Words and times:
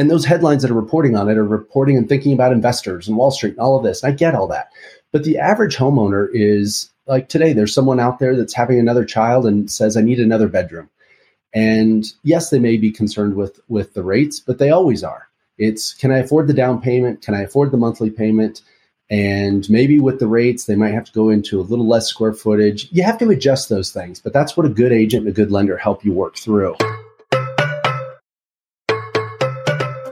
And 0.00 0.10
those 0.10 0.24
headlines 0.24 0.62
that 0.62 0.70
are 0.70 0.80
reporting 0.80 1.14
on 1.14 1.28
it 1.28 1.36
are 1.36 1.44
reporting 1.44 1.98
and 1.98 2.08
thinking 2.08 2.32
about 2.32 2.52
investors 2.52 3.06
and 3.06 3.18
Wall 3.18 3.30
Street 3.30 3.50
and 3.50 3.60
all 3.60 3.76
of 3.76 3.84
this. 3.84 4.02
And 4.02 4.10
I 4.10 4.16
get 4.16 4.34
all 4.34 4.46
that. 4.46 4.70
But 5.12 5.24
the 5.24 5.36
average 5.36 5.76
homeowner 5.76 6.26
is 6.32 6.88
like 7.06 7.28
today, 7.28 7.52
there's 7.52 7.74
someone 7.74 8.00
out 8.00 8.18
there 8.18 8.34
that's 8.34 8.54
having 8.54 8.80
another 8.80 9.04
child 9.04 9.44
and 9.44 9.70
says, 9.70 9.98
I 9.98 10.00
need 10.00 10.18
another 10.18 10.48
bedroom. 10.48 10.88
And 11.52 12.06
yes, 12.22 12.48
they 12.48 12.58
may 12.58 12.78
be 12.78 12.90
concerned 12.90 13.34
with 13.34 13.60
with 13.68 13.92
the 13.92 14.02
rates, 14.02 14.40
but 14.40 14.58
they 14.58 14.70
always 14.70 15.04
are. 15.04 15.28
It's 15.58 15.92
can 15.92 16.10
I 16.10 16.20
afford 16.20 16.46
the 16.46 16.54
down 16.54 16.80
payment? 16.80 17.20
Can 17.20 17.34
I 17.34 17.42
afford 17.42 17.70
the 17.70 17.76
monthly 17.76 18.08
payment? 18.08 18.62
And 19.10 19.68
maybe 19.68 20.00
with 20.00 20.18
the 20.18 20.28
rates, 20.28 20.64
they 20.64 20.76
might 20.76 20.94
have 20.94 21.04
to 21.04 21.12
go 21.12 21.28
into 21.28 21.60
a 21.60 21.68
little 21.68 21.86
less 21.86 22.06
square 22.06 22.32
footage. 22.32 22.88
You 22.90 23.02
have 23.02 23.18
to 23.18 23.28
adjust 23.28 23.68
those 23.68 23.92
things, 23.92 24.18
but 24.18 24.32
that's 24.32 24.56
what 24.56 24.64
a 24.64 24.70
good 24.70 24.92
agent 24.92 25.26
and 25.26 25.28
a 25.28 25.34
good 25.34 25.50
lender 25.50 25.76
help 25.76 26.06
you 26.06 26.14
work 26.14 26.38
through. 26.38 26.74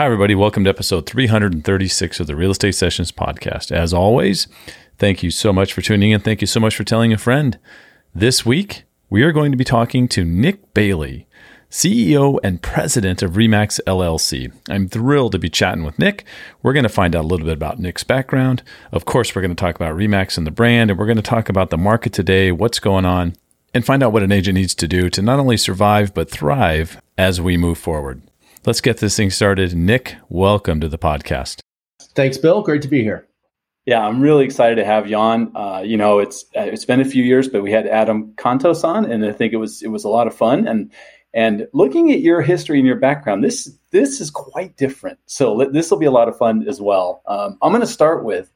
Hi, 0.00 0.06
everybody. 0.06 0.34
Welcome 0.34 0.64
to 0.64 0.70
episode 0.70 1.04
336 1.04 2.20
of 2.20 2.26
the 2.26 2.34
Real 2.34 2.52
Estate 2.52 2.74
Sessions 2.74 3.12
podcast. 3.12 3.70
As 3.70 3.92
always, 3.92 4.48
Thank 4.96 5.22
you 5.22 5.30
so 5.30 5.52
much 5.52 5.74
for 5.74 5.82
tuning 5.82 6.12
in. 6.12 6.22
Thank 6.22 6.40
you 6.40 6.46
so 6.46 6.58
much 6.58 6.74
for 6.74 6.84
telling 6.84 7.12
a 7.12 7.18
friend. 7.18 7.58
This 8.14 8.46
week, 8.46 8.84
we 9.10 9.22
are 9.22 9.30
going 9.30 9.52
to 9.52 9.58
be 9.58 9.64
talking 9.64 10.08
to 10.08 10.24
Nick 10.24 10.72
Bailey, 10.72 11.26
CEO 11.70 12.38
and 12.42 12.62
president 12.62 13.22
of 13.22 13.32
Remax 13.32 13.78
LLC. 13.86 14.50
I'm 14.70 14.88
thrilled 14.88 15.32
to 15.32 15.38
be 15.38 15.50
chatting 15.50 15.84
with 15.84 15.98
Nick. 15.98 16.24
We're 16.62 16.72
going 16.72 16.84
to 16.84 16.88
find 16.88 17.14
out 17.14 17.26
a 17.26 17.28
little 17.28 17.44
bit 17.44 17.52
about 17.52 17.78
Nick's 17.78 18.02
background. 18.02 18.62
Of 18.92 19.04
course, 19.04 19.36
we're 19.36 19.42
going 19.42 19.54
to 19.54 19.60
talk 19.60 19.76
about 19.76 19.94
Remax 19.94 20.38
and 20.38 20.46
the 20.46 20.50
brand, 20.50 20.90
and 20.90 20.98
we're 20.98 21.04
going 21.04 21.16
to 21.16 21.22
talk 21.22 21.50
about 21.50 21.68
the 21.68 21.76
market 21.76 22.14
today, 22.14 22.50
what's 22.52 22.78
going 22.78 23.04
on, 23.04 23.36
and 23.74 23.84
find 23.84 24.02
out 24.02 24.14
what 24.14 24.22
an 24.22 24.32
agent 24.32 24.54
needs 24.54 24.74
to 24.76 24.88
do 24.88 25.10
to 25.10 25.20
not 25.20 25.38
only 25.38 25.58
survive, 25.58 26.14
but 26.14 26.30
thrive 26.30 27.02
as 27.18 27.38
we 27.38 27.58
move 27.58 27.76
forward. 27.76 28.22
Let's 28.66 28.82
get 28.82 28.98
this 28.98 29.16
thing 29.16 29.30
started. 29.30 29.74
Nick, 29.74 30.16
welcome 30.28 30.80
to 30.80 30.88
the 30.88 30.98
podcast. 30.98 31.60
Thanks, 32.14 32.36
Bill. 32.36 32.60
Great 32.60 32.82
to 32.82 32.88
be 32.88 33.02
here. 33.02 33.26
Yeah, 33.86 34.06
I'm 34.06 34.20
really 34.20 34.44
excited 34.44 34.74
to 34.74 34.84
have 34.84 35.08
you 35.08 35.16
on. 35.16 35.56
Uh, 35.56 35.80
you 35.80 35.96
know, 35.96 36.18
it's 36.18 36.44
uh, 36.54 36.60
it's 36.60 36.84
been 36.84 37.00
a 37.00 37.06
few 37.06 37.24
years, 37.24 37.48
but 37.48 37.62
we 37.62 37.72
had 37.72 37.86
Adam 37.86 38.34
Contos 38.36 38.84
on, 38.84 39.10
and 39.10 39.24
I 39.24 39.32
think 39.32 39.54
it 39.54 39.56
was 39.56 39.82
it 39.82 39.88
was 39.88 40.04
a 40.04 40.10
lot 40.10 40.26
of 40.26 40.36
fun. 40.36 40.68
And 40.68 40.92
and 41.32 41.68
looking 41.72 42.12
at 42.12 42.20
your 42.20 42.42
history 42.42 42.76
and 42.78 42.86
your 42.86 42.98
background, 42.98 43.42
this 43.42 43.72
this 43.92 44.20
is 44.20 44.30
quite 44.30 44.76
different. 44.76 45.18
So 45.24 45.70
this 45.72 45.90
will 45.90 45.98
be 45.98 46.04
a 46.04 46.10
lot 46.10 46.28
of 46.28 46.36
fun 46.36 46.68
as 46.68 46.82
well. 46.82 47.22
Um, 47.26 47.56
I'm 47.62 47.72
going 47.72 47.80
to 47.80 47.86
start 47.86 48.26
with 48.26 48.52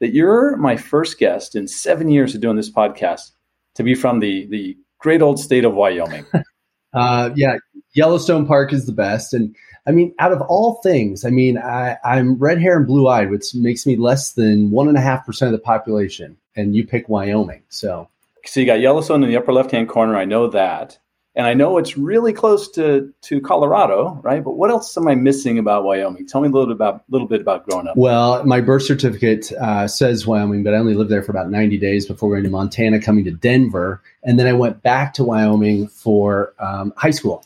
that 0.00 0.14
you're 0.14 0.56
my 0.56 0.78
first 0.78 1.18
guest 1.18 1.54
in 1.54 1.68
seven 1.68 2.08
years 2.08 2.34
of 2.34 2.40
doing 2.40 2.56
this 2.56 2.72
podcast 2.72 3.32
to 3.74 3.82
be 3.82 3.94
from 3.94 4.20
the 4.20 4.46
the 4.46 4.78
great 4.98 5.20
old 5.20 5.38
state 5.38 5.66
of 5.66 5.74
Wyoming. 5.74 6.24
uh, 6.94 7.30
yeah, 7.36 7.58
Yellowstone 7.94 8.46
Park 8.46 8.72
is 8.72 8.86
the 8.86 8.92
best, 8.92 9.34
and 9.34 9.54
I 9.86 9.90
mean, 9.90 10.14
out 10.18 10.32
of 10.32 10.40
all 10.42 10.74
things, 10.82 11.24
I 11.24 11.30
mean, 11.30 11.58
I, 11.58 11.96
I'm 12.04 12.38
red 12.38 12.60
hair 12.60 12.76
and 12.76 12.86
blue 12.86 13.08
eyed, 13.08 13.30
which 13.30 13.54
makes 13.54 13.84
me 13.84 13.96
less 13.96 14.32
than 14.32 14.70
one 14.70 14.88
and 14.88 14.96
a 14.96 15.00
half 15.00 15.26
percent 15.26 15.52
of 15.52 15.58
the 15.58 15.64
population, 15.64 16.36
and 16.54 16.76
you 16.76 16.86
pick 16.86 17.08
Wyoming. 17.08 17.62
So, 17.68 18.08
so 18.44 18.60
you 18.60 18.66
got 18.66 18.80
Yellowstone 18.80 19.24
in 19.24 19.28
the 19.28 19.36
upper 19.36 19.52
left 19.52 19.72
hand 19.72 19.88
corner. 19.88 20.16
I 20.16 20.24
know 20.24 20.46
that, 20.48 20.98
and 21.34 21.48
I 21.48 21.54
know 21.54 21.78
it's 21.78 21.98
really 21.98 22.32
close 22.32 22.70
to 22.72 23.12
to 23.22 23.40
Colorado, 23.40 24.20
right? 24.22 24.44
But 24.44 24.52
what 24.52 24.70
else 24.70 24.96
am 24.96 25.08
I 25.08 25.16
missing 25.16 25.58
about 25.58 25.82
Wyoming? 25.82 26.28
Tell 26.28 26.40
me 26.40 26.48
a 26.48 26.50
little 26.52 26.68
bit 26.68 26.76
about 26.76 27.02
little 27.10 27.26
bit 27.26 27.40
about 27.40 27.68
growing 27.68 27.88
up. 27.88 27.96
Well, 27.96 28.44
my 28.44 28.60
birth 28.60 28.84
certificate 28.84 29.50
uh, 29.60 29.88
says 29.88 30.28
Wyoming, 30.28 30.62
but 30.62 30.74
I 30.74 30.76
only 30.76 30.94
lived 30.94 31.10
there 31.10 31.24
for 31.24 31.32
about 31.32 31.50
90 31.50 31.76
days 31.78 32.06
before 32.06 32.30
going 32.30 32.44
to 32.44 32.50
Montana, 32.50 33.00
coming 33.00 33.24
to 33.24 33.32
Denver, 33.32 34.00
and 34.22 34.38
then 34.38 34.46
I 34.46 34.52
went 34.52 34.80
back 34.84 35.12
to 35.14 35.24
Wyoming 35.24 35.88
for 35.88 36.54
um, 36.60 36.92
high 36.96 37.10
school 37.10 37.44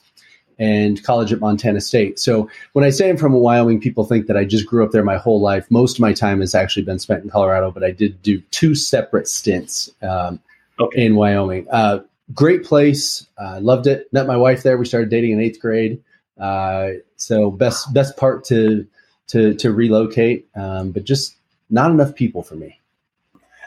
and 0.58 1.02
college 1.04 1.32
at 1.32 1.40
Montana 1.40 1.80
State. 1.80 2.18
So 2.18 2.48
when 2.72 2.84
I 2.84 2.90
say 2.90 3.10
I'm 3.10 3.16
from 3.16 3.32
Wyoming, 3.32 3.80
people 3.80 4.04
think 4.04 4.26
that 4.26 4.36
I 4.36 4.44
just 4.44 4.66
grew 4.66 4.84
up 4.84 4.92
there 4.92 5.04
my 5.04 5.18
whole 5.18 5.40
life. 5.40 5.70
Most 5.70 5.96
of 5.96 6.00
my 6.00 6.12
time 6.12 6.40
has 6.40 6.54
actually 6.54 6.84
been 6.84 6.98
spent 6.98 7.24
in 7.24 7.30
Colorado, 7.30 7.70
but 7.70 7.84
I 7.84 7.90
did 7.90 8.22
do 8.22 8.40
two 8.50 8.74
separate 8.74 9.28
stints 9.28 9.90
um, 10.02 10.40
okay. 10.80 11.04
in 11.04 11.16
Wyoming. 11.16 11.66
Uh, 11.70 12.00
great 12.32 12.64
place. 12.64 13.26
I 13.38 13.56
uh, 13.56 13.60
loved 13.60 13.86
it. 13.86 14.12
Met 14.12 14.26
my 14.26 14.36
wife 14.36 14.62
there. 14.62 14.78
We 14.78 14.86
started 14.86 15.10
dating 15.10 15.32
in 15.32 15.40
eighth 15.40 15.60
grade. 15.60 16.02
Uh, 16.38 16.90
so 17.16 17.50
best 17.50 17.92
best 17.92 18.16
part 18.16 18.44
to 18.44 18.86
to 19.28 19.54
to 19.54 19.72
relocate, 19.72 20.48
um, 20.54 20.92
but 20.92 21.04
just 21.04 21.36
not 21.70 21.90
enough 21.90 22.14
people 22.14 22.42
for 22.42 22.54
me. 22.54 22.80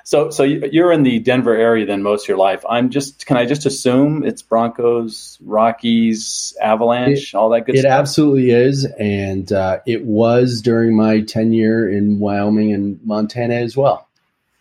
So, 0.10 0.32
so 0.32 0.42
you're 0.42 0.92
in 0.92 1.04
the 1.04 1.20
Denver 1.20 1.56
area 1.56 1.86
then 1.86 2.02
most 2.02 2.24
of 2.24 2.30
your 2.30 2.40
life. 2.40 2.66
I'm 2.68 2.90
just, 2.90 3.28
can 3.28 3.38
I 3.38 3.46
just 3.46 3.68
assume 3.68 4.26
it's 4.26 4.42
Broncos, 4.42 5.38
Rockies, 5.46 6.58
Avalanche, 6.60 7.36
it, 7.36 7.38
all 7.38 7.50
that 7.50 7.68
good 7.68 7.76
it 7.76 7.82
stuff? 7.82 7.92
It 7.92 7.94
absolutely 7.94 8.50
is, 8.50 8.86
and 9.00 9.52
uh, 9.52 9.82
it 9.86 10.06
was 10.06 10.64
during 10.64 10.98
my 10.98 11.22
tenure 11.22 11.88
in 11.88 12.18
Wyoming 12.18 12.74
and 12.74 13.00
Montana 13.04 13.54
as 13.54 13.78
well. 13.78 14.08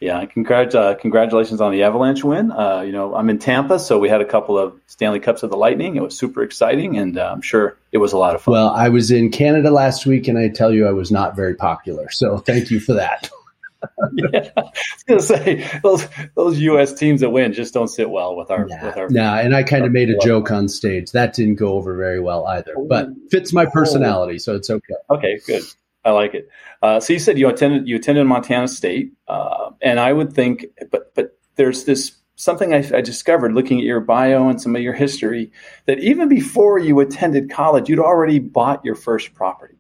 Yeah, 0.00 0.22
congrat- 0.26 0.75
uh, 0.75 0.97
congratulations 0.97 1.62
on 1.62 1.72
the 1.72 1.82
Avalanche 1.82 2.22
win. 2.22 2.53
Uh, 2.53 2.82
you 2.82 2.92
know, 2.92 3.15
I'm 3.15 3.30
in 3.30 3.38
Tampa, 3.38 3.78
so 3.78 3.98
we 3.98 4.10
had 4.10 4.20
a 4.20 4.26
couple 4.26 4.59
of 4.59 4.78
Stanley 4.86 5.19
Cups 5.19 5.42
of 5.42 5.48
the 5.48 5.56
Lightning. 5.56 5.97
It 5.97 6.03
was 6.03 6.15
super 6.15 6.42
exciting, 6.42 6.98
and 6.98 7.16
uh, 7.16 7.32
I'm 7.32 7.41
sure 7.41 7.78
it 7.91 7.98
was 7.98 8.12
a 8.12 8.19
lot 8.19 8.34
of 8.34 8.42
fun. 8.42 8.53
Well, 8.53 8.69
I 8.69 8.91
was 8.91 9.10
in 9.10 9.30
Canada 9.30 9.70
last 9.70 10.04
week, 10.04 10.28
and 10.28 10.36
I 10.36 10.50
tell 10.50 10.75
you, 10.75 10.86
I 10.86 10.92
was 10.92 11.10
not 11.10 11.34
very 11.34 11.54
popular. 11.54 12.10
So 12.10 12.36
thank 12.36 12.70
you 12.70 12.80
for 12.80 12.92
that. 12.92 13.30
yeah, 14.15 14.50
I 14.56 14.62
was 14.62 15.03
gonna 15.09 15.21
say 15.21 15.81
those 15.83 16.06
those 16.34 16.59
U.S. 16.61 16.93
teams 16.93 17.21
that 17.21 17.31
win 17.31 17.53
just 17.53 17.75
don't 17.75 17.89
sit 17.89 18.11
well 18.11 18.37
with 18.37 18.50
our 18.50 18.66
nah, 18.66 18.84
with 18.84 18.97
our. 18.97 19.09
Nah, 19.09 19.39
and 19.39 19.55
I 19.55 19.62
kind 19.62 19.84
of 19.84 19.93
made 19.93 20.11
a 20.11 20.19
joke 20.19 20.50
on 20.50 20.69
stage 20.69 21.12
that 21.12 21.34
didn't 21.34 21.56
go 21.56 21.75
over 21.75 21.97
very 21.97 22.21
well 22.21 22.47
either, 22.47 22.75
but 22.89 23.09
fits 23.31 23.53
my 23.53 23.66
personality, 23.66 24.39
so 24.39 24.55
it's 24.55 24.71
okay. 24.71 24.94
Okay, 25.11 25.41
good. 25.47 25.62
I 26.05 26.11
like 26.11 26.34
it. 26.34 26.49
Uh, 26.83 27.00
so 27.00 27.12
you 27.12 27.19
said 27.19 27.39
you 27.39 27.49
attended 27.49 27.89
you 27.89 27.97
attended 27.97 28.27
Montana 28.27 28.69
State, 28.69 29.12
uh, 29.28 29.71
and 29.81 30.00
I 30.00 30.12
would 30.12 30.33
think, 30.33 30.66
but 30.91 31.15
but 31.15 31.39
there's 31.56 31.84
this 31.84 32.19
something 32.37 32.72
I, 32.72 32.78
I, 32.95 33.00
discovered 33.00 33.53
looking 33.53 33.78
at 33.78 33.84
your 33.84 33.99
bio 33.99 34.49
and 34.49 34.60
some 34.62 34.77
of 34.77 34.81
your 34.81 34.93
history 34.93 35.50
that 35.87 35.99
even 35.99 36.28
before 36.28 36.78
you 36.78 37.00
attended 37.00 37.50
college, 37.50 37.89
you'd 37.89 37.99
already 37.99 38.39
bought 38.39 38.84
your 38.84 38.95
first 38.95 39.34
property 39.34 39.78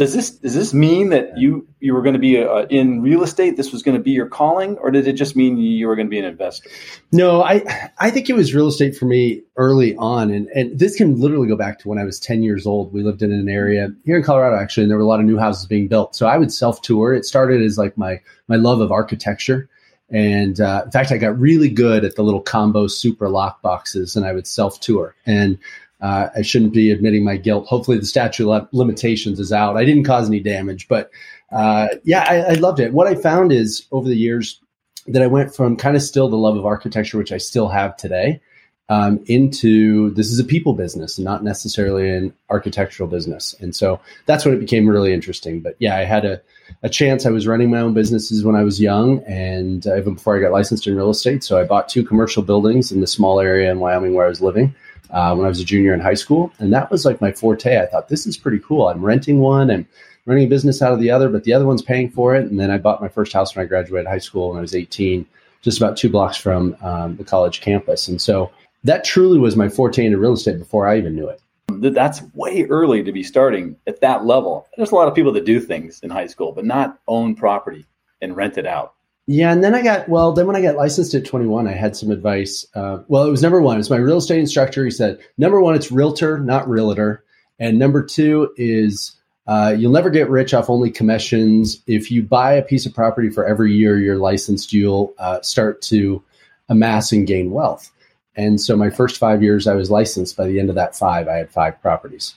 does 0.00 0.14
this 0.14 0.30
does 0.30 0.54
this 0.54 0.72
mean 0.72 1.10
that 1.10 1.36
you 1.36 1.68
you 1.78 1.92
were 1.92 2.00
going 2.00 2.14
to 2.14 2.18
be 2.18 2.42
uh, 2.42 2.64
in 2.70 3.02
real 3.02 3.22
estate 3.22 3.58
this 3.58 3.70
was 3.70 3.82
going 3.82 3.94
to 3.94 4.02
be 4.02 4.12
your 4.12 4.26
calling 4.26 4.78
or 4.78 4.90
did 4.90 5.06
it 5.06 5.12
just 5.12 5.36
mean 5.36 5.58
you 5.58 5.86
were 5.86 5.94
going 5.94 6.06
to 6.06 6.10
be 6.10 6.18
an 6.18 6.24
investor? 6.24 6.70
No 7.12 7.42
i 7.42 7.62
i 7.98 8.08
think 8.08 8.30
it 8.30 8.32
was 8.32 8.54
real 8.54 8.66
estate 8.66 8.96
for 8.96 9.04
me 9.04 9.42
early 9.58 9.94
on 9.96 10.30
and 10.30 10.48
and 10.54 10.78
this 10.78 10.96
can 10.96 11.20
literally 11.20 11.46
go 11.46 11.54
back 11.54 11.78
to 11.80 11.88
when 11.88 11.98
i 11.98 12.04
was 12.04 12.18
10 12.18 12.42
years 12.42 12.66
old. 12.66 12.94
We 12.94 13.02
lived 13.02 13.20
in 13.20 13.30
an 13.30 13.50
area 13.50 13.90
here 14.06 14.16
in 14.16 14.22
colorado 14.22 14.56
actually 14.56 14.84
and 14.84 14.90
there 14.90 14.96
were 14.96 15.04
a 15.04 15.06
lot 15.06 15.20
of 15.20 15.26
new 15.26 15.36
houses 15.36 15.66
being 15.66 15.86
built. 15.86 16.16
So 16.16 16.26
i 16.26 16.38
would 16.38 16.50
self 16.50 16.80
tour 16.80 17.12
it 17.12 17.26
started 17.26 17.60
as 17.60 17.76
like 17.76 17.98
my 17.98 18.22
my 18.48 18.56
love 18.56 18.80
of 18.80 18.90
architecture. 18.90 19.68
And 20.12 20.60
uh, 20.60 20.82
in 20.86 20.90
fact, 20.90 21.12
I 21.12 21.18
got 21.18 21.38
really 21.38 21.68
good 21.68 22.04
at 22.04 22.16
the 22.16 22.22
little 22.22 22.40
combo 22.40 22.88
super 22.88 23.28
lock 23.28 23.62
boxes, 23.62 24.16
and 24.16 24.26
I 24.26 24.32
would 24.32 24.44
self 24.44 24.80
tour. 24.80 25.14
And 25.24 25.56
uh, 26.00 26.28
I 26.34 26.42
shouldn't 26.42 26.72
be 26.72 26.90
admitting 26.90 27.24
my 27.24 27.36
guilt. 27.36 27.66
Hopefully, 27.66 27.98
the 27.98 28.06
statute 28.06 28.50
of 28.50 28.68
limitations 28.72 29.38
is 29.38 29.52
out. 29.52 29.76
I 29.76 29.84
didn't 29.84 30.04
cause 30.04 30.28
any 30.28 30.40
damage, 30.40 30.88
but 30.88 31.10
uh, 31.52 31.88
yeah, 32.04 32.24
I, 32.28 32.52
I, 32.52 32.54
loved 32.54 32.80
it. 32.80 32.92
What 32.92 33.08
I 33.08 33.16
found 33.16 33.52
is 33.52 33.86
over 33.90 34.08
the 34.08 34.16
years 34.16 34.60
that 35.08 35.22
I 35.22 35.26
went 35.26 35.54
from 35.54 35.76
kind 35.76 35.96
of 35.96 36.02
still 36.02 36.28
the 36.28 36.36
love 36.36 36.56
of 36.56 36.64
architecture, 36.64 37.18
which 37.18 37.32
I 37.32 37.38
still 37.38 37.68
have 37.68 37.96
today, 37.96 38.40
um, 38.88 39.22
into 39.26 40.10
this 40.14 40.30
is 40.30 40.38
a 40.38 40.44
people 40.44 40.74
business, 40.74 41.18
not 41.18 41.44
necessarily 41.44 42.08
an 42.10 42.32
architectural 42.50 43.08
business. 43.08 43.54
And 43.60 43.74
so 43.74 44.00
that's 44.26 44.44
when 44.44 44.54
it 44.54 44.60
became 44.60 44.88
really 44.88 45.12
interesting. 45.12 45.60
But 45.60 45.76
yeah, 45.78 45.96
I 45.96 46.04
had 46.04 46.24
a, 46.24 46.40
a 46.82 46.88
chance. 46.88 47.26
I 47.26 47.30
was 47.30 47.46
running 47.46 47.70
my 47.70 47.80
own 47.80 47.94
businesses 47.94 48.44
when 48.44 48.56
I 48.56 48.62
was 48.62 48.80
young, 48.80 49.22
and 49.24 49.86
uh, 49.86 49.96
even 49.96 50.14
before 50.14 50.36
I 50.36 50.40
got 50.40 50.52
licensed 50.52 50.86
in 50.86 50.96
real 50.96 51.10
estate. 51.10 51.44
So 51.44 51.58
I 51.58 51.64
bought 51.64 51.88
two 51.88 52.04
commercial 52.04 52.42
buildings 52.42 52.90
in 52.90 53.00
the 53.00 53.06
small 53.06 53.40
area 53.40 53.70
in 53.70 53.80
Wyoming 53.80 54.14
where 54.14 54.26
I 54.26 54.28
was 54.28 54.40
living 54.40 54.74
uh, 55.12 55.34
when 55.34 55.44
I 55.44 55.48
was 55.48 55.60
a 55.60 55.64
junior 55.64 55.94
in 55.94 56.00
high 56.00 56.14
school. 56.14 56.52
And 56.58 56.72
that 56.72 56.90
was 56.90 57.04
like 57.04 57.20
my 57.20 57.32
forte. 57.32 57.80
I 57.80 57.86
thought, 57.86 58.08
this 58.08 58.26
is 58.26 58.36
pretty 58.36 58.58
cool. 58.60 58.88
I'm 58.88 59.04
renting 59.04 59.40
one 59.40 59.70
and 59.70 59.86
running 60.26 60.44
a 60.44 60.48
business 60.48 60.82
out 60.82 60.92
of 60.92 61.00
the 61.00 61.10
other, 61.10 61.28
but 61.28 61.44
the 61.44 61.52
other 61.52 61.66
one's 61.66 61.82
paying 61.82 62.10
for 62.10 62.34
it. 62.34 62.50
And 62.50 62.58
then 62.58 62.70
I 62.70 62.78
bought 62.78 63.00
my 63.00 63.08
first 63.08 63.32
house 63.32 63.54
when 63.54 63.64
I 63.64 63.68
graduated 63.68 64.06
high 64.06 64.18
school 64.18 64.50
when 64.50 64.58
I 64.58 64.62
was 64.62 64.74
18, 64.74 65.26
just 65.62 65.78
about 65.78 65.96
two 65.96 66.08
blocks 66.08 66.36
from 66.36 66.76
um, 66.82 67.16
the 67.16 67.24
college 67.24 67.60
campus. 67.60 68.08
And 68.08 68.20
so 68.20 68.50
that 68.84 69.04
truly 69.04 69.38
was 69.38 69.56
my 69.56 69.68
forte 69.68 70.04
into 70.04 70.18
real 70.18 70.34
estate 70.34 70.58
before 70.58 70.86
I 70.86 70.98
even 70.98 71.14
knew 71.14 71.28
it. 71.28 71.40
That's 71.68 72.22
way 72.34 72.64
early 72.64 73.02
to 73.04 73.12
be 73.12 73.22
starting 73.22 73.76
at 73.86 74.00
that 74.00 74.24
level. 74.24 74.66
There's 74.76 74.90
a 74.90 74.94
lot 74.94 75.08
of 75.08 75.14
people 75.14 75.32
that 75.32 75.44
do 75.44 75.60
things 75.60 76.00
in 76.02 76.10
high 76.10 76.26
school, 76.26 76.52
but 76.52 76.64
not 76.64 76.98
own 77.06 77.34
property 77.34 77.86
and 78.20 78.36
rent 78.36 78.58
it 78.58 78.66
out. 78.66 78.94
Yeah, 79.32 79.52
and 79.52 79.62
then 79.62 79.76
I 79.76 79.82
got 79.82 80.08
well. 80.08 80.32
Then 80.32 80.48
when 80.48 80.56
I 80.56 80.60
got 80.60 80.74
licensed 80.74 81.14
at 81.14 81.24
21, 81.24 81.68
I 81.68 81.72
had 81.72 81.94
some 81.94 82.10
advice. 82.10 82.66
Uh, 82.74 82.98
well, 83.06 83.24
it 83.24 83.30
was 83.30 83.42
number 83.42 83.62
one. 83.62 83.78
It's 83.78 83.88
my 83.88 83.96
real 83.96 84.16
estate 84.16 84.40
instructor. 84.40 84.84
He 84.84 84.90
said 84.90 85.20
number 85.38 85.60
one, 85.60 85.76
it's 85.76 85.92
realtor, 85.92 86.40
not 86.40 86.68
realtor, 86.68 87.22
and 87.60 87.78
number 87.78 88.02
two 88.02 88.52
is 88.56 89.12
uh, 89.46 89.72
you'll 89.78 89.92
never 89.92 90.10
get 90.10 90.28
rich 90.28 90.52
off 90.52 90.68
only 90.68 90.90
commissions. 90.90 91.80
If 91.86 92.10
you 92.10 92.24
buy 92.24 92.54
a 92.54 92.62
piece 92.62 92.86
of 92.86 92.92
property 92.92 93.30
for 93.30 93.46
every 93.46 93.72
year 93.72 94.00
you're 94.00 94.16
licensed, 94.16 94.72
you'll 94.72 95.14
uh, 95.18 95.40
start 95.42 95.80
to 95.82 96.20
amass 96.68 97.12
and 97.12 97.24
gain 97.24 97.52
wealth. 97.52 97.88
And 98.34 98.60
so 98.60 98.76
my 98.76 98.90
first 98.90 99.16
five 99.16 99.44
years, 99.44 99.68
I 99.68 99.74
was 99.74 99.92
licensed. 99.92 100.36
By 100.36 100.48
the 100.48 100.58
end 100.58 100.70
of 100.70 100.74
that 100.74 100.96
five, 100.96 101.28
I 101.28 101.36
had 101.36 101.52
five 101.52 101.80
properties. 101.80 102.34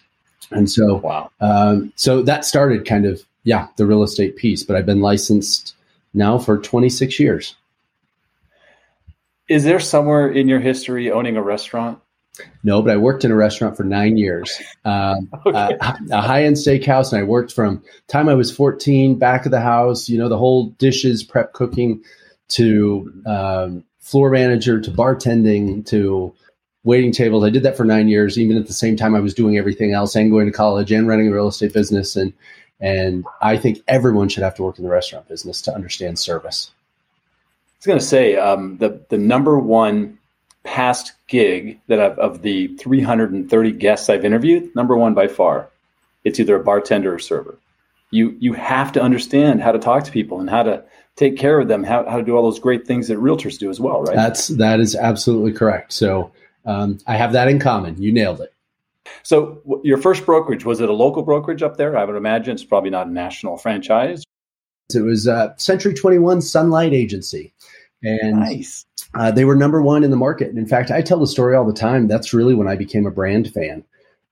And 0.51 0.69
so, 0.69 0.97
wow. 0.97 1.31
Um, 1.41 1.91
so 1.95 2.21
that 2.21 2.45
started 2.45 2.85
kind 2.85 3.07
of 3.07 3.23
yeah 3.45 3.69
the 3.77 3.87
real 3.87 4.03
estate 4.03 4.35
piece. 4.35 4.61
But 4.61 4.75
I've 4.75 4.85
been 4.85 5.01
licensed 5.01 5.73
now 6.13 6.37
for 6.37 6.57
26 6.57 7.19
years. 7.19 7.55
Is 9.49 9.63
there 9.63 9.79
somewhere 9.79 10.29
in 10.29 10.47
your 10.47 10.59
history 10.59 11.11
owning 11.11 11.37
a 11.37 11.41
restaurant? 11.41 11.99
No, 12.63 12.81
but 12.81 12.91
I 12.91 12.97
worked 12.97 13.25
in 13.25 13.31
a 13.31 13.35
restaurant 13.35 13.77
for 13.77 13.83
nine 13.83 14.17
years, 14.17 14.59
um, 14.85 15.29
okay. 15.45 15.77
uh, 15.79 15.93
a 16.11 16.21
high 16.21 16.43
end 16.45 16.55
steakhouse, 16.55 17.11
and 17.11 17.21
I 17.21 17.23
worked 17.23 17.53
from 17.53 17.83
time 18.07 18.29
I 18.29 18.33
was 18.33 18.55
14, 18.55 19.19
back 19.19 19.45
of 19.45 19.51
the 19.51 19.61
house, 19.61 20.09
you 20.09 20.17
know, 20.17 20.29
the 20.29 20.37
whole 20.37 20.69
dishes, 20.71 21.23
prep 21.23 21.53
cooking, 21.53 22.03
to 22.49 23.11
um, 23.25 23.83
floor 23.99 24.29
manager, 24.29 24.79
to 24.79 24.91
bartending, 24.91 25.85
to 25.87 26.33
waiting 26.83 27.11
tables. 27.11 27.43
I 27.43 27.49
did 27.49 27.63
that 27.63 27.77
for 27.77 27.85
nine 27.85 28.07
years, 28.07 28.37
even 28.37 28.57
at 28.57 28.67
the 28.67 28.73
same 28.73 28.95
time 28.95 29.15
I 29.15 29.19
was 29.19 29.33
doing 29.33 29.57
everything 29.57 29.93
else 29.93 30.15
and 30.15 30.31
going 30.31 30.45
to 30.47 30.51
college 30.51 30.91
and 30.91 31.07
running 31.07 31.29
a 31.29 31.31
real 31.31 31.47
estate 31.47 31.73
business. 31.73 32.15
And 32.15 32.33
and 32.83 33.25
I 33.41 33.55
think 33.55 33.81
everyone 33.87 34.27
should 34.27 34.43
have 34.43 34.55
to 34.55 34.63
work 34.63 34.77
in 34.77 34.83
the 34.83 34.91
restaurant 34.91 35.29
business 35.29 35.61
to 35.63 35.73
understand 35.73 36.19
service. 36.19 36.69
I 36.75 37.77
was 37.79 37.85
going 37.85 37.99
to 37.99 38.05
say 38.05 38.35
um, 38.35 38.77
the 38.77 39.01
the 39.09 39.17
number 39.17 39.57
one 39.57 40.19
past 40.63 41.13
gig 41.27 41.79
that 41.87 41.99
I've, 42.01 42.19
of 42.19 42.41
the 42.41 42.67
330 42.67 43.71
guests 43.71 44.09
I've 44.09 44.25
interviewed, 44.25 44.75
number 44.75 44.97
one 44.97 45.13
by 45.13 45.27
far, 45.27 45.69
it's 46.25 46.39
either 46.39 46.57
a 46.57 46.63
bartender 46.63 47.13
or 47.15 47.19
server. 47.19 47.57
You 48.11 48.35
you 48.39 48.51
have 48.53 48.91
to 48.93 49.01
understand 49.01 49.61
how 49.61 49.71
to 49.71 49.79
talk 49.79 50.03
to 50.03 50.11
people 50.11 50.41
and 50.41 50.49
how 50.49 50.63
to 50.63 50.83
take 51.15 51.37
care 51.37 51.59
of 51.61 51.69
them, 51.69 51.85
how, 51.85 52.07
how 52.09 52.17
to 52.17 52.23
do 52.23 52.35
all 52.35 52.43
those 52.43 52.59
great 52.59 52.85
things 52.85 53.07
that 53.07 53.17
realtors 53.17 53.57
do 53.57 53.69
as 53.69 53.79
well, 53.79 54.03
right? 54.03 54.15
That's 54.15 54.49
that 54.49 54.81
is 54.81 54.93
absolutely 54.93 55.53
correct. 55.53 55.93
So 55.93 56.33
um, 56.65 56.99
I 57.07 57.15
have 57.15 57.31
that 57.31 57.47
in 57.47 57.59
common. 57.59 58.01
You 58.01 58.11
nailed 58.11 58.41
it. 58.41 58.52
So, 59.23 59.81
your 59.83 59.97
first 59.97 60.25
brokerage 60.25 60.65
was 60.65 60.81
it 60.81 60.89
a 60.89 60.93
local 60.93 61.23
brokerage 61.23 61.63
up 61.63 61.77
there? 61.77 61.97
I 61.97 62.05
would 62.05 62.15
imagine 62.15 62.53
it's 62.53 62.63
probably 62.63 62.89
not 62.89 63.07
a 63.07 63.11
national 63.11 63.57
franchise. 63.57 64.23
It 64.93 65.01
was 65.01 65.27
uh, 65.27 65.55
Century 65.57 65.93
Twenty 65.93 66.19
One 66.19 66.41
Sunlight 66.41 66.93
Agency, 66.93 67.53
and 68.01 68.39
nice. 68.39 68.85
uh, 69.15 69.31
they 69.31 69.45
were 69.45 69.55
number 69.55 69.81
one 69.81 70.03
in 70.03 70.11
the 70.11 70.17
market. 70.17 70.49
And 70.49 70.57
in 70.57 70.67
fact, 70.67 70.91
I 70.91 71.01
tell 71.01 71.19
the 71.19 71.27
story 71.27 71.55
all 71.55 71.65
the 71.65 71.73
time. 71.73 72.07
That's 72.07 72.33
really 72.33 72.53
when 72.53 72.67
I 72.67 72.75
became 72.75 73.05
a 73.05 73.11
brand 73.11 73.51
fan. 73.53 73.83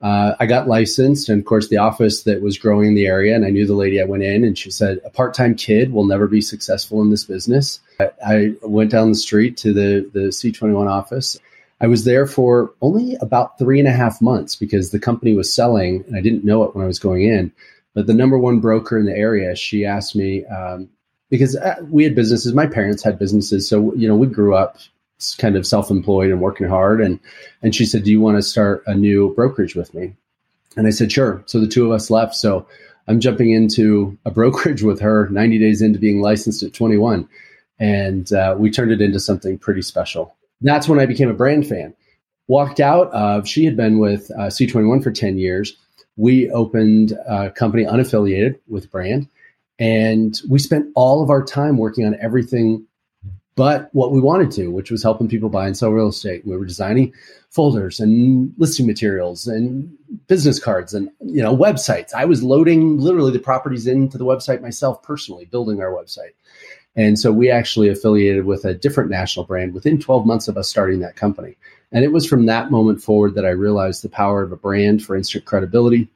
Uh, 0.02 0.36
I 0.40 0.48
got 0.48 0.68
licensed, 0.68 1.30
and 1.30 1.40
of 1.40 1.46
course, 1.46 1.70
the 1.70 1.78
office 1.78 2.24
that 2.24 2.42
was 2.42 2.58
growing 2.58 2.88
in 2.88 2.96
the 2.96 3.06
area, 3.06 3.36
and 3.36 3.46
I 3.46 3.50
knew 3.50 3.68
the 3.68 3.76
lady. 3.76 4.02
I 4.02 4.06
went 4.06 4.24
in, 4.24 4.44
and 4.44 4.58
she 4.58 4.72
said, 4.72 5.00
"A 5.06 5.10
part-time 5.10 5.56
kid 5.56 5.94
will 5.94 6.06
never 6.06 6.28
be 6.28 6.42
successful 6.42 7.02
in 7.02 7.12
this 7.12 7.24
business." 7.24 7.80
I, 8.00 8.10
I 8.26 8.54
went 8.64 8.92
down 8.92 9.10
the 9.10 9.16
street 9.16 9.58
to 9.58 9.74
the 9.74 10.10
the 10.14 10.32
C 10.32 10.52
twenty 10.52 10.74
one 10.74 10.88
office 10.88 11.40
I 11.82 11.88
was 11.88 12.04
there 12.04 12.28
for 12.28 12.72
only 12.82 13.18
about 13.22 13.58
three 13.58 13.80
and 13.80 13.88
a 13.88 13.92
half 13.92 14.22
months 14.22 14.56
because 14.56 14.92
the 14.92 15.00
company 15.00 15.34
was 15.34 15.52
selling, 15.52 16.04
and 16.06 16.16
I 16.16 16.22
didn't 16.22 16.46
know 16.46 16.64
it 16.64 16.76
when 16.76 16.84
I 16.84 16.88
was 16.88 17.00
going 17.00 17.24
in. 17.24 17.52
But 17.96 18.06
the 18.06 18.14
number 18.14 18.38
one 18.38 18.60
broker 18.60 19.00
in 19.00 19.06
the 19.06 19.18
area, 19.18 19.56
she 19.56 19.84
asked 19.84 20.16
me 20.16 20.46
um, 20.46 20.88
because 21.32 21.56
uh, 21.56 21.78
we 21.90 22.04
had 22.04 22.14
businesses. 22.14 22.54
My 22.54 22.68
parents 22.68 23.04
had 23.04 23.18
businesses, 23.18 23.68
so 23.68 23.94
you 23.96 24.08
know 24.08 24.16
we 24.16 24.28
grew 24.28 24.56
up 24.56 24.78
kind 25.38 25.56
of 25.56 25.68
self-employed 25.68 26.30
and 26.30 26.40
working 26.40 26.68
hard. 26.68 27.02
And 27.02 27.20
and 27.64 27.76
she 27.76 27.86
said, 27.86 28.04
"Do 28.04 28.12
you 28.12 28.22
want 28.22 28.38
to 28.38 28.44
start 28.44 28.84
a 28.86 28.94
new 28.94 29.34
brokerage 29.34 29.76
with 29.76 29.92
me?" 29.96 30.14
And 30.78 30.86
I 30.86 30.92
said, 30.92 31.12
"Sure." 31.12 31.44
So 31.48 31.60
the 31.60 31.68
two 31.68 31.86
of 31.86 31.92
us 31.92 32.12
left. 32.12 32.36
So 32.36 32.68
I'm 33.08 33.20
jumping 33.20 33.52
into 33.52 34.18
a 34.24 34.32
brokerage 34.40 34.84
with 34.84 35.00
her 35.00 35.30
90 35.30 35.58
days 35.58 35.82
into 35.82 35.98
being 35.98 36.22
licensed 36.22 36.62
at 36.62 36.74
21, 36.74 37.28
and 37.80 38.32
uh, 38.32 38.56
we 38.56 38.70
turned 38.70 38.92
it 38.92 39.02
into 39.02 39.20
something 39.20 39.58
pretty 39.58 39.82
special 39.82 40.36
that's 40.62 40.88
when 40.88 41.00
I 41.00 41.06
became 41.06 41.30
a 41.30 41.34
brand 41.34 41.68
fan. 41.68 41.94
Walked 42.48 42.80
out 42.80 43.12
of, 43.12 43.48
she 43.48 43.66
had 43.66 43.78
been 43.78 44.00
with 44.00 44.30
uh, 44.32 44.48
C21 44.48 45.04
for 45.04 45.12
10 45.12 45.38
years. 45.38 45.78
We 46.18 46.50
opened 46.52 47.14
a 47.28 47.50
company 47.52 47.86
unaffiliated 47.86 48.60
with 48.68 48.92
brand, 48.92 49.28
and 49.80 50.40
we 50.50 50.60
spent 50.60 50.88
all 50.96 51.24
of 51.24 51.30
our 51.30 51.44
time 51.44 51.78
working 51.78 52.06
on 52.06 52.18
everything 52.20 52.86
but 53.56 53.90
what 53.94 54.12
we 54.12 54.22
wanted 54.22 54.50
to, 54.52 54.68
which 54.68 54.92
was 54.92 55.04
helping 55.04 55.28
people 55.28 55.50
buy 55.50 55.68
and 55.68 55.78
sell 55.78 55.92
real 55.92 56.08
estate. 56.08 56.46
We 56.46 56.56
were 56.56 56.66
designing 56.66 57.14
folders 57.50 58.00
and 58.00 58.54
listing 58.58 58.88
materials 58.88 59.46
and 59.46 59.96
business 60.28 60.58
cards 60.58 60.94
and 60.94 61.10
you 61.20 61.44
know 61.44 61.56
websites. 61.56 62.14
I 62.14 62.26
was 62.26 62.44
loading 62.44 62.98
literally 62.98 63.32
the 63.32 63.40
properties 63.40 63.88
into 63.88 64.18
the 64.18 64.26
website 64.26 64.62
myself 64.62 65.04
personally, 65.04 65.46
building 65.46 65.82
our 65.82 65.92
website. 65.92 66.34
And 66.96 67.18
so 67.18 67.32
we 67.32 67.50
actually 67.50 67.90
affiliated 67.90 68.46
with 68.46 68.66
a 68.66 68.74
different 68.74 69.10
national 69.10 69.46
brand 69.46 69.74
within 69.74 70.00
12 70.00 70.26
months 70.26 70.48
of 70.48 70.58
us 70.58 70.70
starting 70.70 71.00
that 71.00 71.16
company. 71.16 71.56
And 71.92 72.04
it 72.04 72.12
was 72.12 72.26
from 72.26 72.46
that 72.46 72.72
moment 72.72 73.02
forward 73.02 73.36
that 73.36 73.46
I 73.46 73.50
realized 73.50 74.02
the 74.02 74.10
power 74.10 74.42
of 74.42 74.52
a 74.52 74.58
brand 74.58 75.04
for 75.04 75.16
instant 75.16 75.46
credibility. 75.46 76.10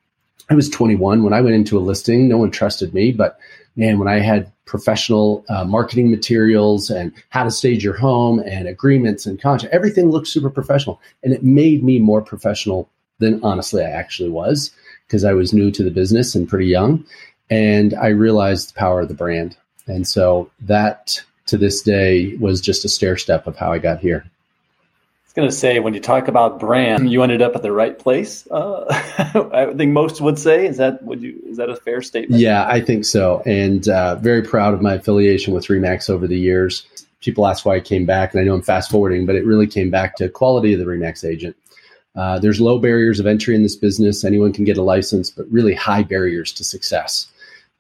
I 0.50 0.56
was 0.56 0.70
21 0.70 1.24
when 1.24 1.34
I 1.34 1.42
went 1.42 1.56
into 1.56 1.78
a 1.78 1.82
listing. 1.82 2.28
No 2.28 2.38
one 2.38 2.52
trusted 2.52 2.94
me, 2.94 3.12
but 3.12 3.40
man, 3.76 4.00
when 4.00 4.08
I 4.08 4.20
had 4.20 4.52
professional 4.66 5.46
uh, 5.50 5.64
marketing 5.64 6.10
materials 6.10 6.90
and 6.90 7.12
how 7.30 7.44
to 7.44 7.52
stage 7.52 7.84
your 7.84 7.96
home 7.96 8.40
and 8.40 8.68
agreements 8.68 9.26
and 9.26 9.42
contract, 9.42 9.74
everything 9.74 10.10
looked 10.10 10.28
super 10.28 10.50
professional. 10.50 11.02
And 11.24 11.34
it 11.34 11.44
made 11.44 11.84
me 11.84 12.00
more 12.00 12.22
professional 12.22 12.90
than 13.20 13.44
honestly 13.44 13.84
I 13.84 13.90
actually 13.90 14.30
was 14.30 14.72
because 15.08 15.24
I 15.24 15.34
was 15.34 15.54
new 15.54 15.72
to 15.72 15.84
the 15.84 15.92
business 15.92 16.36
and 16.36 16.48
pretty 16.48 16.68
young. 16.68 17.06
And 17.50 17.94
I 17.94 18.08
realized 18.08 18.70
the 18.70 18.80
power 18.80 19.02
of 19.02 19.08
the 19.08 19.14
brand. 19.14 19.58
And 19.88 20.08
so 20.08 20.50
that 20.62 21.24
to 21.48 21.58
this 21.58 21.82
day 21.82 22.36
was 22.38 22.62
just 22.62 22.86
a 22.86 22.90
stair 22.90 23.18
step 23.18 23.48
of 23.48 23.56
how 23.56 23.72
I 23.72 23.80
got 23.80 24.00
here. 24.00 24.26
I 24.26 25.28
was 25.28 25.34
going 25.34 25.50
to 25.50 25.56
say, 25.56 25.80
when 25.80 25.94
you 25.94 26.00
talk 26.00 26.28
about 26.28 26.60
brand, 26.60 27.12
you 27.12 27.22
ended 27.22 27.42
up 27.42 27.56
at 27.56 27.62
the 27.62 27.72
right 27.72 27.98
place. 27.98 28.48
Uh, 28.50 28.86
I 29.54 29.74
think 29.76 29.92
most 29.92 30.22
would 30.22 30.40
say, 30.40 30.66
is 30.66 30.78
that 30.78 31.04
would 31.04 31.22
you 31.22 31.40
is 31.46 31.58
that 31.58 31.70
a 31.70 31.76
fair 31.76 32.02
statement? 32.02 32.42
Yeah, 32.42 32.66
I 32.66 32.82
think 32.82 33.06
so, 33.06 33.42
and 33.46 33.88
uh, 33.88 34.16
very 34.16 34.42
proud 34.42 34.74
of 34.74 34.82
my 34.82 34.94
affiliation 34.96 35.54
with 35.54 35.68
Remax 35.68 36.10
over 36.10 36.26
the 36.26 36.40
years. 36.40 36.88
People 37.22 37.48
ask 37.48 37.66
why 37.66 37.76
I 37.76 37.80
came 37.80 38.06
back, 38.06 38.34
and 38.34 38.42
I 38.42 38.44
know 38.46 38.54
I'm 38.54 38.62
fast 38.62 38.90
forwarding, 38.90 39.26
but 39.26 39.36
it 39.36 39.46
really 39.46 39.68
came 39.68 39.90
back 39.90 40.16
to 40.18 40.30
quality 40.30 40.74
of 40.74 40.80
the 40.80 40.86
Remax 40.86 41.28
agent. 41.28 41.56
Uh, 42.16 42.40
there's 42.40 42.62
low 42.62 42.80
barriers 42.80 43.20
of 43.20 43.28
entry 43.28 43.56
in 43.56 43.64
this 43.64 43.76
business. 43.76 44.24
Anyone 44.24 44.54
can 44.54 44.64
get 44.64 44.78
a 44.78 44.82
license, 44.82 45.30
but 45.30 45.46
really 45.52 45.74
high 45.74 46.04
barriers 46.04 46.54
to 46.54 46.64
success. 46.64 47.28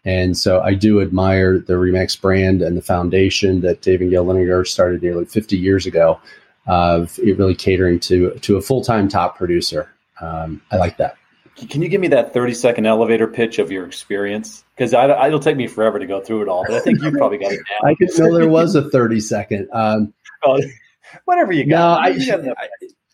And 0.05 0.37
so 0.37 0.61
I 0.61 0.75
do 0.75 1.01
admire 1.01 1.57
the 1.57 1.73
Remax 1.73 2.19
brand 2.19 2.61
and 2.61 2.77
the 2.77 2.81
foundation 2.81 3.61
that 3.61 3.81
Dave 3.81 4.01
and 4.01 4.11
Gail 4.11 4.25
Liniger 4.25 4.65
started 4.67 5.01
nearly 5.01 5.25
50 5.25 5.57
years 5.57 5.85
ago 5.85 6.19
of 6.67 7.17
it 7.19 7.37
really 7.37 7.55
catering 7.55 7.99
to, 8.01 8.31
to 8.39 8.57
a 8.57 8.61
full-time 8.61 9.07
top 9.07 9.37
producer. 9.37 9.89
Um, 10.21 10.61
I 10.71 10.77
like 10.77 10.97
that. 10.97 11.17
Can 11.55 11.81
you 11.81 11.87
give 11.87 12.01
me 12.01 12.09
that 12.09 12.33
30 12.33 12.53
second 12.53 12.85
elevator 12.85 13.27
pitch 13.27 13.59
of 13.59 13.71
your 13.71 13.85
experience? 13.85 14.63
Because 14.75 14.93
it'll 14.93 15.39
take 15.39 15.55
me 15.55 15.67
forever 15.67 15.99
to 15.99 16.05
go 16.05 16.19
through 16.19 16.41
it 16.41 16.49
all, 16.49 16.65
but 16.67 16.75
I 16.75 16.79
think 16.81 17.01
you 17.01 17.11
probably 17.11 17.37
got 17.37 17.53
it 17.53 17.61
down. 17.69 17.91
I 17.91 17.95
didn't 17.97 18.19
know 18.19 18.37
there 18.37 18.49
was 18.49 18.75
a 18.75 18.89
30 18.89 19.19
second. 19.21 19.69
Um, 19.71 20.13
oh, 20.43 20.59
whatever 21.23 21.53
you 21.53 21.65
got. 21.65 22.11
No, 22.11 22.33
I, 22.33 22.53
I, 22.57 22.67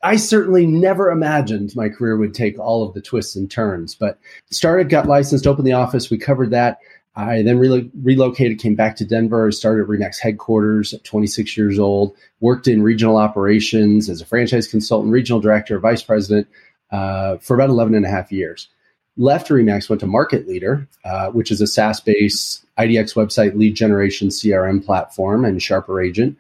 I 0.04 0.16
certainly 0.16 0.66
never 0.66 1.12
imagined 1.12 1.76
my 1.76 1.90
career 1.90 2.18
would 2.18 2.34
take 2.34 2.58
all 2.58 2.84
of 2.84 2.94
the 2.94 3.02
twists 3.02 3.36
and 3.36 3.50
turns, 3.50 3.94
but 3.94 4.20
started, 4.50 4.90
got 4.90 5.08
licensed, 5.08 5.46
opened 5.46 5.68
the 5.68 5.74
office. 5.74 6.10
We 6.10 6.18
covered 6.18 6.52
that. 6.52 6.80
I 7.16 7.42
then 7.42 7.60
re- 7.60 7.92
relocated, 8.02 8.60
came 8.60 8.76
back 8.76 8.96
to 8.96 9.06
Denver, 9.06 9.52
started 9.52 9.88
Remax 9.88 10.18
headquarters 10.20 10.94
at 10.94 11.04
26 11.04 11.58
years 11.58 11.78
old, 11.78 12.16
worked 12.40 12.68
in 12.68 12.82
regional 12.82 13.18
operations 13.18 14.10
as 14.10 14.22
a 14.22 14.26
franchise 14.26 14.68
consultant, 14.68 15.12
regional 15.12 15.42
director, 15.42 15.78
vice 15.78 16.02
president 16.02 16.48
uh, 16.92 17.38
for 17.38 17.54
about 17.54 17.70
11 17.70 17.96
and 17.96 18.06
a 18.06 18.10
half 18.10 18.32
years. 18.32 18.70
Left 19.18 19.50
Remax, 19.50 19.90
went 19.90 20.00
to 20.00 20.08
Market 20.08 20.48
Leader, 20.48 20.88
uh, 21.04 21.30
which 21.32 21.52
is 21.52 21.60
a 21.60 21.68
SaaS 21.68 22.00
based 22.00 22.66
IDX 22.78 23.14
website 23.14 23.56
lead 23.56 23.76
generation 23.76 24.30
CRM 24.30 24.84
platform 24.84 25.44
and 25.44 25.62
Sharper 25.62 26.02
agent. 26.02 26.38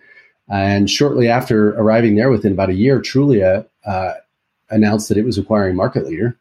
And 0.51 0.89
shortly 0.89 1.29
after 1.29 1.69
arriving 1.79 2.15
there, 2.15 2.29
within 2.29 2.51
about 2.51 2.69
a 2.69 2.75
year, 2.75 2.99
Trulia 2.99 3.65
uh, 3.85 4.13
announced 4.69 5.07
that 5.07 5.17
it 5.17 5.25
was 5.25 5.37
acquiring 5.37 5.77
Market 5.77 6.05
Leader. 6.05 6.37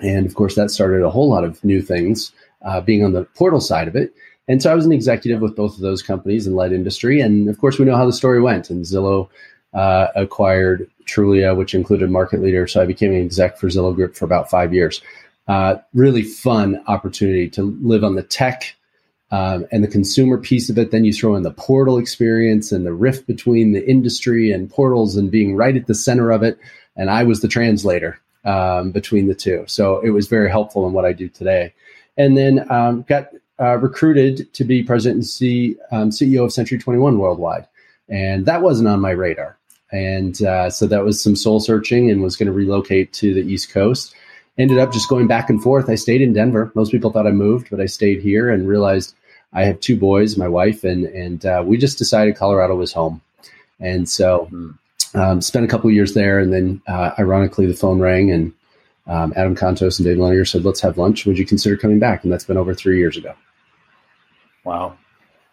And 0.00 0.26
of 0.26 0.34
course, 0.34 0.54
that 0.54 0.70
started 0.70 1.02
a 1.02 1.10
whole 1.10 1.30
lot 1.30 1.44
of 1.44 1.64
new 1.64 1.80
things, 1.80 2.30
uh, 2.62 2.82
being 2.82 3.04
on 3.04 3.14
the 3.14 3.24
portal 3.24 3.60
side 3.60 3.88
of 3.88 3.96
it. 3.96 4.12
And 4.48 4.62
so 4.62 4.70
I 4.70 4.74
was 4.74 4.86
an 4.86 4.92
executive 4.92 5.40
with 5.40 5.56
both 5.56 5.74
of 5.74 5.80
those 5.80 6.02
companies 6.02 6.46
in 6.46 6.54
light 6.54 6.72
industry. 6.72 7.20
And 7.20 7.48
of 7.48 7.58
course, 7.58 7.78
we 7.78 7.86
know 7.86 7.96
how 7.96 8.06
the 8.06 8.12
story 8.12 8.40
went. 8.40 8.70
And 8.70 8.84
Zillow 8.84 9.28
uh, 9.72 10.08
acquired 10.14 10.88
Trulia, 11.06 11.56
which 11.56 11.74
included 11.74 12.10
Market 12.10 12.40
Leader. 12.42 12.66
So 12.66 12.82
I 12.82 12.86
became 12.86 13.12
an 13.12 13.24
exec 13.24 13.58
for 13.58 13.68
Zillow 13.68 13.94
Group 13.94 14.14
for 14.14 14.26
about 14.26 14.50
five 14.50 14.74
years. 14.74 15.00
Uh, 15.48 15.76
really 15.94 16.22
fun 16.22 16.82
opportunity 16.86 17.48
to 17.48 17.76
live 17.80 18.04
on 18.04 18.14
the 18.14 18.22
tech 18.22 18.74
um, 19.30 19.66
and 19.70 19.84
the 19.84 19.88
consumer 19.88 20.38
piece 20.38 20.70
of 20.70 20.78
it. 20.78 20.90
Then 20.90 21.04
you 21.04 21.12
throw 21.12 21.34
in 21.36 21.42
the 21.42 21.50
portal 21.50 21.98
experience 21.98 22.72
and 22.72 22.86
the 22.86 22.92
rift 22.92 23.26
between 23.26 23.72
the 23.72 23.88
industry 23.88 24.52
and 24.52 24.70
portals 24.70 25.16
and 25.16 25.30
being 25.30 25.56
right 25.56 25.76
at 25.76 25.86
the 25.86 25.94
center 25.94 26.30
of 26.30 26.42
it. 26.42 26.58
And 26.96 27.10
I 27.10 27.24
was 27.24 27.40
the 27.40 27.48
translator 27.48 28.20
um, 28.44 28.90
between 28.90 29.28
the 29.28 29.34
two. 29.34 29.64
So 29.66 30.00
it 30.00 30.10
was 30.10 30.28
very 30.28 30.50
helpful 30.50 30.86
in 30.86 30.92
what 30.92 31.04
I 31.04 31.12
do 31.12 31.28
today. 31.28 31.74
And 32.16 32.36
then 32.36 32.70
um, 32.70 33.02
got 33.02 33.28
uh, 33.60 33.76
recruited 33.78 34.52
to 34.54 34.64
be 34.64 34.82
president 34.82 35.16
and 35.16 35.26
C, 35.26 35.76
um, 35.90 36.10
CEO 36.10 36.44
of 36.44 36.52
Century 36.52 36.78
21 36.78 37.18
Worldwide. 37.18 37.66
And 38.08 38.46
that 38.46 38.62
wasn't 38.62 38.88
on 38.88 39.00
my 39.00 39.10
radar. 39.10 39.58
And 39.90 40.40
uh, 40.42 40.70
so 40.70 40.86
that 40.86 41.04
was 41.04 41.22
some 41.22 41.36
soul 41.36 41.60
searching 41.60 42.10
and 42.10 42.22
was 42.22 42.36
going 42.36 42.46
to 42.46 42.52
relocate 42.52 43.12
to 43.14 43.34
the 43.34 43.40
East 43.40 43.70
Coast. 43.70 44.14
Ended 44.58 44.78
up 44.78 44.92
just 44.92 45.08
going 45.08 45.28
back 45.28 45.48
and 45.48 45.62
forth. 45.62 45.88
I 45.88 45.94
stayed 45.94 46.20
in 46.20 46.32
Denver. 46.32 46.72
Most 46.74 46.90
people 46.90 47.12
thought 47.12 47.26
I 47.26 47.30
moved, 47.30 47.70
but 47.70 47.80
I 47.80 47.86
stayed 47.86 48.20
here 48.20 48.50
and 48.50 48.66
realized 48.68 49.14
I 49.52 49.64
have 49.64 49.80
two 49.80 49.96
boys, 49.96 50.36
my 50.36 50.48
wife, 50.48 50.84
and 50.84 51.04
and 51.06 51.46
uh, 51.46 51.62
we 51.64 51.78
just 51.78 51.98
decided 51.98 52.36
Colorado 52.36 52.74
was 52.74 52.92
home. 52.92 53.20
And 53.80 54.08
so 54.08 54.48
mm-hmm. 54.52 55.18
um, 55.18 55.40
spent 55.40 55.64
a 55.64 55.68
couple 55.68 55.90
years 55.90 56.14
there, 56.14 56.38
and 56.38 56.52
then 56.52 56.82
uh, 56.88 57.12
ironically 57.18 57.66
the 57.66 57.74
phone 57.74 58.00
rang, 58.00 58.30
and 58.30 58.52
um, 59.06 59.32
Adam 59.36 59.54
Contos 59.54 59.98
and 59.98 60.06
Dave 60.06 60.18
Liniger 60.18 60.46
said, 60.46 60.64
"Let's 60.64 60.80
have 60.80 60.98
lunch. 60.98 61.24
Would 61.24 61.38
you 61.38 61.46
consider 61.46 61.76
coming 61.76 61.98
back?" 61.98 62.24
And 62.24 62.32
that's 62.32 62.44
been 62.44 62.56
over 62.56 62.74
three 62.74 62.98
years 62.98 63.16
ago. 63.16 63.34
Wow. 64.64 64.98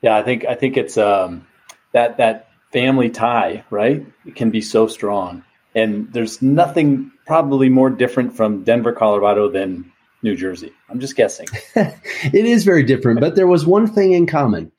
Yeah, 0.02 0.18
I 0.18 0.24
think 0.24 0.46
I 0.46 0.56
think 0.56 0.78
it's 0.78 0.98
um, 0.98 1.48
that 1.94 2.18
that 2.18 2.50
family 2.74 3.10
tie, 3.10 3.64
right? 3.70 4.06
It 4.26 4.36
can 4.36 4.50
be 4.50 4.62
so 4.62 4.88
strong, 4.88 5.44
and 5.74 6.12
there's 6.12 6.42
nothing 6.42 7.12
probably 7.26 7.70
more 7.70 7.90
different 7.90 8.34
from 8.36 8.64
Denver, 8.64 8.94
Colorado 8.94 9.50
than 9.50 9.92
New 10.22 10.36
Jersey. 10.36 10.72
I'm 10.90 11.00
just 11.00 11.16
guessing. 11.16 11.48
it 11.76 12.34
is 12.34 12.64
very 12.64 12.84
different, 12.84 13.20
but 13.20 13.36
there 13.36 13.48
was 13.48 13.66
one 13.66 13.88
thing 13.88 14.14
in 14.14 14.26
common. 14.26 14.72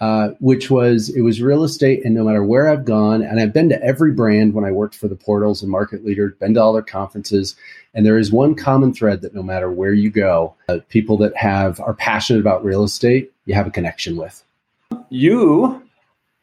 Uh, 0.00 0.34
which 0.40 0.68
was 0.68 1.10
it 1.10 1.20
was 1.20 1.40
real 1.40 1.62
estate, 1.62 2.04
and 2.04 2.12
no 2.12 2.24
matter 2.24 2.42
where 2.42 2.68
I've 2.68 2.84
gone, 2.84 3.22
and 3.22 3.38
I've 3.38 3.52
been 3.52 3.68
to 3.68 3.80
every 3.84 4.10
brand 4.10 4.52
when 4.52 4.64
I 4.64 4.72
worked 4.72 4.96
for 4.96 5.06
the 5.06 5.14
portals 5.14 5.62
and 5.62 5.70
market 5.70 6.04
leader, 6.04 6.30
been 6.40 6.54
to 6.54 6.60
all 6.60 6.72
their 6.72 6.82
conferences, 6.82 7.54
and 7.94 8.04
there 8.04 8.18
is 8.18 8.32
one 8.32 8.56
common 8.56 8.92
thread 8.92 9.20
that 9.20 9.32
no 9.32 9.44
matter 9.44 9.70
where 9.70 9.92
you 9.92 10.10
go, 10.10 10.56
uh, 10.68 10.78
people 10.88 11.16
that 11.18 11.36
have 11.36 11.78
are 11.78 11.94
passionate 11.94 12.40
about 12.40 12.64
real 12.64 12.82
estate, 12.82 13.30
you 13.44 13.54
have 13.54 13.68
a 13.68 13.70
connection 13.70 14.16
with. 14.16 14.42
You 15.08 15.81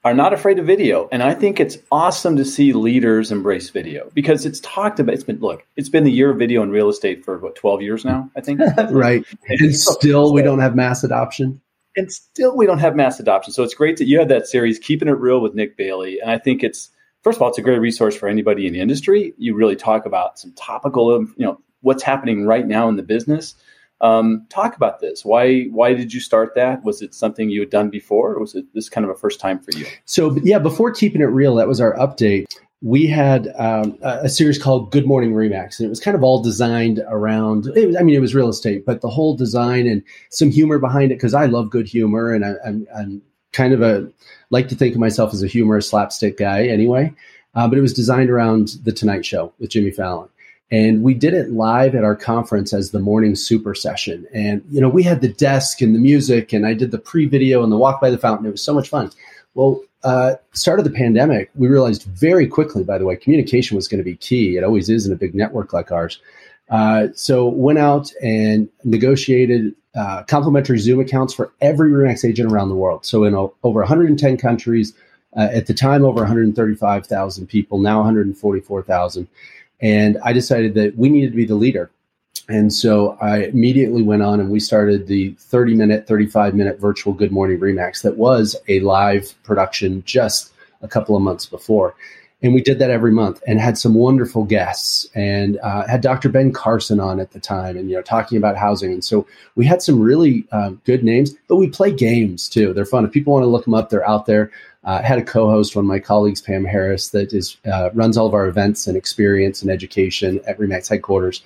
are 0.03 0.13
not 0.13 0.34
afraid 0.34 0.60
of 0.60 0.65
video, 0.65 1.10
and 1.12 1.22
I 1.22 1.34
think 1.34 1.60
it's 1.60 1.77
awesome 1.91 2.38
to 2.38 2.46
see 2.46 2.74
leaders 2.74 3.32
embrace 3.32 3.70
video 3.70 4.10
because 4.13 4.46
it's 4.46 4.60
talked 4.62 5.00
about. 5.00 5.13
It's 5.13 5.24
been 5.24 5.39
look, 5.39 5.65
it's 5.75 5.89
been 5.89 6.06
the 6.06 6.12
year 6.12 6.32
of 6.32 6.38
video 6.38 6.63
in 6.63 6.70
real 6.70 6.89
estate 6.89 7.25
for 7.25 7.38
what 7.39 7.56
twelve 7.56 7.82
years 7.82 8.06
now, 8.06 8.29
I 8.36 8.41
think. 8.41 8.62
right, 8.91 9.25
and 9.48 9.75
still 9.75 10.34
we 10.34 10.41
don't 10.41 10.60
have 10.60 10.75
mass 10.75 11.03
adoption 11.03 11.62
and 12.00 12.12
still 12.12 12.56
we 12.56 12.65
don't 12.65 12.79
have 12.79 12.96
mass 12.96 13.20
adoption. 13.20 13.53
So 13.53 13.63
it's 13.63 13.74
great 13.74 13.98
that 13.98 14.08
you 14.08 14.20
have 14.20 14.29
that 14.29 14.48
series, 14.48 14.79
Keeping 14.79 15.08
It 15.08 15.20
Real 15.20 15.41
with 15.41 15.53
Nick 15.53 15.77
Bailey. 15.77 16.20
And 16.20 16.32
I 16.32 16.38
think 16.38 16.63
it's, 16.63 16.89
first 17.24 17.38
of 17.38 17.41
all, 17.41 17.50
it's 17.50 17.58
a 17.58 17.63
great 17.63 17.79
resource 17.79 18.15
for 18.15 18.29
anybody 18.29 18.68
in 18.68 18.74
the 18.74 18.79
industry. 18.79 19.34
You 19.38 19.56
really 19.56 19.75
talk 19.75 20.06
about 20.06 20.39
some 20.39 20.53
topical, 20.53 21.22
you 21.22 21.46
know, 21.46 21.60
what's 21.82 22.03
happening 22.03 22.46
right 22.46 22.65
now 22.65 22.88
in 22.89 22.96
the 22.96 23.03
business. 23.03 23.56
Um, 24.01 24.46
talk 24.50 24.75
about 24.75 25.00
this. 25.00 25.25
Why 25.25 25.63
why 25.65 25.94
did 25.94 26.13
you 26.13 26.20
start 26.20 26.56
that? 26.56 26.84
Was 26.84 27.01
it 27.01 27.13
something 27.13 27.50
you 27.50 27.60
had 27.60 27.70
done 27.70 27.89
before, 27.89 28.34
or 28.34 28.39
was 28.39 28.56
it 28.56 28.65
this 28.74 28.89
kind 28.89 29.06
of 29.06 29.12
a 29.12 29.15
first 29.15 29.39
time 29.39 29.60
for 29.60 29.72
you? 29.77 29.86
So 30.06 30.38
yeah, 30.44 30.60
before 30.60 30.91
keeping 30.91 31.22
it 31.22 31.25
real, 31.25 31.56
that 31.56 31.68
was 31.68 31.82
our 31.82 31.96
update 31.96 32.46
we 32.82 33.08
had 33.08 33.51
um, 33.58 33.98
a 34.01 34.29
series 34.29 34.62
called 34.62 34.91
Good 34.91 35.06
Morning 35.06 35.34
Remax, 35.34 35.79
and 35.79 35.86
it 35.86 35.89
was 35.89 36.00
kind 36.00 36.15
of 36.15 36.24
all 36.24 36.41
designed 36.41 37.01
around. 37.10 37.65
Was, 37.75 37.96
I 37.98 38.03
mean, 38.03 38.15
it 38.15 38.22
was 38.22 38.34
real 38.34 38.48
estate, 38.48 38.86
but 38.86 39.01
the 39.01 39.10
whole 39.10 39.36
design 39.36 39.86
and 39.86 40.01
some 40.29 40.50
humor 40.50 40.79
behind 40.79 41.12
it 41.12 41.15
because 41.15 41.34
I 41.34 41.46
love 41.46 41.70
good 41.70 41.88
humor, 41.88 42.34
and 42.34 42.46
I, 42.46 42.53
am 42.65 42.88
I'm 42.96 43.22
kind 43.51 43.74
of 43.74 43.82
a 43.82 44.10
like 44.50 44.70
to 44.70 44.75
think 44.75 44.96
of 44.96 45.00
myself 45.00 45.34
as 45.34 45.44
a 45.44 45.48
humorous 45.48 45.89
slapstick 45.89 46.38
guy 46.38 46.68
anyway. 46.68 47.13
Uh, 47.56 47.68
but 47.68 47.77
it 47.77 47.82
was 47.82 47.94
designed 47.94 48.29
around 48.29 48.75
the 48.84 48.94
Tonight 48.94 49.25
Show 49.25 49.51
with 49.60 49.72
Jimmy 49.72 49.91
Fallon. 49.91 50.29
And 50.71 51.01
we 51.01 51.15
did 51.15 51.33
it 51.33 51.51
live 51.51 51.95
at 51.95 52.03
our 52.03 52.15
conference 52.15 52.73
as 52.73 52.91
the 52.91 52.99
morning 52.99 53.35
super 53.35 53.73
session. 53.73 54.27
And, 54.33 54.63
you 54.69 54.79
know, 54.79 54.89
we 54.89 55.01
had 55.01 55.21
the 55.21 55.33
desk 55.33 55.81
and 55.81 55.95
the 55.95 55.99
music, 55.99 56.53
and 56.53 56.65
I 56.65 56.73
did 56.73 56.91
the 56.91 56.99
pre 56.99 57.25
video 57.25 57.63
and 57.63 57.71
the 57.71 57.77
walk 57.77 57.99
by 57.99 58.11
the 58.11 58.19
fountain. 58.19 58.45
It 58.45 58.51
was 58.51 58.61
so 58.61 58.73
much 58.73 58.89
fun. 58.89 59.11
Well, 59.55 59.81
uh, 60.03 60.35
start 60.53 60.79
of 60.79 60.85
the 60.85 60.91
pandemic, 60.91 61.49
we 61.55 61.67
realized 61.67 62.03
very 62.03 62.47
quickly, 62.47 62.83
by 62.83 62.97
the 62.97 63.05
way, 63.05 63.15
communication 63.15 63.75
was 63.75 63.88
going 63.88 63.97
to 63.97 64.03
be 64.03 64.15
key. 64.15 64.57
It 64.57 64.63
always 64.63 64.89
is 64.89 65.05
in 65.05 65.11
a 65.11 65.17
big 65.17 65.33
network 65.33 65.73
like 65.73 65.91
ours. 65.91 66.21
Uh, 66.69 67.07
so 67.13 67.47
went 67.47 67.79
out 67.79 68.13
and 68.21 68.69
negotiated 68.83 69.73
uh, 69.95 70.23
complimentary 70.23 70.77
Zoom 70.77 70.99
accounts 70.99 71.33
for 71.33 71.51
every 71.61 71.91
Remax 71.91 72.23
agent 72.23 72.51
around 72.51 72.69
the 72.69 72.75
world. 72.75 73.05
So 73.05 73.23
in 73.23 73.33
o- 73.33 73.53
over 73.63 73.79
110 73.79 74.38
countries, 74.38 74.93
uh, 75.35 75.49
at 75.51 75.67
the 75.67 75.73
time 75.73 76.05
over 76.05 76.21
135,000 76.21 77.47
people, 77.47 77.79
now 77.79 77.97
144,000. 77.97 79.27
And 79.81 80.17
I 80.24 80.33
decided 80.33 80.74
that 80.75 80.98
we 80.98 81.09
needed 81.09 81.31
to 81.31 81.38
be 81.38 81.45
the 81.45 81.55
leader. 81.55 81.89
And 82.50 82.74
so 82.74 83.17
I 83.21 83.43
immediately 83.43 84.01
went 84.01 84.24
on 84.24 84.39
and 84.39 84.50
we 84.50 84.59
started 84.59 85.07
the 85.07 85.31
30 85.39 85.75
minute, 85.75 86.07
35 86.07 86.55
minute 86.55 86.79
virtual 86.79 87.13
Good 87.13 87.31
Morning 87.31 87.59
Remax 87.59 88.01
that 88.01 88.17
was 88.17 88.55
a 88.67 88.79
live 88.79 89.33
production 89.43 90.03
just 90.05 90.51
a 90.81 90.88
couple 90.88 91.15
of 91.15 91.21
months 91.21 91.45
before. 91.45 91.95
And 92.41 92.53
we 92.53 92.62
did 92.62 92.79
that 92.79 92.89
every 92.89 93.12
month 93.12 93.43
and 93.48 93.60
had 93.60 93.77
some 93.77 93.96
wonderful 93.96 94.46
guests 94.46 95.05
and 95.13 95.60
uh, 95.62 95.86
had 95.88 96.00
Dr. 96.00 96.29
Ben 96.29 96.53
Carson 96.53 97.00
on 97.00 97.19
at 97.19 97.31
the 97.31 97.39
time 97.39 97.75
and, 97.75 97.89
you 97.89 97.96
know, 97.98 98.01
talking 98.01 98.38
about 98.38 98.55
housing. 98.55 98.93
And 98.93 99.03
so 99.03 99.27
we 99.55 99.65
had 99.65 99.81
some 99.81 100.00
really 100.00 100.46
uh, 100.53 100.69
good 100.86 101.03
names, 101.03 101.31
but 101.50 101.58
we 101.58 101.67
play 101.67 101.91
games 101.91 102.48
too. 102.48 102.74
They're 102.74 102.86
fun. 102.86 103.03
If 103.03 103.12
people 103.12 103.34
want 103.34 103.43
to 103.43 103.48
look 103.48 103.65
them 103.65 103.74
up, 103.74 103.89
they're 103.89 104.08
out 104.08 104.25
there. 104.25 104.51
Uh, 104.86 105.01
I 105.03 105.05
had 105.05 105.19
a 105.19 105.24
co-host, 105.24 105.75
one 105.75 105.84
of 105.84 105.89
my 105.89 106.00
colleagues, 106.00 106.39
Pam 106.39 106.63
Harris, 106.63 107.10
that 107.10 107.34
is 107.34 107.58
uh, 107.69 107.89
runs 107.93 108.17
all 108.17 108.27
of 108.27 108.34
our 108.34 108.48
events 108.48 108.88
and 108.88 108.96
experience 108.96 109.62
and 109.62 109.69
education 109.69 110.39
at 110.48 110.58
Remax 110.58 110.88
headquarters. 110.88 111.41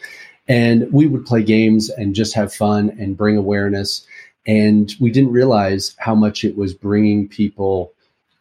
And 0.48 0.92
we 0.94 1.08
would 1.08 1.26
play 1.26 1.42
games 1.42 1.90
and 1.90 2.14
just 2.14 2.36
have 2.36 2.54
fun 2.54 2.96
and 3.00 3.18
bring 3.18 3.38
awareness. 3.38 4.06
And 4.46 4.94
we 5.00 5.10
didn't 5.10 5.32
realize 5.32 5.96
how 5.98 6.14
much 6.14 6.44
it 6.44 6.58
was 6.58 6.74
bringing 6.74 7.28
people 7.28 7.93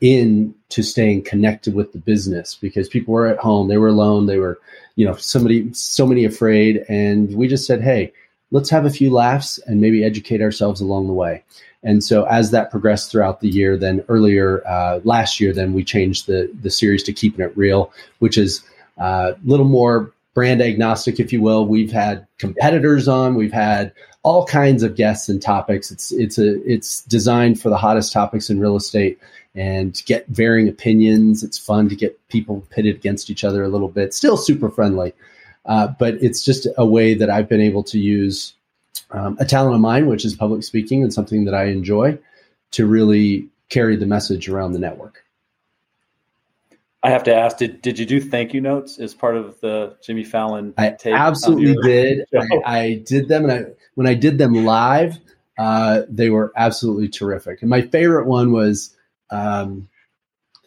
in 0.02 0.52
to 0.68 0.82
staying 0.82 1.22
connected 1.22 1.74
with 1.74 1.92
the 1.92 1.98
business 1.98 2.56
because 2.60 2.88
people 2.88 3.14
were 3.14 3.28
at 3.28 3.38
home, 3.38 3.68
they 3.68 3.78
were 3.78 3.88
alone, 3.88 4.26
they 4.26 4.36
were, 4.36 4.58
you 4.96 5.06
know, 5.06 5.14
somebody, 5.14 5.72
so 5.72 6.04
many 6.04 6.24
afraid. 6.24 6.84
And 6.88 7.34
we 7.36 7.46
just 7.46 7.66
said, 7.66 7.80
hey, 7.80 8.12
let's 8.50 8.68
have 8.68 8.84
a 8.84 8.90
few 8.90 9.10
laughs 9.12 9.58
and 9.58 9.80
maybe 9.80 10.04
educate 10.04 10.42
ourselves 10.42 10.80
along 10.80 11.06
the 11.06 11.12
way. 11.12 11.44
And 11.84 12.02
so 12.02 12.24
as 12.24 12.50
that 12.50 12.70
progressed 12.70 13.12
throughout 13.12 13.40
the 13.40 13.48
year, 13.48 13.76
then 13.76 14.04
earlier 14.08 14.66
uh, 14.66 15.00
last 15.04 15.40
year, 15.40 15.52
then 15.52 15.72
we 15.72 15.84
changed 15.84 16.26
the 16.26 16.50
the 16.60 16.70
series 16.70 17.02
to 17.04 17.12
keeping 17.12 17.44
it 17.44 17.56
real, 17.56 17.92
which 18.18 18.38
is 18.38 18.62
a 18.98 19.02
uh, 19.02 19.34
little 19.44 19.66
more 19.66 20.12
brand 20.34 20.62
agnostic, 20.62 21.18
if 21.18 21.32
you 21.32 21.42
will. 21.42 21.66
We've 21.66 21.90
had 21.90 22.26
competitors 22.38 23.08
on, 23.08 23.34
we've 23.34 23.52
had 23.52 23.92
all 24.22 24.46
kinds 24.46 24.84
of 24.84 24.94
guests 24.94 25.28
and 25.28 25.42
topics. 25.42 25.90
It's 25.90 26.12
it's 26.12 26.38
a 26.38 26.62
it's 26.70 27.02
designed 27.02 27.60
for 27.60 27.68
the 27.68 27.76
hottest 27.76 28.12
topics 28.12 28.48
in 28.48 28.60
real 28.60 28.76
estate 28.76 29.18
and 29.54 30.02
get 30.06 30.26
varying 30.28 30.68
opinions. 30.68 31.42
It's 31.42 31.58
fun 31.58 31.88
to 31.88 31.96
get 31.96 32.26
people 32.28 32.66
pitted 32.70 32.96
against 32.96 33.30
each 33.30 33.44
other 33.44 33.62
a 33.62 33.68
little 33.68 33.88
bit. 33.88 34.14
Still 34.14 34.36
super 34.36 34.70
friendly, 34.70 35.12
uh, 35.66 35.88
but 35.98 36.14
it's 36.14 36.44
just 36.44 36.66
a 36.76 36.86
way 36.86 37.14
that 37.14 37.30
I've 37.30 37.48
been 37.48 37.60
able 37.60 37.82
to 37.84 37.98
use 37.98 38.54
um, 39.10 39.36
a 39.38 39.44
talent 39.44 39.74
of 39.74 39.80
mine, 39.80 40.06
which 40.06 40.24
is 40.24 40.34
public 40.34 40.62
speaking, 40.62 41.02
and 41.02 41.12
something 41.12 41.44
that 41.44 41.54
I 41.54 41.64
enjoy, 41.64 42.18
to 42.72 42.86
really 42.86 43.48
carry 43.68 43.96
the 43.96 44.06
message 44.06 44.48
around 44.48 44.72
the 44.72 44.78
network. 44.78 45.24
I 47.02 47.10
have 47.10 47.24
to 47.24 47.34
ask: 47.34 47.58
Did 47.58 47.82
did 47.82 47.98
you 47.98 48.06
do 48.06 48.20
thank 48.20 48.54
you 48.54 48.60
notes 48.60 48.98
as 48.98 49.12
part 49.12 49.36
of 49.36 49.60
the 49.60 49.96
Jimmy 50.02 50.24
Fallon? 50.24 50.72
I 50.78 50.96
absolutely 51.04 51.74
did. 51.82 52.26
I, 52.34 52.46
I, 52.64 52.94
did 53.04 53.28
them, 53.28 53.48
and 53.48 53.52
I 53.52 53.70
when 53.94 54.06
I 54.06 54.14
did 54.14 54.38
them 54.38 54.64
live, 54.64 55.18
uh, 55.58 56.02
they 56.08 56.30
were 56.30 56.52
absolutely 56.56 57.08
terrific. 57.08 57.60
And 57.60 57.68
my 57.68 57.82
favorite 57.82 58.26
one 58.26 58.52
was 58.52 58.96
um, 59.32 59.88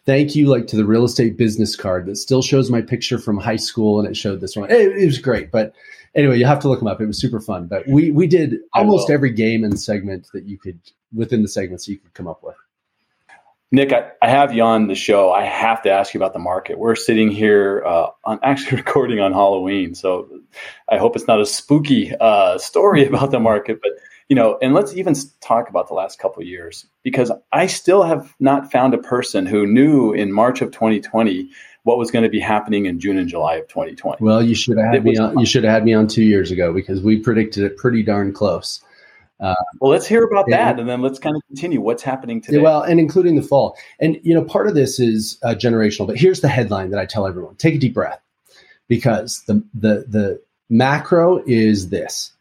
thank 0.06 0.36
you, 0.36 0.48
like 0.48 0.68
to 0.68 0.76
the 0.76 0.86
real 0.86 1.04
estate 1.04 1.38
business 1.38 1.76
card 1.76 2.06
that 2.08 2.18
still 2.18 2.42
shows 2.42 2.70
my 2.70 2.82
picture 2.82 3.18
from 3.18 3.38
high 3.38 3.56
school, 3.56 4.00
and 4.00 4.08
it 4.08 4.18
showed 4.18 4.42
this 4.42 4.56
one. 4.56 4.70
It, 4.70 4.98
it 4.98 5.06
was 5.06 5.20
great, 5.20 5.52
but 5.52 5.74
anyway, 6.16 6.40
you 6.40 6.46
have 6.46 6.60
to 6.60 6.70
look 6.70 6.80
them 6.80 6.88
up. 6.88 7.02
It 7.02 7.06
was 7.06 7.20
super 7.20 7.40
fun. 7.40 7.68
But 7.68 7.88
we 7.88 8.12
we 8.12 8.28
did 8.28 8.60
almost 8.74 9.10
every 9.10 9.32
game 9.32 9.64
and 9.64 9.80
segment 9.80 10.28
that 10.34 10.46
you 10.46 10.58
could 10.58 10.80
within 11.14 11.42
the 11.42 11.48
segments 11.48 11.88
you 11.88 11.98
could 11.98 12.14
come 12.14 12.28
up 12.28 12.44
with. 12.44 12.56
Nick, 13.72 13.92
I, 13.92 14.12
I, 14.22 14.30
have 14.30 14.54
you 14.54 14.62
on 14.62 14.88
the 14.88 14.96
show. 14.96 15.32
I 15.32 15.44
have 15.44 15.82
to 15.82 15.92
ask 15.92 16.14
you 16.14 16.20
about 16.20 16.34
the 16.34 16.40
market. 16.40 16.78
We're 16.78 16.96
sitting 16.96 17.32
here 17.32 17.84
uh, 17.86 18.10
on 18.24 18.40
actually 18.44 18.78
recording 18.78 19.20
on 19.20 19.34
Halloween, 19.34 19.96
so 19.96 20.30
I 20.90 20.98
hope 20.98 21.16
it's 21.16 21.28
not 21.28 21.42
a 21.42 21.46
spooky 21.46 22.14
uh, 22.16 22.58
story 22.58 23.06
about 23.06 23.32
the 23.32 23.40
market. 23.40 23.80
But 23.82 23.92
you 24.28 24.36
know, 24.36 24.58
and 24.62 24.74
let's 24.74 24.96
even 24.96 25.14
talk 25.42 25.70
about 25.70 25.88
the 25.88 25.94
last 25.94 26.20
couple 26.20 26.42
of 26.42 26.48
years 26.48 26.86
because 27.04 27.32
I 27.52 27.68
still 27.68 28.04
have 28.04 28.34
not 28.40 28.72
found 28.72 28.94
a 28.94 28.98
person 28.98 29.46
who 29.46 29.68
knew 29.68 30.14
in 30.14 30.32
March 30.32 30.62
of 30.62 30.72
2020 30.72 31.50
what 31.84 32.00
was 32.00 32.10
going 32.10 32.24
to 32.24 32.30
be 32.30 32.40
happening 32.40 32.88
in 32.88 33.00
June 33.00 33.18
and 33.18 33.30
July 33.30 33.56
of 33.56 33.68
2020. 33.68 34.18
Well, 34.24 34.42
you 34.42 34.56
should 34.56 34.78
have 34.78 34.88
had 34.88 34.96
it 34.96 35.04
me 35.04 35.18
on. 35.18 35.38
You 35.38 35.46
should 35.46 35.64
have 35.64 35.74
had 35.74 35.86
me 35.86 35.94
on 35.94 36.08
two 36.08 36.24
years 36.24 36.50
ago 36.50 36.74
because 36.74 37.02
we 37.02 37.20
predicted 37.20 37.64
it 37.64 37.78
pretty 37.78 38.02
darn 38.02 38.34
close. 38.34 38.82
Uh, 39.40 39.54
well, 39.80 39.92
let's 39.92 40.08
hear 40.08 40.24
about 40.24 40.46
that, 40.50 40.80
and 40.80 40.90
then 40.90 41.02
let's 41.02 41.20
kind 41.20 41.36
of 41.36 41.42
continue. 41.48 41.82
What's 41.82 42.02
happening 42.02 42.42
today? 42.42 42.58
Well, 42.58 42.82
and 42.82 43.00
including 43.00 43.36
the 43.36 43.42
fall, 43.42 43.78
and 44.00 44.18
you 44.24 44.34
know, 44.34 44.44
part 44.44 44.68
of 44.68 44.74
this 44.74 45.00
is 45.00 45.38
uh, 45.44 45.50
generational. 45.50 46.08
But 46.08 46.18
here's 46.18 46.42
the 46.42 46.48
headline 46.48 46.90
that 46.92 47.00
I 47.00 47.06
tell 47.06 47.28
everyone: 47.28 47.56
take 47.56 47.76
a 47.76 47.78
deep 47.78 47.94
breath, 47.94 48.22
because 48.88 49.44
the 49.46 49.64
the 49.74 50.06
the 50.08 50.42
macro 50.70 51.44
is 51.46 51.90
this. 51.90 52.32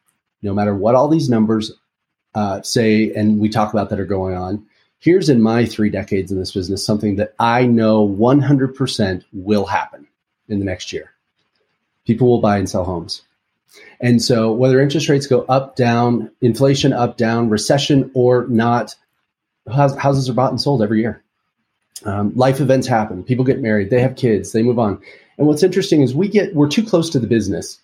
No 0.45 0.55
matter 0.55 0.75
what 0.75 0.95
all 0.95 1.09
these 1.09 1.29
numbers 1.29 1.73
uh, 2.35 2.63
say, 2.63 3.13
and 3.13 3.41
we 3.41 3.49
talk 3.49 3.73
about 3.73 3.91
that 3.91 4.01
are 4.01 4.05
going 4.05 4.37
on. 4.37 4.67
Here's 4.99 5.29
in 5.29 5.43
my 5.43 5.67
three 5.67 5.91
decades 5.91 6.33
in 6.33 6.39
this 6.39 6.53
business 6.53 6.85
something 6.85 7.17
that 7.17 7.35
I 7.39 7.67
know 7.67 8.09
100% 8.09 9.25
will 9.33 9.67
happen 9.67 10.07
in 10.49 10.59
the 10.59 10.65
next 10.65 10.93
year. 10.93 11.13
People 12.07 12.29
will 12.29 12.41
buy 12.41 12.59
and 12.59 12.69
sell 12.69 12.85
homes. 12.85 13.23
And 14.01 14.23
so, 14.23 14.53
whether 14.53 14.81
interest 14.81 15.09
rates 15.09 15.27
go 15.27 15.43
up, 15.43 15.77
down, 15.77 16.31
inflation 16.41 16.93
up, 16.93 17.17
down, 17.17 17.51
recession 17.51 18.11
or 18.15 18.47
not, 18.49 18.95
houses 19.69 20.29
are 20.29 20.35
bought 20.35 20.51
and 20.51 20.61
sold 20.61 20.83
every 20.83 21.01
year. 21.01 21.23
Um, 22.05 22.33
life 22.35 22.61
events 22.61 22.87
happen. 22.87 23.25
People 23.25 23.45
get 23.45 23.61
married. 23.61 23.91
They 23.91 24.01
have 24.01 24.17
kids. 24.17 24.53
They 24.53 24.63
move 24.63 24.79
on. 24.79 25.01
And 25.39 25.47
what's 25.47 25.63
interesting 25.63 26.03
is 26.03 26.15
we 26.15 26.29
get 26.29 26.55
we're 26.55 26.69
too 26.69 26.85
close 26.85 27.11
to 27.11 27.19
the 27.19 27.27
business, 27.27 27.81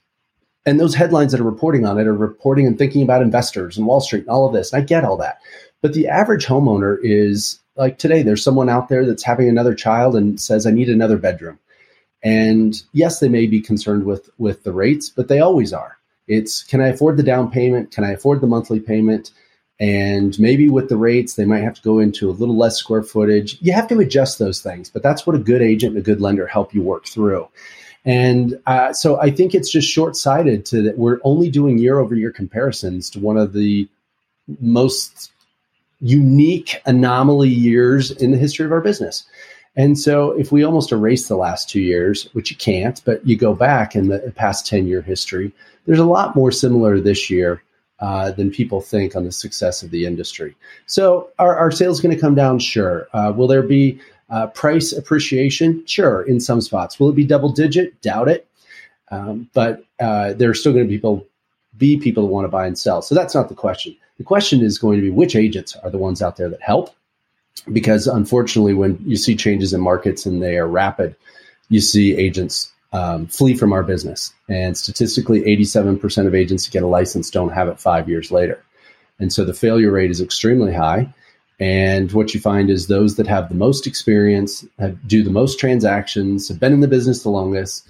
and 0.67 0.79
those 0.79 0.95
headlines 0.95 1.33
that 1.33 1.41
are 1.41 1.45
reporting 1.45 1.87
on 1.87 1.99
it 1.99 2.07
are 2.07 2.15
reporting 2.15 2.67
and 2.67 2.79
thinking 2.79 3.03
about 3.03 3.23
investors 3.23 3.77
and 3.77 3.87
Wall 3.87 4.01
Street 4.01 4.21
and 4.21 4.29
all 4.29 4.47
of 4.47 4.53
this. 4.53 4.73
And 4.73 4.83
I 4.83 4.85
get 4.85 5.05
all 5.05 5.17
that, 5.19 5.41
but 5.83 5.95
the 5.95 6.09
average 6.09 6.47
homeowner 6.47 6.99
is 7.03 7.59
like 7.77 7.99
today. 7.99 8.23
There's 8.23 8.45
someone 8.45 8.69
out 8.69 8.89
there 8.89 9.07
that's 9.07 9.25
having 9.25 9.49
another 9.49 9.75
child 9.75 10.15
and 10.17 10.41
says, 10.41 10.67
"I 10.67 10.71
need 10.71 10.89
another 10.89 11.17
bedroom." 11.17 11.59
And 12.23 12.81
yes, 12.93 13.21
they 13.21 13.29
may 13.29 13.47
be 13.47 13.61
concerned 13.61 14.05
with 14.05 14.29
with 14.39 14.65
the 14.65 14.73
rates, 14.73 15.09
but 15.09 15.29
they 15.29 15.41
always 15.41 15.73
are. 15.73 15.97
It's 16.29 16.63
can 16.63 16.81
I 16.81 16.89
afford 16.89 17.17
the 17.17 17.23
down 17.23 17.51
payment? 17.51 17.91
Can 17.91 18.05
I 18.05 18.13
afford 18.13 18.41
the 18.41 18.47
monthly 18.47 18.81
payment? 18.81 19.31
And 19.81 20.39
maybe 20.39 20.69
with 20.69 20.91
the 20.91 20.99
rates, 20.99 21.35
they 21.35 21.47
might 21.47 21.63
have 21.63 21.75
to 21.75 21.83
go 21.83 21.99
into 21.99 22.29
a 22.29 22.33
little 22.33 22.57
less 22.57 22.77
square 22.77 23.03
footage. 23.03 23.57
You 23.63 23.73
have 23.73 23.89
to 23.89 23.99
adjust 23.99 24.39
those 24.39 24.61
things, 24.61 24.91
but 24.91 25.03
that's 25.03 25.27
what 25.27 25.35
a 25.35 25.39
good 25.39 25.63
agent 25.63 25.97
and 25.97 26.03
a 26.03 26.05
good 26.05 26.21
lender 26.21 26.47
help 26.47 26.75
you 26.75 26.83
work 26.83 27.07
through. 27.07 27.49
And 28.05 28.59
uh, 28.67 28.93
so 28.93 29.21
I 29.21 29.31
think 29.31 29.55
it's 29.55 29.71
just 29.71 29.89
short 29.89 30.17
sighted 30.17 30.65
to 30.67 30.83
that 30.83 30.99
we're 30.99 31.21
only 31.23 31.51
doing 31.51 31.79
year 31.79 31.99
over 31.99 32.15
year 32.15 32.33
comparisons 32.33 33.11
to 33.11 33.21
one 33.21 33.37
of 33.37 33.53
the 33.53 33.89
most 34.61 35.33
unique 36.01 36.81
anomaly 36.87 37.51
years 37.51 38.11
in 38.11 38.31
the 38.31 38.39
history 38.39 38.65
of 38.65 38.73
our 38.73 38.81
business. 38.81 39.25
And 39.77 39.99
so 39.99 40.33
if 40.33 40.51
we 40.51 40.65
almost 40.65 40.93
erase 40.93 41.29
the 41.29 41.37
last 41.37 41.69
two 41.69 41.81
years, 41.81 42.29
which 42.33 42.51
you 42.51 42.57
can't, 42.57 43.01
but 43.05 43.25
you 43.27 43.37
go 43.37 43.55
back 43.55 43.95
in 43.95 44.09
the 44.09 44.33
past 44.35 44.67
10 44.67 44.87
year 44.87 45.03
history, 45.03 45.53
there's 45.87 45.99
a 45.99 46.05
lot 46.05 46.35
more 46.35 46.51
similar 46.51 46.99
this 46.99 47.31
year 47.31 47.63
uh, 48.01 48.31
than 48.33 48.51
people 48.51 48.81
think 48.81 49.15
on 49.15 49.25
the 49.25 49.33
success 49.33 49.83
of 49.83 49.91
the 49.91 50.07
industry. 50.07 50.57
So 50.87 51.29
are, 51.39 51.57
our 51.57 51.71
sales 51.71 52.01
going 52.01 52.15
to 52.15 52.21
come 52.21 52.35
down? 52.35 52.59
Sure. 52.59 53.07
Uh, 53.13 53.33
will 53.37 53.47
there 53.47 53.63
be 53.63 54.01
uh, 54.31 54.47
price 54.49 54.93
appreciation? 54.93 55.85
Sure, 55.87 56.23
in 56.23 56.41
some 56.41 56.61
spots. 56.61 56.99
Will 56.99 57.11
it 57.11 57.17
be 57.17 57.25
double 57.25 57.53
digit? 57.53 58.01
Doubt 58.03 58.29
it. 58.29 58.47
Um, 59.11 59.51
but 59.55 59.85
uh, 59.99 60.35
there 60.35 60.51
are 60.51 60.55
still 60.55 60.73
going 60.73 60.85
to 60.85 60.89
be 60.89 60.97
people, 60.97 61.27
be 61.77 61.99
people 61.99 62.27
who 62.27 62.33
want 62.33 62.45
to 62.45 62.49
buy 62.49 62.67
and 62.67 62.79
sell. 62.79 63.03
So 63.03 63.15
that's 63.15 63.35
not 63.35 63.49
the 63.49 63.55
question. 63.55 63.97
The 64.19 64.25
question 64.25 64.63
is 64.63 64.79
going 64.79 64.99
to 64.99 65.03
be 65.03 65.11
which 65.11 65.35
agents 65.35 65.75
are 65.77 65.91
the 65.91 65.99
ones 65.99 66.23
out 66.23 66.37
there 66.37 66.49
that 66.49 66.63
help 66.63 66.95
because 67.73 68.07
unfortunately, 68.07 68.75
when 68.75 68.99
you 69.05 69.17
see 69.17 69.37
changes 69.37 69.73
in 69.73 69.81
markets 69.81 70.27
and 70.27 70.43
they 70.43 70.57
are 70.57 70.67
rapid, 70.67 71.17
you 71.69 71.81
see 71.81 72.17
agents 72.17 72.73
um, 72.93 73.27
flee 73.27 73.55
from 73.55 73.73
our 73.73 73.83
business. 73.83 74.33
And 74.49 74.77
statistically, 74.77 75.43
87% 75.43 76.27
of 76.27 76.35
agents 76.35 76.65
who 76.65 76.73
get 76.73 76.83
a 76.83 76.89
license 76.89 77.31
don't 77.31 77.53
have 77.53 77.69
it 77.69 77.81
five 77.81 78.09
years 78.09 78.31
later. 78.31 78.63
And 79.19 79.33
so 79.33 79.45
the 79.45 79.55
failure 79.55 79.91
rate 79.91 80.11
is 80.11 80.21
extremely 80.21 80.73
high. 80.73 81.13
And 81.61 82.11
what 82.13 82.33
you 82.33 82.41
find 82.41 82.71
is 82.71 82.87
those 82.87 83.17
that 83.17 83.27
have 83.27 83.51
the 83.51 83.55
most 83.55 83.87
experience, 83.87 84.65
have, 84.79 85.07
do 85.07 85.23
the 85.23 85.31
most 85.31 85.61
transactions, 85.61 86.49
have 86.49 86.59
been 86.59 86.73
in 86.73 86.81
the 86.81 86.89
business 86.89 87.23
the 87.23 87.29
longest, 87.29 87.87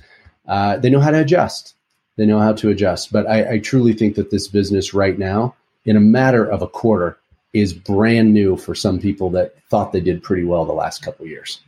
uh, 0.48 0.76
they 0.76 0.90
know 0.90 0.98
how 0.98 1.12
to 1.12 1.20
adjust. 1.20 1.74
They 2.16 2.26
know 2.26 2.40
how 2.40 2.52
to 2.54 2.70
adjust. 2.70 3.12
But 3.12 3.28
I, 3.28 3.52
I 3.52 3.58
truly 3.60 3.92
think 3.92 4.16
that 4.16 4.32
this 4.32 4.48
business 4.48 4.92
right 4.92 5.16
now, 5.16 5.54
in 5.84 5.96
a 5.96 6.00
matter 6.00 6.44
of 6.44 6.62
a 6.62 6.66
quarter, 6.66 7.16
is 7.52 7.72
brand 7.72 8.34
new 8.34 8.56
for 8.56 8.74
some 8.74 8.98
people 8.98 9.30
that 9.30 9.54
thought 9.70 9.92
they 9.92 10.00
did 10.00 10.22
pretty 10.22 10.44
well 10.44 10.64
the 10.64 10.72
last 10.72 11.02
couple 11.02 11.26
years. 11.26 11.60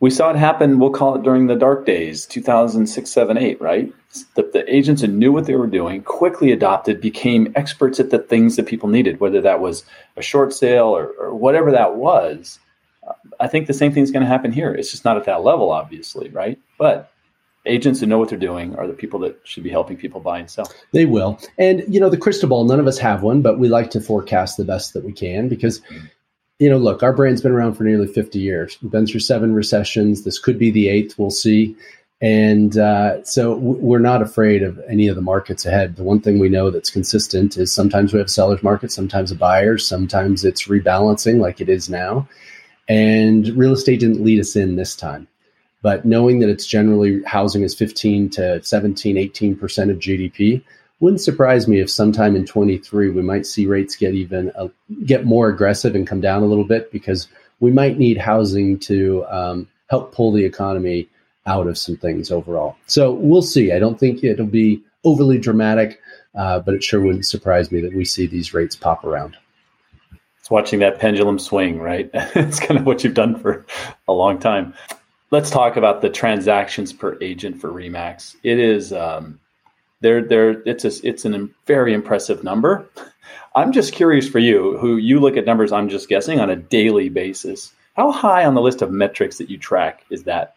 We 0.00 0.10
saw 0.10 0.30
it 0.30 0.36
happen, 0.36 0.78
we'll 0.78 0.90
call 0.90 1.16
it 1.16 1.24
during 1.24 1.48
the 1.48 1.56
dark 1.56 1.84
days, 1.84 2.24
2006, 2.26 3.10
7, 3.10 3.36
8, 3.36 3.60
right? 3.60 3.92
The, 4.36 4.48
the 4.52 4.72
agents 4.72 5.02
who 5.02 5.08
knew 5.08 5.32
what 5.32 5.46
they 5.46 5.56
were 5.56 5.66
doing 5.66 6.02
quickly 6.02 6.52
adopted, 6.52 7.00
became 7.00 7.52
experts 7.56 7.98
at 7.98 8.10
the 8.10 8.18
things 8.18 8.56
that 8.56 8.66
people 8.66 8.88
needed, 8.88 9.18
whether 9.18 9.40
that 9.40 9.60
was 9.60 9.84
a 10.16 10.22
short 10.22 10.52
sale 10.52 10.86
or, 10.86 11.08
or 11.18 11.34
whatever 11.34 11.72
that 11.72 11.96
was. 11.96 12.60
I 13.40 13.48
think 13.48 13.66
the 13.66 13.74
same 13.74 13.92
thing 13.92 14.04
is 14.04 14.10
going 14.10 14.22
to 14.22 14.28
happen 14.28 14.52
here. 14.52 14.72
It's 14.72 14.90
just 14.90 15.04
not 15.04 15.16
at 15.16 15.24
that 15.24 15.42
level, 15.42 15.70
obviously, 15.70 16.28
right? 16.28 16.58
But 16.78 17.10
agents 17.66 18.00
who 18.00 18.06
know 18.06 18.18
what 18.18 18.28
they're 18.28 18.38
doing 18.38 18.76
are 18.76 18.86
the 18.86 18.92
people 18.92 19.20
that 19.20 19.40
should 19.44 19.62
be 19.62 19.70
helping 19.70 19.96
people 19.96 20.20
buy 20.20 20.38
and 20.38 20.50
sell. 20.50 20.70
They 20.92 21.06
will. 21.06 21.38
And, 21.58 21.82
you 21.92 22.00
know, 22.00 22.08
the 22.08 22.16
crystal 22.16 22.48
ball, 22.48 22.64
none 22.64 22.80
of 22.80 22.86
us 22.86 22.98
have 22.98 23.22
one, 23.22 23.42
but 23.42 23.58
we 23.58 23.68
like 23.68 23.90
to 23.90 24.00
forecast 24.00 24.56
the 24.56 24.64
best 24.64 24.94
that 24.94 25.04
we 25.04 25.12
can 25.12 25.48
because, 25.48 25.80
you 26.58 26.68
know, 26.68 26.78
look, 26.78 27.02
our 27.02 27.12
brand's 27.12 27.40
been 27.40 27.52
around 27.52 27.74
for 27.74 27.84
nearly 27.84 28.08
50 28.08 28.38
years. 28.38 28.78
We've 28.82 28.90
been 28.90 29.06
through 29.06 29.20
seven 29.20 29.54
recessions. 29.54 30.24
This 30.24 30.38
could 30.38 30.58
be 30.58 30.70
the 30.70 30.88
eighth. 30.88 31.18
We'll 31.18 31.30
see. 31.30 31.76
And 32.20 32.76
uh, 32.76 33.22
so 33.22 33.54
we're 33.56 34.00
not 34.00 34.22
afraid 34.22 34.64
of 34.64 34.80
any 34.88 35.06
of 35.06 35.14
the 35.14 35.22
markets 35.22 35.64
ahead. 35.64 35.94
The 35.94 36.02
one 36.02 36.20
thing 36.20 36.40
we 36.40 36.48
know 36.48 36.70
that's 36.70 36.90
consistent 36.90 37.56
is 37.56 37.72
sometimes 37.72 38.12
we 38.12 38.18
have 38.18 38.28
sellers 38.28 38.62
market, 38.62 38.90
sometimes 38.90 39.30
a 39.30 39.36
buyers, 39.36 39.86
sometimes 39.86 40.44
it's 40.44 40.66
rebalancing 40.66 41.38
like 41.38 41.60
it 41.60 41.68
is 41.68 41.88
now. 41.88 42.28
And 42.88 43.46
real 43.50 43.72
estate 43.72 44.00
didn't 44.00 44.24
lead 44.24 44.40
us 44.40 44.56
in 44.56 44.74
this 44.74 44.96
time. 44.96 45.28
But 45.80 46.04
knowing 46.04 46.40
that 46.40 46.48
it's 46.48 46.66
generally 46.66 47.22
housing 47.24 47.62
is 47.62 47.74
15 47.74 48.30
to 48.30 48.64
17, 48.64 49.14
18% 49.14 49.90
of 49.90 49.98
GDP, 49.98 50.62
wouldn't 51.00 51.20
surprise 51.20 51.68
me 51.68 51.80
if 51.80 51.90
sometime 51.90 52.34
in 52.34 52.44
23 52.44 53.10
we 53.10 53.22
might 53.22 53.46
see 53.46 53.66
rates 53.66 53.96
get 53.96 54.14
even 54.14 54.50
uh, 54.56 54.68
get 55.04 55.24
more 55.24 55.48
aggressive 55.48 55.94
and 55.94 56.06
come 56.06 56.20
down 56.20 56.42
a 56.42 56.46
little 56.46 56.64
bit 56.64 56.90
because 56.90 57.28
we 57.60 57.70
might 57.70 57.98
need 57.98 58.18
housing 58.18 58.78
to 58.78 59.24
um, 59.26 59.68
help 59.88 60.12
pull 60.12 60.32
the 60.32 60.44
economy 60.44 61.08
out 61.46 61.66
of 61.66 61.78
some 61.78 61.96
things 61.96 62.30
overall. 62.30 62.76
So 62.86 63.12
we'll 63.12 63.42
see. 63.42 63.72
I 63.72 63.78
don't 63.78 63.98
think 63.98 64.22
it'll 64.22 64.46
be 64.46 64.82
overly 65.04 65.38
dramatic, 65.38 66.00
uh, 66.34 66.60
but 66.60 66.74
it 66.74 66.84
sure 66.84 67.00
wouldn't 67.00 67.26
surprise 67.26 67.72
me 67.72 67.80
that 67.80 67.94
we 67.94 68.04
see 68.04 68.26
these 68.26 68.52
rates 68.52 68.76
pop 68.76 69.04
around. 69.04 69.36
It's 70.38 70.50
watching 70.50 70.80
that 70.80 70.98
pendulum 70.98 71.38
swing, 71.38 71.78
right? 71.78 72.10
it's 72.14 72.60
kind 72.60 72.78
of 72.78 72.86
what 72.86 73.02
you've 73.02 73.14
done 73.14 73.38
for 73.38 73.66
a 74.06 74.12
long 74.12 74.38
time. 74.38 74.74
Let's 75.30 75.50
talk 75.50 75.76
about 75.76 76.00
the 76.00 76.10
transactions 76.10 76.92
per 76.92 77.18
agent 77.20 77.60
for 77.60 77.70
Remax. 77.70 78.34
It 78.42 78.58
is 78.58 78.92
um, 78.92 79.40
there. 80.00 80.22
There, 80.22 80.62
it's 80.66 80.84
a, 80.84 81.06
it's 81.06 81.24
a 81.24 81.48
very 81.66 81.94
impressive 81.94 82.44
number. 82.44 82.88
I'm 83.54 83.72
just 83.72 83.92
curious 83.92 84.28
for 84.28 84.38
you, 84.38 84.78
who 84.78 84.96
you 84.96 85.20
look 85.20 85.36
at 85.36 85.44
numbers. 85.44 85.72
I'm 85.72 85.88
just 85.88 86.08
guessing 86.08 86.40
on 86.40 86.50
a 86.50 86.56
daily 86.56 87.08
basis. 87.08 87.72
How 87.94 88.12
high 88.12 88.44
on 88.44 88.54
the 88.54 88.60
list 88.60 88.82
of 88.82 88.92
metrics 88.92 89.38
that 89.38 89.50
you 89.50 89.58
track 89.58 90.04
is 90.10 90.24
that 90.24 90.54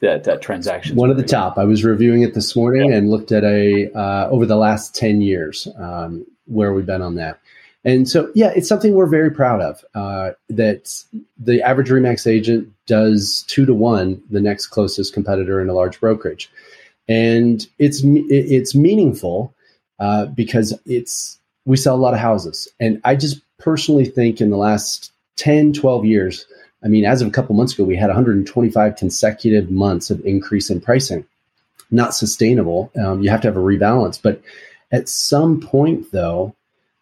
that, 0.00 0.24
that 0.24 0.42
transaction? 0.42 0.96
One 0.96 1.10
of 1.10 1.16
the 1.16 1.22
top. 1.22 1.56
I 1.56 1.64
was 1.64 1.84
reviewing 1.84 2.22
it 2.22 2.34
this 2.34 2.54
morning 2.56 2.92
and 2.92 3.10
looked 3.10 3.32
at 3.32 3.44
a 3.44 3.90
uh, 3.92 4.28
over 4.30 4.44
the 4.44 4.56
last 4.56 4.94
ten 4.94 5.20
years 5.20 5.68
um, 5.78 6.26
where 6.46 6.72
we've 6.72 6.86
been 6.86 7.02
on 7.02 7.14
that. 7.14 7.38
And 7.84 8.08
so, 8.08 8.32
yeah, 8.34 8.52
it's 8.56 8.68
something 8.68 8.94
we're 8.94 9.06
very 9.06 9.30
proud 9.30 9.60
of. 9.60 9.84
Uh, 9.94 10.32
that 10.50 11.04
the 11.38 11.62
average 11.62 11.88
Remax 11.88 12.26
agent 12.26 12.68
does 12.86 13.44
two 13.46 13.64
to 13.64 13.74
one 13.74 14.20
the 14.28 14.40
next 14.40 14.66
closest 14.66 15.14
competitor 15.14 15.60
in 15.60 15.68
a 15.68 15.72
large 15.72 16.00
brokerage, 16.00 16.50
and 17.08 17.66
it's 17.78 18.02
it's 18.04 18.74
meaningful 18.74 19.54
uh, 19.98 20.26
because 20.26 20.78
it's 20.86 21.38
we 21.64 21.76
sell 21.76 21.94
a 21.94 21.98
lot 21.98 22.14
of 22.14 22.20
houses, 22.20 22.68
and 22.80 23.00
I 23.04 23.16
just 23.16 23.40
personally 23.58 24.04
think 24.04 24.40
in 24.40 24.50
the 24.50 24.56
last 24.56 25.12
10, 25.36 25.72
12 25.72 26.04
years, 26.04 26.46
I 26.84 26.88
mean, 26.88 27.04
as 27.04 27.22
of 27.22 27.28
a 27.28 27.30
couple 27.30 27.54
months 27.54 27.74
ago, 27.74 27.84
we 27.84 27.96
had 27.96 28.08
125 28.08 28.96
consecutive 28.96 29.70
months 29.70 30.10
of 30.10 30.24
increase 30.24 30.70
in 30.70 30.80
pricing. 30.80 31.24
Not 31.90 32.14
sustainable. 32.14 32.90
Um, 32.96 33.22
you 33.22 33.30
have 33.30 33.40
to 33.42 33.48
have 33.48 33.56
a 33.56 33.60
rebalance, 33.60 34.20
but 34.20 34.40
at 34.92 35.08
some 35.08 35.60
point, 35.60 36.10
though 36.12 36.54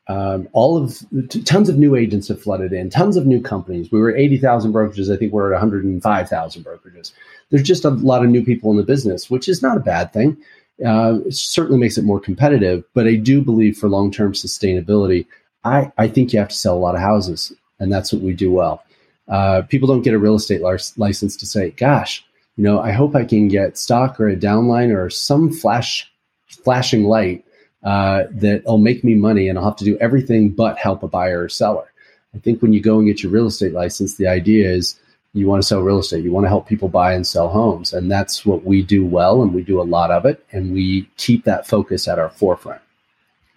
um, 0.06 0.48
all 0.52 0.76
of 0.76 0.98
tons 1.44 1.68
of 1.68 1.78
new 1.78 1.96
agents 1.96 2.28
have 2.28 2.42
flooded 2.42 2.72
in, 2.72 2.90
tons 2.90 3.16
of 3.16 3.26
new 3.26 3.40
companies. 3.40 3.90
We 3.90 4.00
were 4.00 4.14
80,000 4.14 4.72
brokerages. 4.72 5.12
I 5.12 5.16
think 5.16 5.32
we're 5.32 5.52
at 5.52 5.56
105,000 5.56 6.62
brokerages. 6.62 7.12
There's 7.50 7.62
just 7.62 7.84
a 7.84 7.90
lot 7.90 8.24
of 8.24 8.30
new 8.30 8.44
people 8.44 8.70
in 8.70 8.76
the 8.76 8.82
business, 8.82 9.30
which 9.30 9.48
is 9.48 9.62
not 9.62 9.76
a 9.76 9.80
bad 9.80 10.12
thing. 10.12 10.36
Uh, 10.84 11.20
it 11.24 11.34
certainly 11.34 11.78
makes 11.78 11.96
it 11.96 12.04
more 12.04 12.20
competitive, 12.20 12.84
but 12.94 13.06
I 13.06 13.14
do 13.14 13.40
believe 13.40 13.78
for 13.78 13.88
long 13.88 14.10
term 14.10 14.32
sustainability, 14.32 15.26
I, 15.62 15.90
I 15.96 16.08
think 16.08 16.32
you 16.32 16.38
have 16.38 16.48
to 16.48 16.54
sell 16.54 16.76
a 16.76 16.78
lot 16.78 16.96
of 16.96 17.00
houses, 17.00 17.52
and 17.78 17.92
that's 17.92 18.12
what 18.12 18.22
we 18.22 18.34
do 18.34 18.52
well. 18.52 18.84
Uh, 19.28 19.62
people 19.62 19.88
don't 19.88 20.02
get 20.02 20.14
a 20.14 20.18
real 20.18 20.34
estate 20.34 20.60
license 20.60 21.36
to 21.36 21.46
say, 21.46 21.70
gosh, 21.70 22.24
you 22.56 22.64
know, 22.64 22.80
I 22.80 22.92
hope 22.92 23.16
I 23.16 23.24
can 23.24 23.48
get 23.48 23.78
stock 23.78 24.20
or 24.20 24.28
a 24.28 24.36
downline 24.36 24.94
or 24.94 25.08
some 25.08 25.50
flash 25.50 26.10
flashing 26.48 27.04
light 27.04 27.44
uh, 27.84 28.24
that'll 28.30 28.78
make 28.78 29.04
me 29.04 29.14
money 29.14 29.48
and 29.48 29.58
I'll 29.58 29.66
have 29.66 29.76
to 29.76 29.84
do 29.84 29.98
everything 29.98 30.50
but 30.50 30.78
help 30.78 31.02
a 31.02 31.08
buyer 31.08 31.42
or 31.42 31.48
seller. 31.48 31.92
I 32.34 32.38
think 32.38 32.62
when 32.62 32.72
you 32.72 32.80
go 32.80 32.98
and 32.98 33.06
get 33.06 33.22
your 33.22 33.30
real 33.30 33.46
estate 33.46 33.72
license, 33.72 34.16
the 34.16 34.26
idea 34.26 34.68
is 34.70 34.98
you 35.34 35.46
want 35.46 35.62
to 35.62 35.66
sell 35.66 35.82
real 35.82 35.98
estate. 35.98 36.24
You 36.24 36.32
want 36.32 36.44
to 36.44 36.48
help 36.48 36.66
people 36.66 36.88
buy 36.88 37.12
and 37.12 37.26
sell 37.26 37.48
homes. 37.48 37.92
And 37.92 38.10
that's 38.10 38.46
what 38.46 38.64
we 38.64 38.82
do 38.82 39.04
well. 39.04 39.42
And 39.42 39.52
we 39.52 39.62
do 39.62 39.80
a 39.80 39.82
lot 39.82 40.10
of 40.10 40.24
it. 40.24 40.44
And 40.52 40.72
we 40.72 41.08
keep 41.16 41.44
that 41.44 41.66
focus 41.66 42.08
at 42.08 42.18
our 42.18 42.30
forefront. 42.30 42.80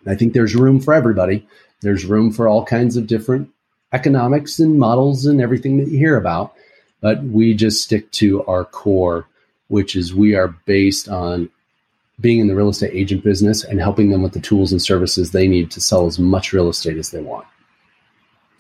And 0.03 0.13
I 0.13 0.17
think 0.17 0.33
there's 0.33 0.55
room 0.55 0.79
for 0.79 0.93
everybody. 0.93 1.47
There's 1.81 2.05
room 2.05 2.31
for 2.31 2.47
all 2.47 2.65
kinds 2.65 2.97
of 2.97 3.07
different 3.07 3.49
economics 3.93 4.59
and 4.59 4.79
models 4.79 5.25
and 5.25 5.39
everything 5.39 5.77
that 5.77 5.87
you 5.87 5.97
hear 5.97 6.17
about. 6.17 6.53
But 6.99 7.23
we 7.23 7.53
just 7.53 7.83
stick 7.83 8.11
to 8.13 8.43
our 8.45 8.65
core, 8.65 9.27
which 9.67 9.95
is 9.95 10.15
we 10.15 10.35
are 10.35 10.47
based 10.65 11.07
on 11.07 11.49
being 12.19 12.39
in 12.39 12.47
the 12.47 12.56
real 12.56 12.69
estate 12.69 12.91
agent 12.93 13.23
business 13.23 13.63
and 13.63 13.80
helping 13.80 14.10
them 14.10 14.23
with 14.23 14.34
the 14.34 14.39
tools 14.39 14.71
and 14.71 14.82
services 14.82 15.32
they 15.32 15.47
need 15.47 15.69
to 15.71 15.82
sell 15.82 16.06
as 16.06 16.17
much 16.17 16.51
real 16.51 16.69
estate 16.69 16.97
as 16.97 17.12
they 17.12 17.21
want. 17.21 17.45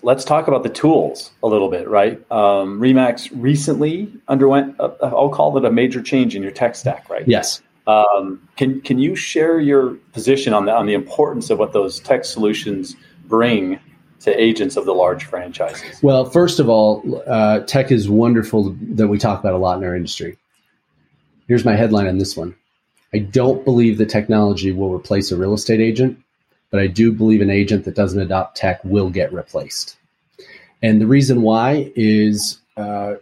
Let's 0.03 0.23
talk 0.23 0.47
about 0.47 0.61
the 0.61 0.69
tools 0.69 1.31
a 1.41 1.47
little 1.47 1.69
bit, 1.69 1.87
right? 1.87 2.19
Um, 2.31 2.79
Remax 2.79 3.29
recently 3.33 4.13
underwent, 4.27 4.75
i 4.79 5.07
will 5.07 5.29
call 5.29 5.57
it 5.57 5.65
a 5.65 5.71
major 5.71 6.03
change 6.03 6.35
in 6.35 6.43
your 6.43 6.51
tech 6.51 6.75
stack, 6.75 7.09
right? 7.09 7.27
Yes. 7.27 7.61
Um, 7.87 8.47
can 8.57 8.81
can 8.81 8.99
you 8.99 9.15
share 9.15 9.59
your 9.59 9.95
position 10.11 10.53
on 10.53 10.65
the 10.65 10.73
on 10.73 10.85
the 10.85 10.93
importance 10.93 11.49
of 11.49 11.57
what 11.57 11.71
those 11.71 12.01
tech 12.01 12.25
solutions 12.25 12.95
bring 13.25 13.79
to 14.19 14.41
agents 14.41 14.75
of 14.75 14.85
the 14.85 14.93
large 14.93 15.23
franchises? 15.23 16.01
Well, 16.03 16.25
first 16.25 16.59
of 16.59 16.67
all, 16.67 17.23
uh, 17.27 17.61
tech 17.61 17.91
is 17.91 18.09
wonderful 18.09 18.75
that 18.81 19.07
we 19.07 19.17
talk 19.17 19.39
about 19.39 19.53
a 19.53 19.57
lot 19.57 19.77
in 19.77 19.85
our 19.85 19.95
industry. 19.95 20.37
Here's 21.47 21.63
my 21.63 21.75
headline 21.75 22.07
on 22.07 22.17
this 22.17 22.35
one 22.35 22.55
I 23.13 23.19
don't 23.19 23.63
believe 23.63 23.97
that 23.97 24.09
technology 24.09 24.71
will 24.71 24.93
replace 24.93 25.31
a 25.31 25.37
real 25.37 25.53
estate 25.53 25.79
agent, 25.79 26.19
but 26.71 26.79
I 26.79 26.87
do 26.87 27.11
believe 27.11 27.41
an 27.41 27.49
agent 27.49 27.85
that 27.85 27.95
doesn't 27.95 28.19
adopt 28.19 28.57
tech 28.57 28.83
will 28.83 29.09
get 29.09 29.31
replaced. 29.31 29.97
And 30.81 31.01
the 31.01 31.07
reason 31.07 31.41
why 31.41 31.91
is 31.95 32.59
uh, 32.75 33.15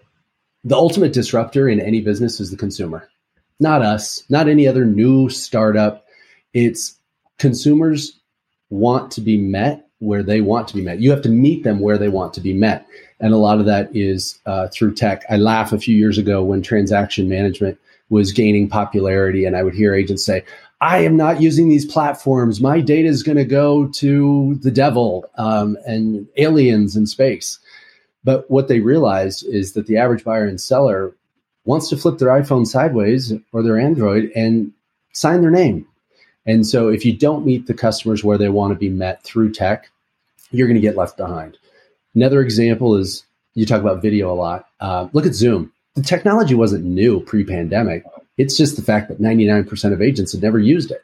the 0.64 0.76
ultimate 0.76 1.14
disruptor 1.14 1.70
in 1.70 1.80
any 1.80 2.02
business 2.02 2.40
is 2.40 2.52
the 2.52 2.58
consumer, 2.58 3.08
not 3.60 3.82
us, 3.82 4.24
not 4.30 4.48
any 4.48 4.68
other 4.68 4.86
new 4.86 5.30
startup. 5.30 6.06
It's 6.54 6.98
consumers 7.38 8.20
want 8.70 9.12
to 9.12 9.22
be 9.22 9.38
met 9.38 9.88
where 10.00 10.24
they 10.24 10.42
want 10.42 10.68
to 10.68 10.76
be 10.76 10.82
met. 10.82 11.00
You 11.00 11.12
have 11.12 11.22
to 11.22 11.30
meet 11.30 11.64
them 11.64 11.80
where 11.80 11.98
they 11.98 12.10
want 12.10 12.34
to 12.34 12.42
be 12.42 12.54
met. 12.54 12.86
And 13.20 13.34
a 13.34 13.38
lot 13.38 13.60
of 13.60 13.66
that 13.66 13.96
is 13.96 14.40
uh, 14.46 14.68
through 14.68 14.96
tech. 14.96 15.24
I 15.30 15.38
laugh 15.38 15.72
a 15.72 15.80
few 15.80 15.96
years 15.96 16.18
ago 16.18 16.44
when 16.44 16.62
transaction 16.62 17.30
management 17.30 17.78
was 18.10 18.32
gaining 18.32 18.70
popularity. 18.70 19.46
And 19.46 19.56
I 19.56 19.64
would 19.64 19.74
hear 19.74 19.94
agents 19.94 20.26
say, 20.26 20.44
I 20.82 21.00
am 21.00 21.16
not 21.18 21.42
using 21.42 21.70
these 21.70 21.86
platforms. 21.86 22.62
My 22.62 22.82
data 22.82 23.08
is 23.08 23.24
going 23.24 23.38
to 23.38 23.46
go 23.46 23.88
to 23.88 24.56
the 24.62 24.72
devil 24.72 25.26
um, 25.38 25.78
and 25.86 26.28
aliens 26.38 26.96
in 26.96 27.08
space. 27.08 27.60
But 28.24 28.50
what 28.50 28.68
they 28.68 28.80
realized 28.80 29.46
is 29.48 29.74
that 29.74 29.88
the 29.88 29.98
average 29.98 30.24
buyer 30.24 30.46
and 30.46 30.60
seller 30.60 31.14
wants 31.64 31.90
to 31.90 31.98
flip 31.98 32.18
their 32.18 32.30
iPhone 32.30 32.68
sideways 32.68 33.34
or 33.52 33.64
their 33.64 33.80
Android 33.80 34.32
and 34.36 34.72
sign 35.14 35.42
their 35.42 35.52
name. 35.52 35.88
And 36.46 36.68
so 36.68 36.90
if 36.90 37.06
you 37.06 37.16
don't 37.16 37.46
meet 37.46 37.66
the 37.66 37.74
customers 37.74 38.24
where 38.24 38.38
they 38.38 38.50
want 38.50 38.72
to 38.72 38.80
be 38.80 38.90
met 38.90 39.24
through 39.24 39.54
tech, 39.54 39.90
you're 40.52 40.68
going 40.68 40.76
to 40.76 40.82
get 40.82 40.98
left 40.98 41.18
behind. 41.18 41.58
Another 42.14 42.42
example 42.42 42.96
is 42.96 43.24
you 43.56 43.66
talk 43.66 43.82
about 43.82 44.02
video 44.02 44.32
a 44.32 44.36
lot. 44.36 44.68
Uh, 44.80 45.08
look 45.14 45.26
at 45.26 45.34
Zoom 45.34 45.72
the 45.96 46.04
technology 46.04 46.56
wasn't 46.56 46.86
new 46.86 47.22
pre-pandemic. 47.22 48.04
It's 48.38 48.58
just 48.58 48.76
the 48.76 48.82
fact 48.82 49.08
that 49.08 49.22
99% 49.22 49.94
of 49.94 50.02
agents 50.02 50.34
had 50.34 50.42
never 50.42 50.60
used 50.60 50.92
it. 50.92 51.04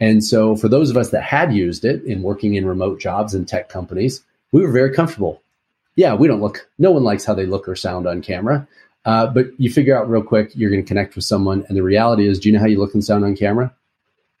And 0.00 0.22
so 0.22 0.56
for 0.56 0.68
those 0.68 0.90
of 0.90 0.96
us 0.96 1.10
that 1.10 1.22
had 1.22 1.52
used 1.54 1.84
it 1.84 2.04
in 2.04 2.22
working 2.22 2.54
in 2.54 2.66
remote 2.66 3.00
jobs 3.00 3.34
and 3.34 3.46
tech 3.46 3.68
companies, 3.68 4.22
we 4.50 4.60
were 4.60 4.72
very 4.72 4.92
comfortable. 4.92 5.42
Yeah, 5.96 6.14
we 6.14 6.28
don't 6.28 6.40
look, 6.40 6.68
no 6.78 6.90
one 6.90 7.04
likes 7.04 7.24
how 7.24 7.34
they 7.34 7.46
look 7.46 7.68
or 7.68 7.76
sound 7.76 8.06
on 8.06 8.22
camera. 8.22 8.66
Uh, 9.04 9.26
but 9.26 9.48
you 9.58 9.70
figure 9.70 9.96
out 9.96 10.08
real 10.08 10.22
quick, 10.22 10.50
you're 10.54 10.70
going 10.70 10.82
to 10.82 10.86
connect 10.86 11.16
with 11.16 11.24
someone. 11.24 11.64
And 11.68 11.76
the 11.76 11.82
reality 11.82 12.26
is, 12.26 12.38
do 12.38 12.48
you 12.48 12.52
know 12.54 12.60
how 12.60 12.66
you 12.66 12.78
look 12.78 12.94
and 12.94 13.04
sound 13.04 13.24
on 13.24 13.36
camera? 13.36 13.74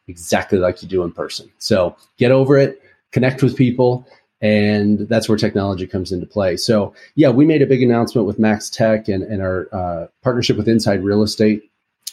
Exactly 0.08 0.58
like 0.58 0.82
you 0.82 0.88
do 0.88 1.02
in 1.02 1.12
person. 1.12 1.50
So 1.58 1.96
get 2.18 2.30
over 2.30 2.58
it, 2.58 2.82
connect 3.10 3.42
with 3.42 3.56
people, 3.56 4.06
and 4.42 4.98
that's 5.08 5.28
where 5.28 5.38
technology 5.38 5.86
comes 5.86 6.10
into 6.10 6.26
play. 6.26 6.56
So, 6.56 6.92
yeah, 7.14 7.30
we 7.30 7.46
made 7.46 7.62
a 7.62 7.66
big 7.66 7.82
announcement 7.82 8.26
with 8.26 8.40
Max 8.40 8.68
Tech 8.68 9.08
and, 9.08 9.22
and 9.22 9.40
our 9.40 9.68
uh, 9.72 10.06
partnership 10.22 10.56
with 10.56 10.68
Inside 10.68 11.04
Real 11.04 11.22
Estate 11.22 11.70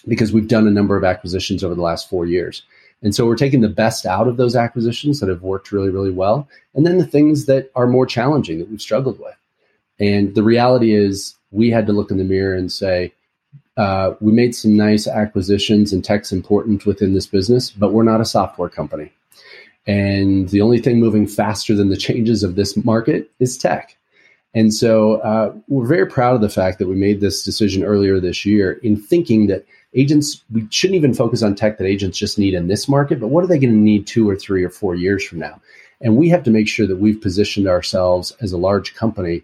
because 0.07 0.31
we've 0.31 0.47
done 0.47 0.67
a 0.67 0.71
number 0.71 0.95
of 0.95 1.03
acquisitions 1.03 1.63
over 1.63 1.75
the 1.75 1.81
last 1.81 2.07
four 2.07 2.25
years. 2.25 2.61
And 3.01 3.15
so 3.15 3.25
we're 3.25 3.35
taking 3.35 3.61
the 3.61 3.69
best 3.69 4.05
out 4.05 4.27
of 4.27 4.37
those 4.37 4.55
acquisitions 4.55 5.19
that 5.19 5.29
have 5.29 5.41
worked 5.41 5.71
really, 5.71 5.89
really 5.89 6.11
well, 6.11 6.47
and 6.75 6.85
then 6.85 6.97
the 6.97 7.05
things 7.05 7.45
that 7.45 7.71
are 7.75 7.87
more 7.87 8.05
challenging 8.05 8.59
that 8.59 8.69
we've 8.69 8.81
struggled 8.81 9.19
with. 9.19 9.35
And 9.99 10.35
the 10.35 10.43
reality 10.43 10.93
is, 10.93 11.35
we 11.51 11.71
had 11.71 11.87
to 11.87 11.93
look 11.93 12.11
in 12.11 12.17
the 12.17 12.23
mirror 12.23 12.53
and 12.53 12.71
say, 12.71 13.13
uh, 13.75 14.13
we 14.19 14.31
made 14.31 14.53
some 14.53 14.75
nice 14.75 15.07
acquisitions 15.07 15.93
and 15.93 16.03
tech's 16.03 16.31
important 16.31 16.85
within 16.85 17.13
this 17.13 17.25
business, 17.25 17.71
but 17.71 17.91
we're 17.93 18.03
not 18.03 18.21
a 18.21 18.25
software 18.25 18.69
company. 18.69 19.11
And 19.89 20.49
the 20.49 20.61
only 20.61 20.77
thing 20.77 20.99
moving 20.99 21.25
faster 21.25 21.73
than 21.73 21.89
the 21.89 21.97
changes 21.97 22.43
of 22.43 22.53
this 22.53 22.77
market 22.85 23.31
is 23.39 23.57
tech. 23.57 23.97
And 24.53 24.71
so 24.71 25.15
uh, 25.21 25.51
we're 25.67 25.87
very 25.87 26.05
proud 26.05 26.35
of 26.35 26.41
the 26.41 26.49
fact 26.49 26.77
that 26.77 26.87
we 26.87 26.95
made 26.95 27.21
this 27.21 27.43
decision 27.43 27.83
earlier 27.83 28.19
this 28.19 28.45
year 28.45 28.73
in 28.83 29.01
thinking 29.01 29.47
that 29.47 29.65
agents, 29.95 30.43
we 30.51 30.67
shouldn't 30.69 30.97
even 30.97 31.15
focus 31.15 31.41
on 31.41 31.55
tech 31.55 31.79
that 31.79 31.87
agents 31.87 32.19
just 32.19 32.37
need 32.37 32.53
in 32.53 32.67
this 32.67 32.87
market, 32.87 33.19
but 33.19 33.29
what 33.29 33.43
are 33.43 33.47
they 33.47 33.57
going 33.57 33.73
to 33.73 33.79
need 33.79 34.05
two 34.05 34.29
or 34.29 34.35
three 34.35 34.63
or 34.63 34.69
four 34.69 34.93
years 34.93 35.25
from 35.25 35.39
now? 35.39 35.59
And 36.01 36.17
we 36.17 36.29
have 36.29 36.43
to 36.43 36.51
make 36.51 36.67
sure 36.67 36.85
that 36.85 36.99
we've 36.99 37.19
positioned 37.19 37.67
ourselves 37.67 38.31
as 38.41 38.51
a 38.51 38.57
large 38.57 38.93
company 38.93 39.41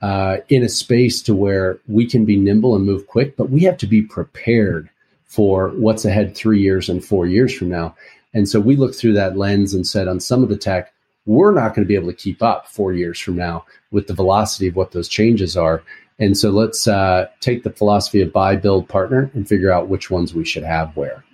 uh, 0.00 0.38
in 0.48 0.62
a 0.62 0.68
space 0.70 1.20
to 1.22 1.34
where 1.34 1.78
we 1.88 2.06
can 2.06 2.24
be 2.24 2.38
nimble 2.38 2.74
and 2.74 2.86
move 2.86 3.06
quick, 3.06 3.36
but 3.36 3.50
we 3.50 3.60
have 3.60 3.76
to 3.76 3.86
be 3.86 4.00
prepared 4.00 4.88
for 5.26 5.68
what's 5.70 6.06
ahead 6.06 6.34
three 6.34 6.62
years 6.62 6.88
and 6.88 7.04
four 7.04 7.26
years 7.26 7.54
from 7.54 7.68
now. 7.68 7.94
And 8.34 8.48
so 8.48 8.60
we 8.60 8.76
looked 8.76 8.96
through 8.96 9.14
that 9.14 9.36
lens 9.36 9.72
and 9.72 9.86
said, 9.86 10.08
on 10.08 10.20
some 10.20 10.42
of 10.42 10.48
the 10.48 10.56
tech, 10.56 10.92
we're 11.26 11.52
not 11.52 11.74
going 11.74 11.84
to 11.84 11.88
be 11.88 11.94
able 11.94 12.10
to 12.10 12.16
keep 12.16 12.42
up 12.42 12.68
four 12.68 12.92
years 12.92 13.18
from 13.18 13.36
now 13.36 13.64
with 13.90 14.08
the 14.08 14.14
velocity 14.14 14.68
of 14.68 14.76
what 14.76 14.92
those 14.92 15.08
changes 15.08 15.56
are. 15.56 15.82
And 16.18 16.36
so 16.36 16.50
let's 16.50 16.86
uh, 16.86 17.28
take 17.40 17.62
the 17.62 17.70
philosophy 17.70 18.20
of 18.20 18.32
buy, 18.32 18.56
build, 18.56 18.88
partner 18.88 19.30
and 19.34 19.48
figure 19.48 19.72
out 19.72 19.88
which 19.88 20.10
ones 20.10 20.34
we 20.34 20.44
should 20.44 20.64
have 20.64 20.94
where 20.96 21.24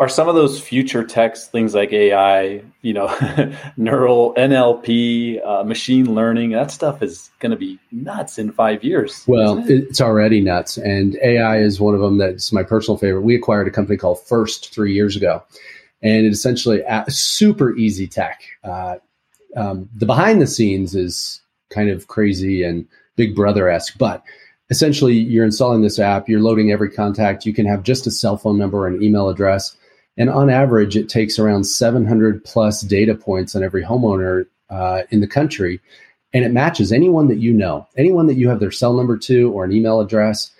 are 0.00 0.08
some 0.08 0.28
of 0.28 0.36
those 0.36 0.60
future 0.60 1.02
techs 1.02 1.48
things 1.48 1.74
like 1.74 1.92
AI, 1.92 2.62
you 2.82 2.92
know, 2.92 3.08
neural 3.76 4.32
NLP, 4.34 5.44
uh, 5.44 5.64
machine 5.64 6.14
learning? 6.14 6.50
That 6.50 6.70
stuff 6.70 7.02
is 7.02 7.30
going 7.40 7.50
to 7.50 7.56
be 7.56 7.78
nuts 7.90 8.38
in 8.38 8.52
five 8.52 8.84
years. 8.84 9.24
Well, 9.26 9.58
it? 9.58 9.70
it's 9.70 10.00
already 10.00 10.40
nuts, 10.40 10.76
and 10.76 11.16
AI 11.22 11.58
is 11.58 11.80
one 11.80 11.94
of 11.94 12.00
them. 12.00 12.18
That's 12.18 12.52
my 12.52 12.62
personal 12.62 12.96
favorite. 12.96 13.22
We 13.22 13.34
acquired 13.34 13.66
a 13.66 13.72
company 13.72 13.96
called 13.96 14.20
First 14.24 14.72
three 14.72 14.94
years 14.94 15.16
ago, 15.16 15.42
and 16.00 16.26
it 16.26 16.30
essentially 16.30 16.80
a 16.82 17.10
super 17.10 17.76
easy 17.76 18.06
tech. 18.06 18.42
Uh, 18.62 18.96
um, 19.56 19.88
the 19.96 20.06
behind 20.06 20.40
the 20.40 20.46
scenes 20.46 20.94
is 20.94 21.40
kind 21.70 21.90
of 21.90 22.06
crazy 22.06 22.62
and 22.62 22.86
Big 23.16 23.34
Brother 23.34 23.68
esque, 23.68 23.98
but 23.98 24.22
essentially 24.70 25.14
you're 25.14 25.44
installing 25.44 25.82
this 25.82 25.98
app, 25.98 26.28
you're 26.28 26.40
loading 26.40 26.70
every 26.70 26.90
contact. 26.90 27.44
You 27.44 27.52
can 27.52 27.66
have 27.66 27.82
just 27.82 28.06
a 28.06 28.12
cell 28.12 28.36
phone 28.36 28.58
number 28.58 28.86
and 28.86 29.02
email 29.02 29.28
address 29.28 29.76
and 30.18 30.28
on 30.28 30.50
average, 30.50 30.96
it 30.96 31.08
takes 31.08 31.38
around 31.38 31.64
700 31.64 32.44
plus 32.44 32.82
data 32.82 33.14
points 33.14 33.54
on 33.54 33.62
every 33.62 33.84
homeowner 33.84 34.46
uh, 34.68 35.02
in 35.10 35.20
the 35.20 35.28
country. 35.28 35.80
And 36.34 36.44
it 36.44 36.50
matches 36.50 36.92
anyone 36.92 37.28
that 37.28 37.38
you 37.38 37.52
know, 37.52 37.86
anyone 37.96 38.26
that 38.26 38.34
you 38.34 38.48
have 38.48 38.58
their 38.58 38.72
cell 38.72 38.92
number 38.94 39.16
to 39.16 39.52
or 39.52 39.64
an 39.64 39.72
email 39.72 40.00
address. 40.00 40.50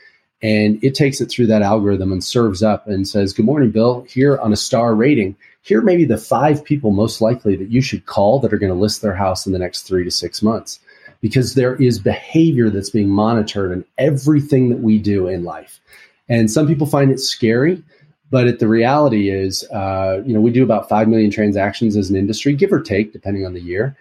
And 0.40 0.82
it 0.84 0.94
takes 0.94 1.20
it 1.20 1.26
through 1.26 1.48
that 1.48 1.62
algorithm 1.62 2.12
and 2.12 2.22
serves 2.22 2.62
up 2.62 2.86
and 2.86 3.06
says, 3.06 3.32
Good 3.32 3.44
morning, 3.44 3.72
Bill. 3.72 4.06
Here 4.08 4.38
on 4.38 4.52
a 4.52 4.56
star 4.56 4.94
rating, 4.94 5.36
here 5.62 5.82
may 5.82 5.96
be 5.96 6.04
the 6.04 6.16
five 6.16 6.64
people 6.64 6.92
most 6.92 7.20
likely 7.20 7.56
that 7.56 7.70
you 7.70 7.82
should 7.82 8.06
call 8.06 8.38
that 8.38 8.52
are 8.52 8.58
going 8.58 8.72
to 8.72 8.78
list 8.78 9.02
their 9.02 9.14
house 9.14 9.44
in 9.44 9.52
the 9.52 9.58
next 9.58 9.82
three 9.82 10.04
to 10.04 10.10
six 10.12 10.40
months. 10.40 10.78
Because 11.20 11.54
there 11.54 11.74
is 11.74 11.98
behavior 11.98 12.70
that's 12.70 12.90
being 12.90 13.08
monitored 13.08 13.72
in 13.72 13.84
everything 13.98 14.68
that 14.68 14.78
we 14.78 15.00
do 15.00 15.26
in 15.26 15.42
life. 15.42 15.80
And 16.28 16.48
some 16.48 16.68
people 16.68 16.86
find 16.86 17.10
it 17.10 17.18
scary. 17.18 17.82
But 18.30 18.46
it, 18.46 18.58
the 18.58 18.68
reality 18.68 19.30
is, 19.30 19.64
uh, 19.70 20.22
you 20.26 20.34
know, 20.34 20.40
we 20.40 20.50
do 20.50 20.62
about 20.62 20.88
5 20.88 21.08
million 21.08 21.30
transactions 21.30 21.96
as 21.96 22.10
an 22.10 22.16
industry, 22.16 22.54
give 22.54 22.72
or 22.72 22.80
take, 22.80 23.12
depending 23.12 23.46
on 23.46 23.54
the 23.54 23.60
year. 23.60 23.96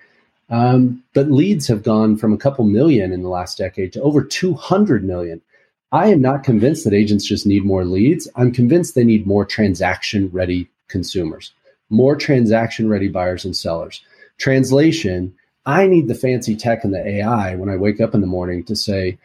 Um, 0.49 1.03
but 1.13 1.31
leads 1.31 1.67
have 1.67 1.83
gone 1.83 2.17
from 2.17 2.33
a 2.33 2.37
couple 2.37 2.65
million 2.65 3.11
in 3.11 3.21
the 3.21 3.29
last 3.29 3.57
decade 3.57 3.93
to 3.93 4.01
over 4.01 4.23
200 4.23 5.03
million. 5.03 5.41
I 5.91 6.07
am 6.07 6.21
not 6.21 6.43
convinced 6.43 6.83
that 6.83 6.93
agents 6.93 7.25
just 7.25 7.45
need 7.45 7.65
more 7.65 7.85
leads. 7.85 8.27
I'm 8.35 8.51
convinced 8.51 8.95
they 8.95 9.03
need 9.03 9.27
more 9.27 9.45
transaction 9.45 10.29
ready 10.33 10.67
consumers, 10.89 11.53
more 11.89 12.15
transaction 12.15 12.89
ready 12.89 13.07
buyers 13.07 13.45
and 13.45 13.55
sellers. 13.55 14.01
Translation 14.37 15.33
I 15.65 15.85
need 15.85 16.07
the 16.07 16.15
fancy 16.15 16.55
tech 16.55 16.85
and 16.85 16.93
the 16.93 17.05
AI 17.05 17.55
when 17.55 17.67
I 17.67 17.75
wake 17.75 17.99
up 17.99 18.15
in 18.15 18.21
the 18.21 18.27
morning 18.27 18.63
to 18.65 18.75
say, 18.75 19.17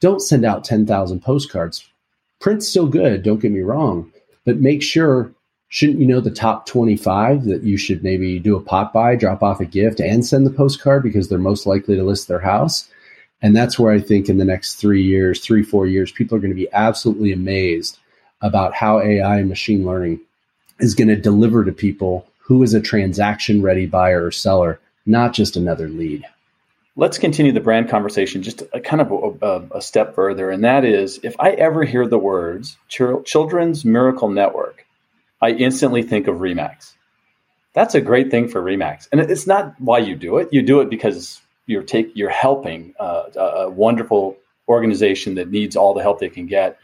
don't 0.00 0.20
send 0.20 0.46
out 0.46 0.64
10,000 0.64 1.20
postcards. 1.20 1.86
Print's 2.40 2.66
still 2.66 2.86
good, 2.86 3.22
don't 3.22 3.38
get 3.38 3.52
me 3.52 3.60
wrong 3.60 4.10
but 4.44 4.58
make 4.58 4.82
sure 4.82 5.32
shouldn't 5.68 6.00
you 6.00 6.06
know 6.06 6.20
the 6.20 6.30
top 6.30 6.66
25 6.66 7.44
that 7.44 7.62
you 7.62 7.76
should 7.76 8.02
maybe 8.02 8.38
do 8.38 8.56
a 8.56 8.60
pop 8.60 8.92
by, 8.92 9.14
drop 9.14 9.42
off 9.42 9.60
a 9.60 9.64
gift, 9.64 10.00
and 10.00 10.26
send 10.26 10.44
the 10.44 10.50
postcard 10.50 11.02
because 11.02 11.28
they're 11.28 11.38
most 11.38 11.64
likely 11.64 11.96
to 11.96 12.02
list 12.02 12.28
their 12.28 12.40
house? 12.40 12.88
And 13.42 13.56
that's 13.56 13.78
where 13.78 13.92
I 13.92 14.00
think 14.00 14.28
in 14.28 14.38
the 14.38 14.44
next 14.44 14.74
three 14.74 15.02
years, 15.02 15.40
three, 15.40 15.62
four 15.62 15.86
years, 15.86 16.12
people 16.12 16.36
are 16.36 16.40
going 16.40 16.50
to 16.50 16.56
be 16.56 16.70
absolutely 16.72 17.32
amazed 17.32 17.98
about 18.42 18.74
how 18.74 19.00
AI 19.00 19.38
and 19.38 19.48
machine 19.48 19.86
learning 19.86 20.20
is 20.80 20.94
going 20.94 21.08
to 21.08 21.16
deliver 21.16 21.64
to 21.64 21.72
people 21.72 22.26
who 22.38 22.62
is 22.62 22.74
a 22.74 22.80
transaction 22.80 23.62
ready 23.62 23.86
buyer 23.86 24.24
or 24.24 24.30
seller, 24.30 24.80
not 25.06 25.32
just 25.32 25.56
another 25.56 25.88
lead. 25.88 26.24
Let's 26.96 27.18
continue 27.18 27.52
the 27.52 27.60
brand 27.60 27.88
conversation 27.88 28.42
just 28.42 28.62
a, 28.72 28.80
kind 28.80 29.00
of 29.00 29.42
a, 29.42 29.76
a, 29.76 29.80
step 29.80 30.14
further. 30.14 30.50
And 30.50 30.64
that 30.64 30.84
is 30.84 31.20
if 31.22 31.36
I 31.38 31.50
ever 31.52 31.84
hear 31.84 32.06
the 32.06 32.18
words 32.18 32.76
Children's 32.88 33.84
Miracle 33.84 34.28
Network, 34.28 34.86
I 35.40 35.50
instantly 35.50 36.02
think 36.02 36.26
of 36.26 36.36
Remax. 36.36 36.92
That's 37.72 37.94
a 37.94 38.00
great 38.00 38.30
thing 38.30 38.48
for 38.48 38.60
Remax. 38.60 39.08
And 39.12 39.20
it's 39.20 39.46
not 39.46 39.80
why 39.80 39.98
you 39.98 40.16
do 40.16 40.38
it. 40.38 40.48
You 40.52 40.62
do 40.62 40.80
it 40.80 40.90
because 40.90 41.40
you're 41.66 41.84
take, 41.84 42.10
you're 42.14 42.28
helping 42.28 42.94
uh, 42.98 43.24
a 43.36 43.70
wonderful 43.70 44.36
organization 44.68 45.36
that 45.36 45.50
needs 45.50 45.76
all 45.76 45.94
the 45.94 46.02
help 46.02 46.18
they 46.18 46.28
can 46.28 46.46
get. 46.46 46.78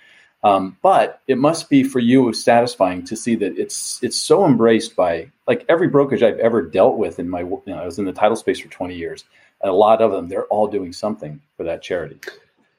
Um, 0.44 0.76
but 0.80 1.20
it 1.26 1.38
must 1.38 1.68
be 1.68 1.82
for 1.82 1.98
you 1.98 2.32
satisfying 2.32 3.04
to 3.06 3.16
see 3.16 3.34
that 3.36 3.58
it's 3.58 3.98
it's 4.02 4.16
so 4.16 4.46
embraced 4.46 4.94
by 4.94 5.32
like 5.48 5.64
every 5.68 5.88
brokerage 5.88 6.22
I've 6.22 6.38
ever 6.38 6.62
dealt 6.62 6.98
with 6.98 7.18
in 7.18 7.28
my 7.28 7.40
you 7.40 7.62
know, 7.66 7.78
I 7.78 7.84
was 7.84 7.98
in 7.98 8.04
the 8.04 8.12
title 8.12 8.36
space 8.36 8.60
for 8.60 8.68
20 8.68 8.94
years. 8.94 9.24
And 9.62 9.70
a 9.70 9.74
lot 9.74 10.02
of 10.02 10.12
them, 10.12 10.28
they're 10.28 10.46
all 10.46 10.66
doing 10.66 10.92
something 10.92 11.40
for 11.56 11.64
that 11.64 11.82
charity. 11.82 12.18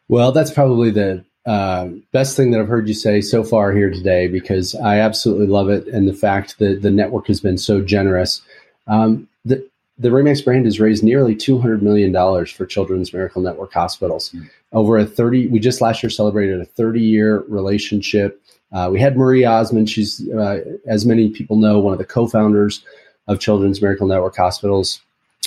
Well, 0.08 0.32
that's 0.32 0.52
probably 0.52 0.92
the 0.92 1.26
uh, 1.46 1.90
best 2.12 2.36
thing 2.36 2.52
that 2.52 2.60
I've 2.60 2.68
heard 2.68 2.88
you 2.88 2.94
say 2.94 3.22
so 3.22 3.44
far 3.44 3.72
here 3.74 3.90
today 3.90 4.28
because 4.28 4.76
I 4.76 5.00
absolutely 5.00 5.48
love 5.48 5.70
it 5.70 5.88
and 5.88 6.08
the 6.08 6.14
fact 6.14 6.60
that 6.60 6.82
the 6.82 6.92
network 6.92 7.28
has 7.28 7.40
been 7.40 7.58
so 7.58 7.82
generous. 7.82 8.42
Um, 8.88 9.28
the 9.46 9.68
the 10.00 10.10
Remax 10.10 10.44
brand 10.46 10.66
has 10.66 10.80
raised 10.80 11.04
nearly 11.04 11.36
$200 11.36 11.82
million 11.82 12.14
for 12.46 12.66
Children's 12.66 13.12
Miracle 13.12 13.42
Network 13.42 13.74
hospitals. 13.74 14.30
Mm-hmm. 14.30 14.46
Over 14.74 14.98
a 15.00 15.06
30, 15.06 15.48
we 15.48 15.60
just 15.60 15.82
last 15.82 16.04
year 16.04 16.10
celebrated 16.10 16.62
a 16.62 16.66
30 16.66 17.02
year 17.02 17.44
relationship. 17.48 18.42
Uh, 18.72 18.90
we 18.92 19.00
had 19.00 19.18
Marie 19.18 19.46
Osmond. 19.46 19.90
She's, 19.90 20.28
uh, 20.30 20.60
as 20.86 21.06
many 21.06 21.30
people 21.30 21.56
know, 21.56 21.80
one 21.80 21.94
of 21.94 22.00
the 22.00 22.06
co 22.06 22.28
founders 22.28 22.84
of 23.28 23.40
Children's 23.40 23.82
Miracle 23.82 24.08
Network 24.08 24.36
Hospitals. 24.36 25.02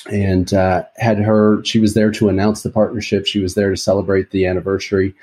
And 0.06 0.52
uh, 0.54 0.84
had 0.96 1.18
her, 1.18 1.64
she 1.64 1.78
was 1.78 1.94
there 1.94 2.10
to 2.12 2.28
announce 2.28 2.62
the 2.62 2.70
partnership. 2.70 3.26
She 3.26 3.40
was 3.40 3.54
there 3.54 3.70
to 3.70 3.76
celebrate 3.76 4.30
the 4.30 4.46
anniversary. 4.46 5.14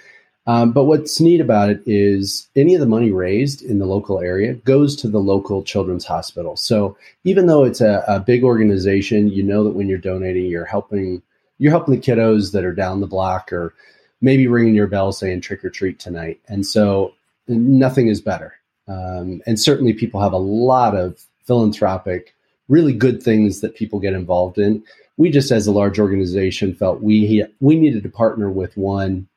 Um, 0.47 0.71
but 0.71 0.85
what's 0.85 1.19
neat 1.19 1.41
about 1.41 1.69
it 1.69 1.81
is 1.85 2.47
any 2.55 2.73
of 2.73 2.79
the 2.79 2.87
money 2.87 3.11
raised 3.11 3.61
in 3.61 3.79
the 3.79 3.85
local 3.85 4.21
area 4.21 4.53
goes 4.53 4.95
to 4.97 5.09
the 5.09 5.19
local 5.19 5.61
children's 5.61 6.05
hospital. 6.05 6.55
So 6.55 6.97
even 7.25 7.47
though 7.47 7.65
it's 7.65 7.81
a, 7.81 8.03
a, 8.07 8.21
big 8.21 8.45
organization, 8.45 9.27
you 9.27 9.43
know 9.43 9.65
that 9.65 9.75
when 9.75 9.89
you're 9.89 9.97
donating, 9.97 10.45
you're 10.45 10.63
helping 10.63 11.21
you're 11.57 11.71
helping 11.71 11.95
the 11.95 12.01
kiddos 12.01 12.53
that 12.53 12.63
are 12.63 12.73
down 12.73 13.01
the 13.01 13.07
block 13.07 13.51
or 13.51 13.73
maybe 14.21 14.47
ringing 14.47 14.75
your 14.75 14.87
bell 14.87 15.11
saying 15.11 15.41
trick 15.41 15.65
or 15.65 15.69
treat 15.69 15.99
tonight. 15.99 16.39
And 16.47 16.65
so 16.65 17.13
nothing 17.47 18.07
is 18.07 18.21
better. 18.21 18.53
Um, 18.87 19.41
and 19.45 19.59
certainly 19.59 19.93
people 19.93 20.21
have 20.21 20.33
a 20.33 20.37
lot 20.37 20.95
of 20.95 21.21
philanthropic, 21.45 22.33
really 22.69 22.93
good 22.93 23.21
things 23.21 23.61
that 23.61 23.75
people 23.75 23.99
get 23.99 24.13
involved 24.13 24.57
in. 24.57 24.83
We 25.17 25.31
just, 25.31 25.51
as 25.51 25.67
a 25.67 25.71
large 25.71 25.99
organization, 25.99 26.75
felt 26.75 27.01
we 27.01 27.43
we 27.59 27.75
needed 27.75 28.03
to 28.03 28.09
partner 28.09 28.49
with 28.49 28.75
one 28.77 29.27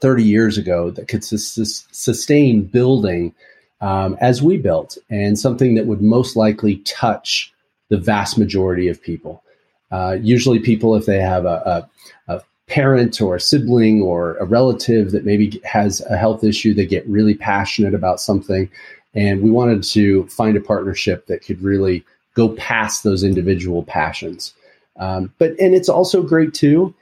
30 0.00 0.22
years 0.22 0.58
ago 0.58 0.90
that 0.90 1.08
could 1.08 1.24
sus- 1.24 1.86
sustain 1.90 2.62
building 2.62 3.34
um, 3.80 4.16
as 4.20 4.42
we 4.42 4.56
built 4.56 4.98
and 5.10 5.38
something 5.38 5.74
that 5.74 5.86
would 5.86 6.02
most 6.02 6.36
likely 6.36 6.76
touch 6.78 7.52
the 7.88 7.96
vast 7.96 8.38
majority 8.38 8.88
of 8.88 9.02
people. 9.02 9.42
Uh, 9.90 10.16
usually, 10.20 10.58
people, 10.58 10.96
if 10.96 11.06
they 11.06 11.20
have 11.20 11.44
a, 11.44 11.88
a, 12.28 12.34
a, 12.34 12.42
parent 12.66 13.20
or 13.20 13.36
a 13.36 13.40
sibling 13.40 14.00
or 14.00 14.36
a 14.38 14.44
relative 14.44 15.12
that 15.12 15.26
maybe 15.26 15.60
has 15.64 16.00
a 16.08 16.16
health 16.16 16.42
issue, 16.42 16.72
they 16.72 16.86
get 16.86 17.06
really 17.06 17.34
passionate 17.34 17.94
about 17.94 18.18
something. 18.18 18.70
And 19.14 19.42
we 19.42 19.50
wanted 19.50 19.82
to 19.84 20.26
find 20.28 20.56
a 20.56 20.60
partnership 20.60 21.26
that 21.26 21.44
could 21.44 21.62
really 21.62 22.04
go 22.34 22.50
past 22.50 23.02
those 23.02 23.24
individual 23.24 23.82
passions. 23.82 24.54
Um, 24.96 25.32
but 25.38 25.50
and 25.58 25.74
it's 25.74 25.88
also 25.88 26.22
great 26.22 26.54
too. 26.54 26.94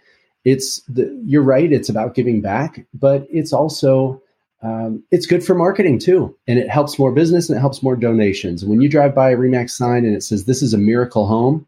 It's 0.44 0.80
the, 0.82 1.22
you're 1.24 1.42
right 1.42 1.72
it's 1.72 1.88
about 1.88 2.14
giving 2.14 2.40
back 2.40 2.84
but 2.94 3.26
it's 3.30 3.52
also 3.52 4.20
um, 4.62 5.02
it's 5.10 5.26
good 5.26 5.44
for 5.44 5.54
marketing 5.54 5.98
too. 5.98 6.36
And 6.46 6.58
it 6.58 6.68
helps 6.68 6.98
more 6.98 7.12
business 7.12 7.48
and 7.48 7.56
it 7.56 7.60
helps 7.60 7.82
more 7.82 7.96
donations. 7.96 8.64
When 8.64 8.80
you 8.80 8.88
drive 8.88 9.14
by 9.14 9.30
a 9.30 9.36
remax 9.36 9.70
sign 9.70 10.04
and 10.04 10.14
it 10.14 10.22
says 10.22 10.44
this 10.44 10.62
is 10.62 10.72
a 10.72 10.78
miracle 10.78 11.26
home 11.26 11.66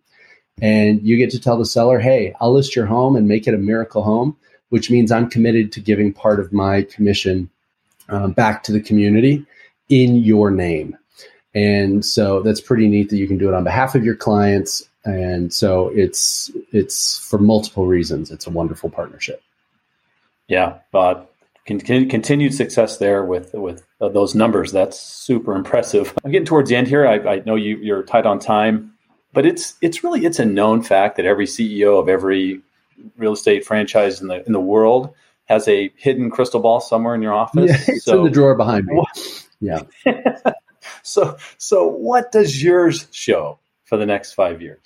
and 0.61 1.03
you 1.03 1.17
get 1.17 1.31
to 1.31 1.41
tell 1.41 1.59
the 1.59 1.67
seller 1.67 1.99
hey 1.99 2.35
i'll 2.41 2.53
list 2.53 2.77
your 2.77 2.87
home 2.87 3.17
and 3.17 3.29
make 3.29 3.47
it 3.47 3.55
a 3.55 3.59
miracle 3.59 4.03
home 4.03 4.37
which 4.69 4.91
means 4.91 5.11
i'm 5.11 5.29
committed 5.29 5.73
to 5.73 5.81
giving 5.81 6.13
part 6.13 6.41
of 6.41 6.53
my 6.53 6.83
commission 6.83 7.51
um, 8.09 8.33
back 8.33 8.63
to 8.63 8.73
the 8.73 8.81
community 8.81 9.45
in 9.89 10.17
your 10.17 10.51
name 10.51 10.97
and 11.55 12.05
so 12.05 12.43
that's 12.43 12.61
pretty 12.61 12.89
neat 12.89 13.11
that 13.11 13.17
you 13.17 13.29
can 13.29 13.39
do 13.39 13.49
it 13.49 13.55
on 13.55 13.65
behalf 13.65 13.95
of 13.95 14.05
your 14.05 14.17
clients. 14.17 14.89
And 15.05 15.53
so 15.53 15.89
it's 15.89 16.51
it's 16.73 17.19
for 17.19 17.39
multiple 17.39 17.87
reasons. 17.87 18.31
It's 18.31 18.47
a 18.47 18.51
wonderful 18.51 18.91
partnership. 18.91 19.43
Yeah 20.49 20.79
but 20.93 21.31
con- 21.67 21.81
continued 21.81 22.55
success 22.55 22.99
there 22.99 23.25
with 23.25 23.53
with 23.55 23.85
uh, 24.01 24.09
those 24.09 24.35
numbers. 24.35 24.73
That's 24.73 24.99
super 24.99 25.55
impressive. 25.55 26.15
I'm 26.25 26.31
getting 26.31 26.47
towards 26.47 26.71
the 26.71 26.77
end 26.77 26.89
here. 26.89 27.07
I, 27.07 27.19
I 27.35 27.43
know 27.47 27.55
you, 27.55 27.77
you're 27.77 28.03
tight 28.03 28.27
on 28.27 28.39
time 28.39 28.95
but 29.35 29.45
it's 29.45 29.75
it's 29.83 30.03
really 30.03 30.25
it's 30.25 30.39
a 30.39 30.45
known 30.47 30.83
fact 30.83 31.17
that 31.17 31.27
every 31.27 31.45
ceo 31.45 32.01
of 32.01 32.09
every 32.09 32.63
real 33.19 33.33
estate 33.33 33.67
franchise 33.67 34.23
in 34.23 34.29
the 34.29 34.47
in 34.47 34.53
the 34.53 34.61
world 34.61 35.13
has 35.47 35.69
a 35.69 35.93
hidden 35.97 36.31
crystal 36.31 36.61
ball 36.61 36.81
somewhere 36.81 37.15
in 37.15 37.21
your 37.21 37.35
office. 37.35 37.71
Yeah, 37.71 37.95
it's 37.95 38.05
so, 38.05 38.21
in 38.21 38.25
the 38.25 38.31
drawer 38.31 38.55
behind 38.55 38.87
me. 38.87 39.03
Yeah 39.61 39.83
so 41.05 41.37
so 41.59 41.87
what 41.87 42.33
does 42.33 42.63
yours 42.63 43.07
show 43.13 43.59
for 43.85 43.97
the 43.97 44.07
next 44.07 44.33
five 44.33 44.61
years 44.61 44.81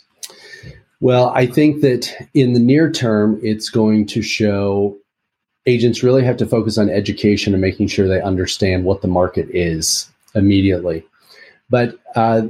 well, 1.00 1.28
I 1.28 1.46
think 1.46 1.82
that 1.82 2.12
in 2.34 2.54
the 2.54 2.60
near 2.60 2.90
term, 2.90 3.38
it's 3.42 3.70
going 3.70 4.06
to 4.08 4.22
show 4.22 4.98
agents 5.66 6.02
really 6.02 6.24
have 6.24 6.38
to 6.38 6.46
focus 6.46 6.78
on 6.78 6.90
education 6.90 7.54
and 7.54 7.60
making 7.60 7.88
sure 7.88 8.08
they 8.08 8.20
understand 8.20 8.84
what 8.84 9.02
the 9.02 9.08
market 9.08 9.48
is 9.50 10.10
immediately. 10.34 11.06
But 11.70 11.98
uh, 12.16 12.48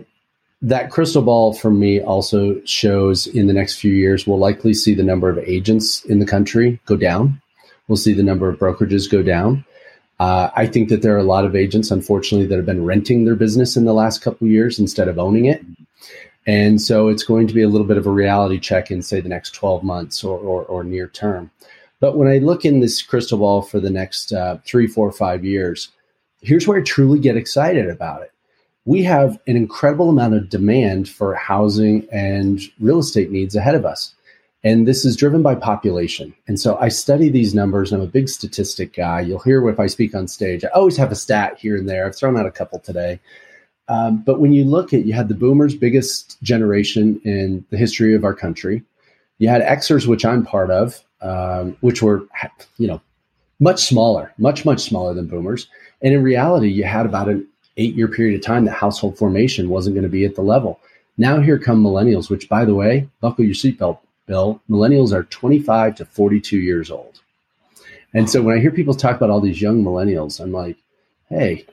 that 0.62 0.90
crystal 0.90 1.22
ball 1.22 1.52
for 1.52 1.70
me 1.70 2.00
also 2.00 2.62
shows 2.64 3.26
in 3.26 3.48
the 3.48 3.52
next 3.52 3.78
few 3.80 3.92
years, 3.92 4.26
we'll 4.26 4.38
likely 4.38 4.72
see 4.72 4.94
the 4.94 5.02
number 5.02 5.28
of 5.28 5.38
agents 5.38 6.04
in 6.04 6.18
the 6.18 6.26
country 6.26 6.80
go 6.86 6.96
down. 6.96 7.42
We'll 7.86 7.96
see 7.96 8.14
the 8.14 8.22
number 8.22 8.48
of 8.48 8.58
brokerages 8.58 9.10
go 9.10 9.22
down. 9.22 9.64
Uh, 10.18 10.50
I 10.56 10.66
think 10.66 10.88
that 10.88 11.02
there 11.02 11.14
are 11.14 11.18
a 11.18 11.24
lot 11.24 11.44
of 11.44 11.54
agents, 11.54 11.90
unfortunately, 11.90 12.46
that 12.48 12.56
have 12.56 12.66
been 12.66 12.84
renting 12.84 13.24
their 13.24 13.36
business 13.36 13.76
in 13.76 13.84
the 13.84 13.94
last 13.94 14.20
couple 14.20 14.48
years 14.48 14.78
instead 14.78 15.08
of 15.08 15.18
owning 15.18 15.44
it. 15.44 15.64
And 16.46 16.80
so 16.80 17.08
it's 17.08 17.24
going 17.24 17.46
to 17.46 17.54
be 17.54 17.62
a 17.62 17.68
little 17.68 17.86
bit 17.86 17.98
of 17.98 18.06
a 18.06 18.10
reality 18.10 18.58
check 18.58 18.90
in, 18.90 19.02
say, 19.02 19.20
the 19.20 19.28
next 19.28 19.50
12 19.52 19.84
months 19.84 20.24
or, 20.24 20.38
or, 20.38 20.64
or 20.64 20.82
near 20.82 21.08
term. 21.08 21.50
But 22.00 22.16
when 22.16 22.28
I 22.28 22.38
look 22.38 22.64
in 22.64 22.80
this 22.80 23.02
crystal 23.02 23.38
ball 23.38 23.62
for 23.62 23.80
the 23.80 23.90
next 23.90 24.32
uh, 24.32 24.58
three, 24.64 24.86
four, 24.86 25.12
five 25.12 25.44
years, 25.44 25.90
here's 26.40 26.66
where 26.66 26.80
I 26.80 26.82
truly 26.82 27.18
get 27.18 27.36
excited 27.36 27.90
about 27.90 28.22
it. 28.22 28.32
We 28.84 29.02
have 29.02 29.38
an 29.46 29.56
incredible 29.56 30.08
amount 30.08 30.34
of 30.34 30.48
demand 30.48 31.08
for 31.08 31.34
housing 31.34 32.08
and 32.10 32.60
real 32.80 33.00
estate 33.00 33.30
needs 33.30 33.54
ahead 33.54 33.74
of 33.74 33.84
us. 33.84 34.14
And 34.64 34.88
this 34.88 35.04
is 35.04 35.16
driven 35.16 35.42
by 35.42 35.54
population. 35.54 36.34
And 36.48 36.58
so 36.58 36.76
I 36.78 36.88
study 36.88 37.28
these 37.28 37.54
numbers. 37.54 37.92
And 37.92 38.02
I'm 38.02 38.08
a 38.08 38.10
big 38.10 38.28
statistic 38.28 38.94
guy. 38.94 39.20
You'll 39.20 39.38
hear 39.38 39.66
if 39.68 39.78
I 39.78 39.86
speak 39.86 40.14
on 40.14 40.26
stage, 40.26 40.64
I 40.64 40.68
always 40.68 40.96
have 40.96 41.12
a 41.12 41.16
stat 41.16 41.58
here 41.58 41.76
and 41.76 41.88
there. 41.88 42.06
I've 42.06 42.16
thrown 42.16 42.36
out 42.36 42.46
a 42.46 42.50
couple 42.50 42.80
today. 42.80 43.20
Um, 43.88 44.18
but 44.18 44.40
when 44.40 44.52
you 44.52 44.64
look 44.64 44.92
at, 44.92 45.06
you 45.06 45.12
had 45.12 45.28
the 45.28 45.34
boomers, 45.34 45.74
biggest 45.74 46.40
generation 46.42 47.20
in 47.24 47.64
the 47.70 47.78
history 47.78 48.14
of 48.14 48.24
our 48.24 48.34
country. 48.34 48.82
You 49.38 49.48
had 49.48 49.62
Xers, 49.62 50.06
which 50.06 50.24
I'm 50.24 50.44
part 50.44 50.70
of, 50.70 51.02
um, 51.22 51.76
which 51.80 52.02
were, 52.02 52.26
you 52.76 52.88
know, 52.88 53.00
much 53.60 53.84
smaller, 53.84 54.32
much 54.38 54.64
much 54.64 54.80
smaller 54.80 55.14
than 55.14 55.26
boomers. 55.26 55.68
And 56.02 56.14
in 56.14 56.22
reality, 56.22 56.68
you 56.68 56.84
had 56.84 57.06
about 57.06 57.28
an 57.28 57.46
eight 57.76 57.94
year 57.94 58.08
period 58.08 58.38
of 58.38 58.44
time 58.44 58.64
that 58.66 58.72
household 58.72 59.16
formation 59.16 59.68
wasn't 59.68 59.94
going 59.94 60.04
to 60.04 60.10
be 60.10 60.24
at 60.24 60.34
the 60.34 60.42
level. 60.42 60.80
Now 61.16 61.40
here 61.40 61.58
come 61.58 61.82
millennials, 61.82 62.30
which, 62.30 62.48
by 62.48 62.64
the 62.64 62.74
way, 62.74 63.08
buckle 63.20 63.44
your 63.44 63.54
seatbelt, 63.54 63.98
Bill. 64.28 64.62
Millennials 64.70 65.12
are 65.12 65.24
25 65.24 65.96
to 65.96 66.04
42 66.04 66.58
years 66.58 66.90
old. 66.92 67.20
And 68.14 68.30
so 68.30 68.40
when 68.40 68.56
I 68.56 68.60
hear 68.60 68.70
people 68.70 68.94
talk 68.94 69.16
about 69.16 69.30
all 69.30 69.40
these 69.40 69.60
young 69.60 69.82
millennials, 69.82 70.40
I'm 70.40 70.52
like, 70.52 70.76
hey, 71.28 71.66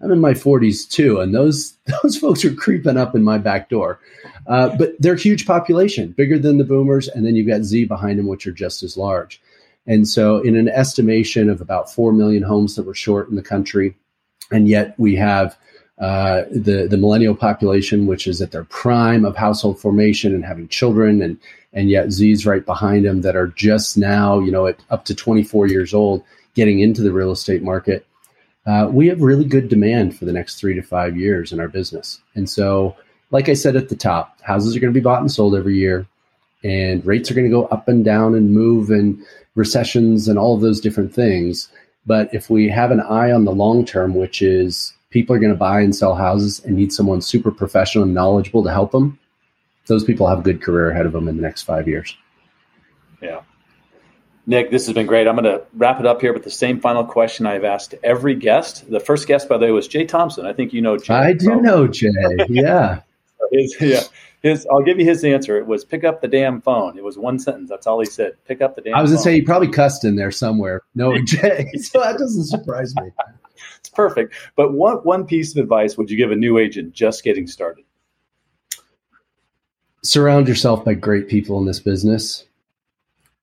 I'm 0.00 0.10
in 0.10 0.20
my 0.20 0.32
40s 0.32 0.88
too, 0.88 1.20
and 1.20 1.34
those 1.34 1.74
those 2.02 2.16
folks 2.16 2.44
are 2.44 2.54
creeping 2.54 2.96
up 2.96 3.14
in 3.14 3.22
my 3.22 3.38
back 3.38 3.68
door. 3.68 4.00
Uh, 4.46 4.76
but 4.76 4.94
they're 4.98 5.14
a 5.14 5.18
huge 5.18 5.46
population, 5.46 6.12
bigger 6.12 6.38
than 6.38 6.58
the 6.58 6.64
boomers, 6.64 7.08
and 7.08 7.24
then 7.24 7.36
you've 7.36 7.48
got 7.48 7.62
Z 7.62 7.84
behind 7.86 8.18
them, 8.18 8.26
which 8.26 8.46
are 8.46 8.52
just 8.52 8.82
as 8.82 8.96
large. 8.96 9.40
And 9.86 10.06
so, 10.08 10.38
in 10.38 10.56
an 10.56 10.68
estimation 10.68 11.48
of 11.48 11.60
about 11.60 11.92
four 11.92 12.12
million 12.12 12.42
homes 12.42 12.76
that 12.76 12.84
were 12.84 12.94
short 12.94 13.28
in 13.28 13.36
the 13.36 13.42
country, 13.42 13.96
and 14.50 14.68
yet 14.68 14.94
we 14.98 15.14
have 15.16 15.56
uh, 16.00 16.42
the 16.50 16.88
the 16.88 16.96
millennial 16.96 17.34
population, 17.34 18.06
which 18.06 18.26
is 18.26 18.40
at 18.40 18.50
their 18.50 18.64
prime 18.64 19.24
of 19.24 19.36
household 19.36 19.80
formation 19.80 20.34
and 20.34 20.44
having 20.44 20.66
children, 20.68 21.22
and 21.22 21.38
and 21.72 21.90
yet 21.90 22.10
Z's 22.10 22.46
right 22.46 22.64
behind 22.64 23.04
them 23.04 23.22
that 23.22 23.36
are 23.36 23.48
just 23.48 23.96
now, 23.96 24.38
you 24.40 24.50
know, 24.50 24.66
at 24.66 24.78
up 24.90 25.04
to 25.06 25.14
24 25.14 25.68
years 25.68 25.94
old, 25.94 26.22
getting 26.54 26.80
into 26.80 27.02
the 27.02 27.12
real 27.12 27.30
estate 27.30 27.62
market. 27.62 28.06
Uh, 28.66 28.88
we 28.90 29.08
have 29.08 29.20
really 29.20 29.44
good 29.44 29.68
demand 29.68 30.16
for 30.16 30.24
the 30.24 30.32
next 30.32 30.56
three 30.56 30.74
to 30.74 30.82
five 30.82 31.16
years 31.16 31.52
in 31.52 31.58
our 31.58 31.68
business, 31.68 32.20
and 32.34 32.48
so, 32.48 32.96
like 33.30 33.48
I 33.48 33.54
said 33.54 33.76
at 33.76 33.88
the 33.88 33.96
top, 33.96 34.40
houses 34.42 34.76
are 34.76 34.80
going 34.80 34.92
to 34.92 34.98
be 34.98 35.02
bought 35.02 35.20
and 35.20 35.32
sold 35.32 35.56
every 35.56 35.76
year, 35.76 36.06
and 36.62 37.04
rates 37.04 37.30
are 37.30 37.34
going 37.34 37.46
to 37.46 37.50
go 37.50 37.66
up 37.66 37.88
and 37.88 38.04
down 38.04 38.34
and 38.34 38.52
move, 38.52 38.90
and 38.90 39.20
recessions 39.54 40.28
and 40.28 40.38
all 40.38 40.54
of 40.54 40.60
those 40.60 40.80
different 40.80 41.14
things. 41.14 41.68
But 42.06 42.32
if 42.34 42.50
we 42.50 42.68
have 42.68 42.90
an 42.90 43.00
eye 43.00 43.30
on 43.30 43.44
the 43.44 43.52
long 43.52 43.84
term, 43.84 44.14
which 44.14 44.42
is 44.42 44.92
people 45.10 45.36
are 45.36 45.38
going 45.38 45.52
to 45.52 45.58
buy 45.58 45.80
and 45.80 45.94
sell 45.94 46.14
houses 46.14 46.60
and 46.64 46.76
need 46.76 46.92
someone 46.92 47.20
super 47.20 47.50
professional 47.50 48.04
and 48.04 48.14
knowledgeable 48.14 48.64
to 48.64 48.72
help 48.72 48.92
them, 48.92 49.18
those 49.86 50.04
people 50.04 50.26
have 50.28 50.40
a 50.40 50.42
good 50.42 50.62
career 50.62 50.90
ahead 50.90 51.06
of 51.06 51.12
them 51.12 51.28
in 51.28 51.36
the 51.36 51.42
next 51.42 51.62
five 51.62 51.88
years. 51.88 52.16
Yeah. 53.20 53.40
Nick, 54.46 54.70
this 54.72 54.86
has 54.86 54.94
been 54.94 55.06
great. 55.06 55.28
I'm 55.28 55.36
going 55.36 55.44
to 55.44 55.64
wrap 55.74 56.00
it 56.00 56.06
up 56.06 56.20
here 56.20 56.32
with 56.32 56.42
the 56.42 56.50
same 56.50 56.80
final 56.80 57.04
question 57.04 57.46
I've 57.46 57.64
asked 57.64 57.94
every 58.02 58.34
guest. 58.34 58.90
The 58.90 58.98
first 58.98 59.28
guest, 59.28 59.48
by 59.48 59.56
the 59.56 59.66
way, 59.66 59.70
was 59.72 59.86
Jay 59.86 60.04
Thompson. 60.04 60.46
I 60.46 60.52
think 60.52 60.72
you 60.72 60.82
know 60.82 60.96
Jay. 60.96 61.14
I 61.14 61.32
do 61.32 61.46
probably. 61.46 61.62
know 61.62 61.86
Jay. 61.86 62.10
Yeah. 62.48 63.00
his, 63.52 63.76
yeah. 63.80 64.00
His, 64.42 64.66
I'll 64.72 64.82
give 64.82 64.98
you 64.98 65.04
his 65.04 65.24
answer. 65.24 65.58
It 65.58 65.66
was 65.68 65.84
pick 65.84 66.02
up 66.02 66.20
the 66.22 66.26
damn 66.28 66.60
phone. 66.60 66.98
It 66.98 67.04
was 67.04 67.16
one 67.16 67.38
sentence. 67.38 67.70
That's 67.70 67.86
all 67.86 68.00
he 68.00 68.06
said. 68.06 68.32
Pick 68.46 68.60
up 68.60 68.74
the 68.74 68.82
damn. 68.82 68.94
I 68.94 69.02
was 69.02 69.12
going 69.12 69.18
to 69.18 69.22
say 69.22 69.34
he 69.34 69.42
probably 69.42 69.68
cussed 69.68 70.04
in 70.04 70.16
there 70.16 70.32
somewhere. 70.32 70.82
No, 70.96 71.16
Jay. 71.24 71.70
so 71.76 72.00
that 72.00 72.18
doesn't 72.18 72.46
surprise 72.46 72.94
me 72.96 73.10
it's 73.82 73.88
perfect. 73.88 74.34
But 74.56 74.74
what 74.74 75.04
one 75.04 75.26
piece 75.26 75.56
of 75.56 75.62
advice 75.62 75.96
would 75.96 76.10
you 76.10 76.16
give 76.16 76.30
a 76.30 76.36
new 76.36 76.58
agent 76.58 76.94
just 76.94 77.24
getting 77.24 77.46
started? 77.46 77.84
Surround 80.04 80.48
yourself 80.48 80.84
by 80.84 80.94
great 80.94 81.28
people 81.28 81.58
in 81.58 81.66
this 81.66 81.80
business. 81.80 82.44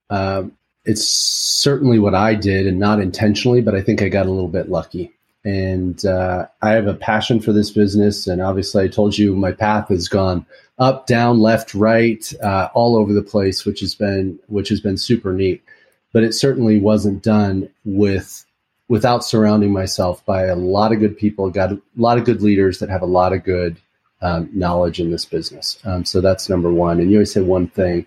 Uh, 0.10 0.44
it's 0.86 1.08
certainly 1.08 2.00
what 2.00 2.16
I 2.16 2.36
did, 2.36 2.68
and 2.68 2.80
not 2.80 3.00
intentionally, 3.00 3.62
but 3.62 3.76
I 3.76 3.82
think 3.82 4.02
I 4.02 4.10
got 4.10 4.26
a 4.26 4.32
little 4.32 4.50
bit 4.50 4.70
lucky. 4.70 5.14
And 5.46 6.04
uh, 6.06 6.48
I 6.62 6.72
have 6.72 6.88
a 6.88 6.94
passion 6.94 7.40
for 7.40 7.54
this 7.54 7.72
business, 7.72 8.28
and 8.28 8.42
obviously, 8.42 8.84
I 8.84 8.88
told 8.88 9.18
you 9.18 9.36
my 9.36 9.52
path 9.52 9.88
has 9.90 10.10
gone 10.10 10.46
up, 10.80 11.08
down, 11.08 11.40
left, 11.40 11.74
right, 11.74 12.32
uh, 12.42 12.70
all 12.74 12.98
over 12.98 13.14
the 13.14 13.22
place, 13.22 13.66
which 13.66 13.80
has 13.80 13.96
been 13.96 14.40
which 14.48 14.70
has 14.70 14.82
been 14.82 14.98
super 14.98 15.32
neat. 15.32 15.64
But 16.12 16.24
it 16.24 16.34
certainly 16.34 16.80
wasn't 16.80 17.24
done 17.24 17.70
with 17.86 18.46
without 18.90 19.24
surrounding 19.24 19.72
myself 19.72 20.26
by 20.26 20.46
a 20.46 20.56
lot 20.56 20.92
of 20.92 21.00
good 21.00 21.18
people, 21.18 21.50
got 21.52 21.72
a 21.72 21.82
lot 21.96 22.18
of 22.18 22.26
good 22.26 22.42
leaders 22.42 22.80
that 22.80 22.90
have 22.90 23.04
a 23.04 23.06
lot 23.06 23.32
of 23.32 23.44
good 23.44 23.78
um, 24.22 24.50
knowledge 24.54 25.00
in 25.00 25.12
this 25.12 25.26
business. 25.26 25.80
Um, 25.86 26.06
so 26.06 26.22
that's 26.22 26.50
number 26.50 26.72
one. 26.72 27.00
And 27.00 27.10
you 27.10 27.18
always 27.18 27.34
say 27.34 27.42
one 27.42 27.68
thing. 27.68 28.06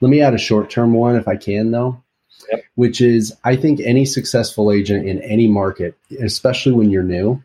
Let 0.00 0.10
me 0.10 0.20
add 0.20 0.34
a 0.34 0.38
short 0.38 0.70
term 0.70 0.92
one 0.92 1.16
if 1.16 1.26
I 1.28 1.36
can, 1.36 1.70
though, 1.70 2.02
yep. 2.50 2.64
which 2.74 3.00
is 3.00 3.34
I 3.44 3.56
think 3.56 3.80
any 3.80 4.04
successful 4.04 4.70
agent 4.70 5.08
in 5.08 5.22
any 5.22 5.48
market, 5.48 5.96
especially 6.20 6.72
when 6.72 6.90
you're 6.90 7.02
new, 7.02 7.42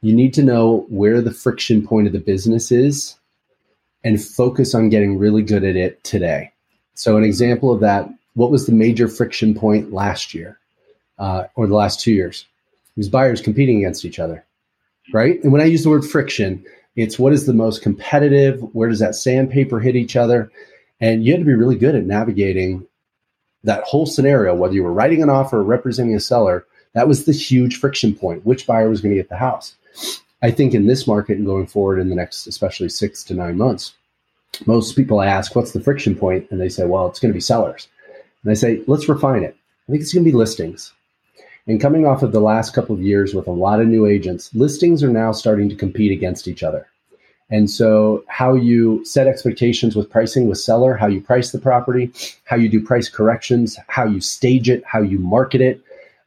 you 0.00 0.14
need 0.14 0.32
to 0.34 0.42
know 0.42 0.86
where 0.88 1.20
the 1.20 1.32
friction 1.32 1.86
point 1.86 2.06
of 2.06 2.12
the 2.12 2.20
business 2.20 2.72
is 2.72 3.16
and 4.02 4.22
focus 4.22 4.74
on 4.74 4.88
getting 4.88 5.18
really 5.18 5.42
good 5.42 5.64
at 5.64 5.76
it 5.76 6.02
today. 6.04 6.52
So, 6.94 7.16
an 7.16 7.24
example 7.24 7.72
of 7.72 7.80
that 7.80 8.08
what 8.34 8.50
was 8.50 8.66
the 8.66 8.72
major 8.72 9.08
friction 9.08 9.54
point 9.54 9.92
last 9.92 10.32
year? 10.32 10.60
uh, 11.20 11.44
or 11.54 11.68
the 11.68 11.76
last 11.76 12.00
two 12.00 12.12
years. 12.12 12.46
Was 12.96 13.08
buyers 13.08 13.40
competing 13.40 13.78
against 13.78 14.04
each 14.04 14.18
other, 14.18 14.44
right? 15.12 15.42
And 15.44 15.52
when 15.52 15.60
I 15.62 15.66
use 15.66 15.84
the 15.84 15.90
word 15.90 16.04
friction, 16.04 16.64
it's 16.96 17.18
what 17.18 17.32
is 17.32 17.46
the 17.46 17.54
most 17.54 17.82
competitive? 17.82 18.60
Where 18.74 18.88
does 18.88 18.98
that 18.98 19.14
sandpaper 19.14 19.80
hit 19.80 19.96
each 19.96 20.16
other? 20.16 20.50
And 21.00 21.24
you 21.24 21.32
had 21.32 21.40
to 21.40 21.46
be 21.46 21.54
really 21.54 21.76
good 21.76 21.94
at 21.94 22.04
navigating 22.04 22.86
that 23.64 23.84
whole 23.84 24.06
scenario, 24.06 24.54
whether 24.54 24.74
you 24.74 24.82
were 24.82 24.92
writing 24.92 25.22
an 25.22 25.30
offer 25.30 25.58
or 25.58 25.64
representing 25.64 26.14
a 26.14 26.20
seller. 26.20 26.66
That 26.94 27.08
was 27.08 27.24
the 27.24 27.32
huge 27.32 27.78
friction 27.78 28.14
point. 28.14 28.44
Which 28.44 28.66
buyer 28.66 28.88
was 28.88 29.00
going 29.00 29.14
to 29.14 29.20
get 29.20 29.28
the 29.28 29.36
house? 29.36 29.76
I 30.42 30.50
think 30.50 30.74
in 30.74 30.86
this 30.86 31.06
market 31.06 31.36
and 31.36 31.46
going 31.46 31.66
forward 31.66 32.00
in 32.00 32.08
the 32.08 32.14
next, 32.16 32.46
especially 32.46 32.88
six 32.88 33.22
to 33.24 33.34
nine 33.34 33.56
months, 33.58 33.94
most 34.66 34.96
people 34.96 35.20
I 35.20 35.26
ask, 35.26 35.54
what's 35.54 35.72
the 35.72 35.80
friction 35.80 36.14
point? 36.14 36.46
And 36.50 36.60
they 36.60 36.68
say, 36.68 36.86
well, 36.86 37.06
it's 37.06 37.20
going 37.20 37.30
to 37.30 37.36
be 37.36 37.40
sellers. 37.40 37.88
And 38.42 38.50
I 38.50 38.54
say, 38.54 38.82
let's 38.86 39.08
refine 39.08 39.42
it. 39.42 39.56
I 39.88 39.92
think 39.92 40.02
it's 40.02 40.12
going 40.12 40.24
to 40.24 40.30
be 40.30 40.36
listings. 40.36 40.92
And 41.66 41.80
coming 41.80 42.06
off 42.06 42.22
of 42.22 42.32
the 42.32 42.40
last 42.40 42.74
couple 42.74 42.94
of 42.94 43.02
years 43.02 43.34
with 43.34 43.46
a 43.46 43.52
lot 43.52 43.80
of 43.80 43.86
new 43.86 44.06
agents, 44.06 44.54
listings 44.54 45.02
are 45.02 45.08
now 45.10 45.32
starting 45.32 45.68
to 45.68 45.76
compete 45.76 46.12
against 46.12 46.48
each 46.48 46.62
other. 46.62 46.86
And 47.50 47.68
so, 47.68 48.24
how 48.28 48.54
you 48.54 49.04
set 49.04 49.26
expectations 49.26 49.96
with 49.96 50.08
pricing 50.08 50.48
with 50.48 50.58
seller, 50.58 50.94
how 50.94 51.08
you 51.08 51.20
price 51.20 51.50
the 51.50 51.58
property, 51.58 52.12
how 52.44 52.56
you 52.56 52.68
do 52.68 52.84
price 52.84 53.08
corrections, 53.08 53.76
how 53.88 54.04
you 54.04 54.20
stage 54.20 54.70
it, 54.70 54.84
how 54.86 55.02
you 55.02 55.18
market 55.18 55.60
it. 55.60 55.82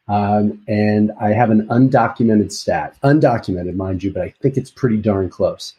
Um, 0.10 0.62
and 0.68 1.14
I 1.22 1.30
have 1.30 1.50
an 1.50 1.66
undocumented 1.70 2.52
stat, 2.52 2.98
undocumented, 3.04 3.76
mind 3.76 4.04
you, 4.04 4.12
but 4.12 4.22
I 4.22 4.34
think 4.42 4.58
it's 4.58 4.70
pretty 4.70 4.98
darn 4.98 5.30
close. 5.30 5.74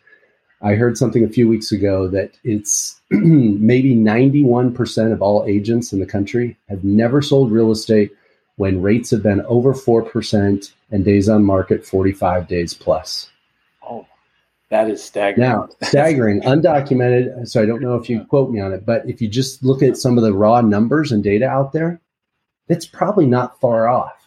I 0.62 0.76
heard 0.76 0.96
something 0.96 1.22
a 1.22 1.28
few 1.28 1.46
weeks 1.46 1.72
ago 1.72 2.08
that 2.08 2.38
it's 2.42 2.98
maybe 3.10 3.94
91% 3.94 5.12
of 5.12 5.20
all 5.20 5.44
agents 5.46 5.92
in 5.92 6.00
the 6.00 6.06
country 6.06 6.56
have 6.70 6.82
never 6.84 7.20
sold 7.20 7.52
real 7.52 7.70
estate 7.70 8.12
when 8.56 8.82
rates 8.82 9.10
have 9.10 9.22
been 9.22 9.42
over 9.42 9.74
4% 9.74 10.72
and 10.90 11.04
days 11.04 11.28
on 11.28 11.44
market 11.44 11.84
45 11.84 12.46
days 12.46 12.74
plus. 12.74 13.30
Oh, 13.82 14.06
that 14.70 14.88
is 14.88 15.02
staggering. 15.02 15.48
Now, 15.48 15.68
staggering, 15.82 16.40
undocumented. 16.42 17.48
So 17.48 17.62
I 17.62 17.66
don't 17.66 17.82
know 17.82 17.96
if 17.96 18.08
you 18.08 18.24
quote 18.24 18.50
me 18.50 18.60
on 18.60 18.72
it, 18.72 18.86
but 18.86 19.08
if 19.08 19.20
you 19.20 19.28
just 19.28 19.64
look 19.64 19.82
at 19.82 19.96
some 19.96 20.18
of 20.18 20.24
the 20.24 20.32
raw 20.32 20.60
numbers 20.60 21.10
and 21.12 21.22
data 21.22 21.46
out 21.46 21.72
there, 21.72 22.00
it's 22.68 22.86
probably 22.86 23.26
not 23.26 23.60
far 23.60 23.88
off. 23.88 24.20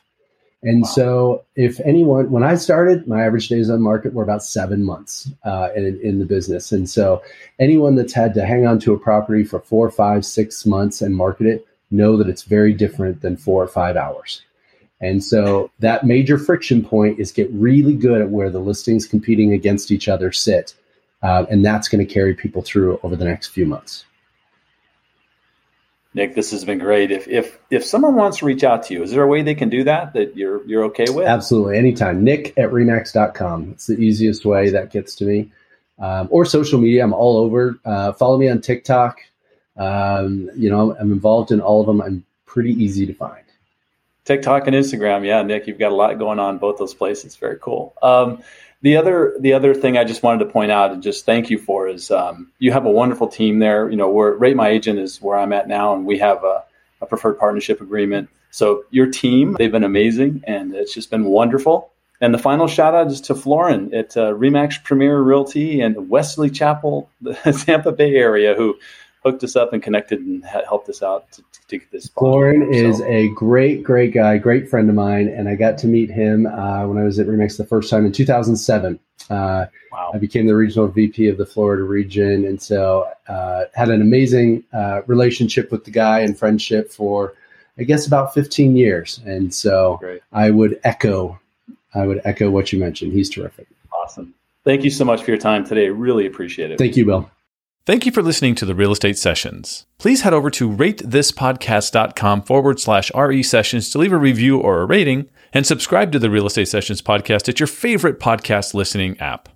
And 0.63 0.81
wow. 0.81 0.87
so, 0.87 1.45
if 1.55 1.79
anyone, 1.81 2.31
when 2.31 2.43
I 2.43 2.55
started, 2.55 3.07
my 3.07 3.23
average 3.23 3.47
days 3.47 3.69
on 3.69 3.79
market 3.79 4.13
were 4.13 4.23
about 4.23 4.43
seven 4.43 4.83
months 4.83 5.31
uh, 5.45 5.69
in, 5.75 5.99
in 6.01 6.17
the 6.17 6.25
business. 6.25 6.71
And 6.71 6.89
so, 6.89 7.21
anyone 7.59 7.95
that's 7.95 8.13
had 8.13 8.33
to 8.33 8.45
hang 8.45 8.65
on 8.65 8.79
to 8.79 8.93
a 8.93 8.99
property 8.99 9.43
for 9.43 9.59
four, 9.59 9.91
five, 9.91 10.25
six 10.25 10.65
months 10.65 10.99
and 11.01 11.15
market 11.15 11.45
it 11.45 11.67
know 11.91 12.17
that 12.17 12.29
it's 12.29 12.43
very 12.43 12.73
different 12.73 13.21
than 13.21 13.37
four 13.37 13.63
or 13.63 13.67
five 13.67 13.95
hours. 13.95 14.41
And 14.99 15.23
so 15.23 15.69
that 15.79 16.05
major 16.05 16.37
friction 16.37 16.83
point 16.83 17.19
is 17.19 17.31
get 17.31 17.49
really 17.51 17.93
good 17.93 18.21
at 18.21 18.29
where 18.29 18.49
the 18.49 18.59
listings 18.59 19.05
competing 19.05 19.53
against 19.53 19.91
each 19.91 20.07
other 20.07 20.31
sit. 20.31 20.73
Uh, 21.21 21.45
and 21.49 21.65
that's 21.65 21.87
going 21.87 22.05
to 22.05 22.13
carry 22.13 22.33
people 22.33 22.61
through 22.61 22.99
over 23.03 23.15
the 23.15 23.25
next 23.25 23.47
few 23.47 23.65
months. 23.65 24.05
Nick, 26.13 26.33
this 26.33 26.49
has 26.49 26.65
been 26.65 26.79
great. 26.79 27.11
If 27.11 27.27
if 27.27 27.59
if 27.69 27.85
someone 27.85 28.15
wants 28.15 28.39
to 28.39 28.45
reach 28.45 28.63
out 28.63 28.81
to 28.83 28.93
you, 28.93 29.03
is 29.03 29.11
there 29.11 29.21
a 29.21 29.27
way 29.27 29.43
they 29.43 29.53
can 29.53 29.69
do 29.69 29.83
that 29.83 30.13
that 30.13 30.35
you're 30.35 30.65
you're 30.65 30.85
okay 30.85 31.05
with? 31.09 31.27
Absolutely, 31.27 31.77
anytime. 31.77 32.23
Nick 32.23 32.57
at 32.57 32.71
remax.com. 32.71 33.71
It's 33.71 33.85
the 33.85 33.97
easiest 33.97 34.43
way 34.43 34.71
that 34.71 34.91
gets 34.91 35.13
to 35.15 35.25
me. 35.25 35.51
Um, 35.99 36.27
or 36.31 36.43
social 36.43 36.79
media. 36.79 37.03
I'm 37.03 37.13
all 37.13 37.37
over. 37.37 37.79
Uh, 37.85 38.13
follow 38.13 38.37
me 38.37 38.49
on 38.49 38.61
TikTok. 38.61 39.19
Um, 39.77 40.49
you 40.55 40.69
know, 40.69 40.95
I'm 40.97 41.11
involved 41.11 41.51
in 41.51 41.61
all 41.61 41.81
of 41.81 41.87
them. 41.87 42.01
I'm 42.01 42.25
pretty 42.45 42.71
easy 42.71 43.05
to 43.05 43.13
find. 43.13 43.43
TikTok 44.25 44.67
and 44.67 44.75
Instagram, 44.75 45.25
yeah, 45.25 45.41
Nick, 45.41 45.67
you've 45.67 45.79
got 45.79 45.91
a 45.91 45.95
lot 45.95 46.17
going 46.19 46.37
on 46.37 46.57
both 46.57 46.77
those 46.77 46.93
places. 46.93 47.37
Very 47.37 47.57
cool. 47.61 47.93
Um, 48.01 48.43
the 48.81 48.97
other 48.97 49.35
the 49.39 49.53
other 49.53 49.73
thing 49.73 49.97
I 49.97 50.03
just 50.03 50.21
wanted 50.21 50.45
to 50.45 50.51
point 50.51 50.71
out 50.71 50.91
and 50.91 51.01
just 51.01 51.25
thank 51.25 51.49
you 51.49 51.57
for 51.57 51.87
is 51.87 52.11
um, 52.11 52.51
you 52.59 52.71
have 52.71 52.85
a 52.85 52.91
wonderful 52.91 53.27
team 53.27 53.59
there. 53.59 53.89
You 53.89 53.97
know, 53.97 54.09
where 54.09 54.33
Rate 54.33 54.55
My 54.55 54.69
Agent 54.69 54.99
is 54.99 55.21
where 55.21 55.37
I'm 55.37 55.53
at 55.53 55.67
now, 55.67 55.95
and 55.95 56.05
we 56.05 56.19
have 56.19 56.43
a, 56.43 56.63
a 57.01 57.05
preferred 57.05 57.39
partnership 57.39 57.81
agreement. 57.81 58.29
So 58.51 58.83
your 58.91 59.07
team, 59.07 59.55
they've 59.57 59.71
been 59.71 59.83
amazing, 59.83 60.43
and 60.45 60.75
it's 60.75 60.93
just 60.93 61.09
been 61.09 61.25
wonderful. 61.25 61.91
And 62.19 62.33
the 62.33 62.39
final 62.39 62.67
shout 62.67 62.95
out 62.95 63.07
is 63.07 63.21
to 63.21 63.35
Florin 63.35 63.93
at 63.93 64.17
uh, 64.17 64.33
Remax 64.33 64.83
Premier 64.83 65.19
Realty 65.21 65.81
and 65.81 66.09
Wesley 66.09 66.49
Chapel, 66.49 67.09
the 67.21 67.33
Tampa 67.65 67.91
Bay 67.91 68.15
area, 68.15 68.55
who 68.55 68.77
hooked 69.27 69.43
us 69.43 69.55
up 69.55 69.73
and 69.73 69.83
connected 69.83 70.19
and 70.21 70.43
helped 70.45 70.87
us 70.87 71.03
out 71.03 71.29
to, 71.33 71.43
to 71.67 71.77
get 71.77 71.91
this. 71.91 72.09
Lauren 72.19 72.73
is 72.73 73.01
a 73.01 73.27
great, 73.29 73.83
great 73.83 74.13
guy, 74.13 74.37
great 74.37 74.69
friend 74.69 74.89
of 74.89 74.95
mine, 74.95 75.27
and 75.27 75.49
I 75.49 75.55
got 75.55 75.77
to 75.79 75.87
meet 75.87 76.09
him 76.09 76.45
uh, 76.45 76.87
when 76.87 76.97
I 76.97 77.03
was 77.03 77.19
at 77.19 77.27
Remax 77.27 77.57
the 77.57 77.65
first 77.65 77.89
time 77.89 78.05
in 78.05 78.11
2007. 78.13 78.99
Uh, 79.29 79.65
wow. 79.91 80.11
I 80.13 80.17
became 80.17 80.47
the 80.47 80.55
regional 80.55 80.87
VP 80.87 81.27
of 81.27 81.37
the 81.37 81.45
Florida 81.45 81.83
region, 81.83 82.45
and 82.45 82.61
so 82.61 83.09
uh, 83.27 83.65
had 83.73 83.89
an 83.89 84.01
amazing 84.01 84.63
uh, 84.73 85.01
relationship 85.07 85.71
with 85.71 85.83
the 85.83 85.91
guy 85.91 86.19
and 86.19 86.37
friendship 86.39 86.91
for, 86.91 87.33
I 87.77 87.83
guess, 87.83 88.07
about 88.07 88.33
15 88.33 88.77
years. 88.77 89.19
And 89.25 89.53
so 89.53 89.97
great. 89.99 90.21
I 90.31 90.51
would 90.51 90.79
echo, 90.85 91.37
I 91.93 92.07
would 92.07 92.21
echo 92.23 92.49
what 92.49 92.71
you 92.71 92.79
mentioned. 92.79 93.11
He's 93.11 93.29
terrific. 93.29 93.67
Awesome. 93.91 94.33
Thank 94.63 94.85
you 94.85 94.89
so 94.89 95.03
much 95.03 95.23
for 95.23 95.31
your 95.31 95.39
time 95.39 95.65
today. 95.65 95.89
Really 95.89 96.25
appreciate 96.25 96.71
it. 96.71 96.77
Thank 96.77 96.95
you, 96.95 97.05
Bill. 97.05 97.29
Thank 97.87 98.05
you 98.05 98.11
for 98.11 98.21
listening 98.21 98.53
to 98.55 98.65
the 98.65 98.75
Real 98.75 98.91
Estate 98.91 99.17
Sessions. 99.17 99.85
Please 99.97 100.23
head 100.23 100.33
over 100.33 100.51
to 100.51 100.69
ratethispodcast.com 100.69 102.41
forward 102.41 102.81
slash 102.81 103.09
RE 103.15 103.41
sessions 103.41 103.89
to 103.91 103.97
leave 103.97 104.11
a 104.11 104.17
review 104.17 104.59
or 104.59 104.81
a 104.81 104.85
rating 104.85 105.29
and 105.53 105.65
subscribe 105.65 106.11
to 106.11 106.19
the 106.19 106.29
Real 106.29 106.47
Estate 106.47 106.67
Sessions 106.67 107.01
podcast 107.01 107.47
at 107.47 107.61
your 107.61 107.67
favorite 107.67 108.19
podcast 108.19 108.73
listening 108.73 109.17
app. 109.21 109.47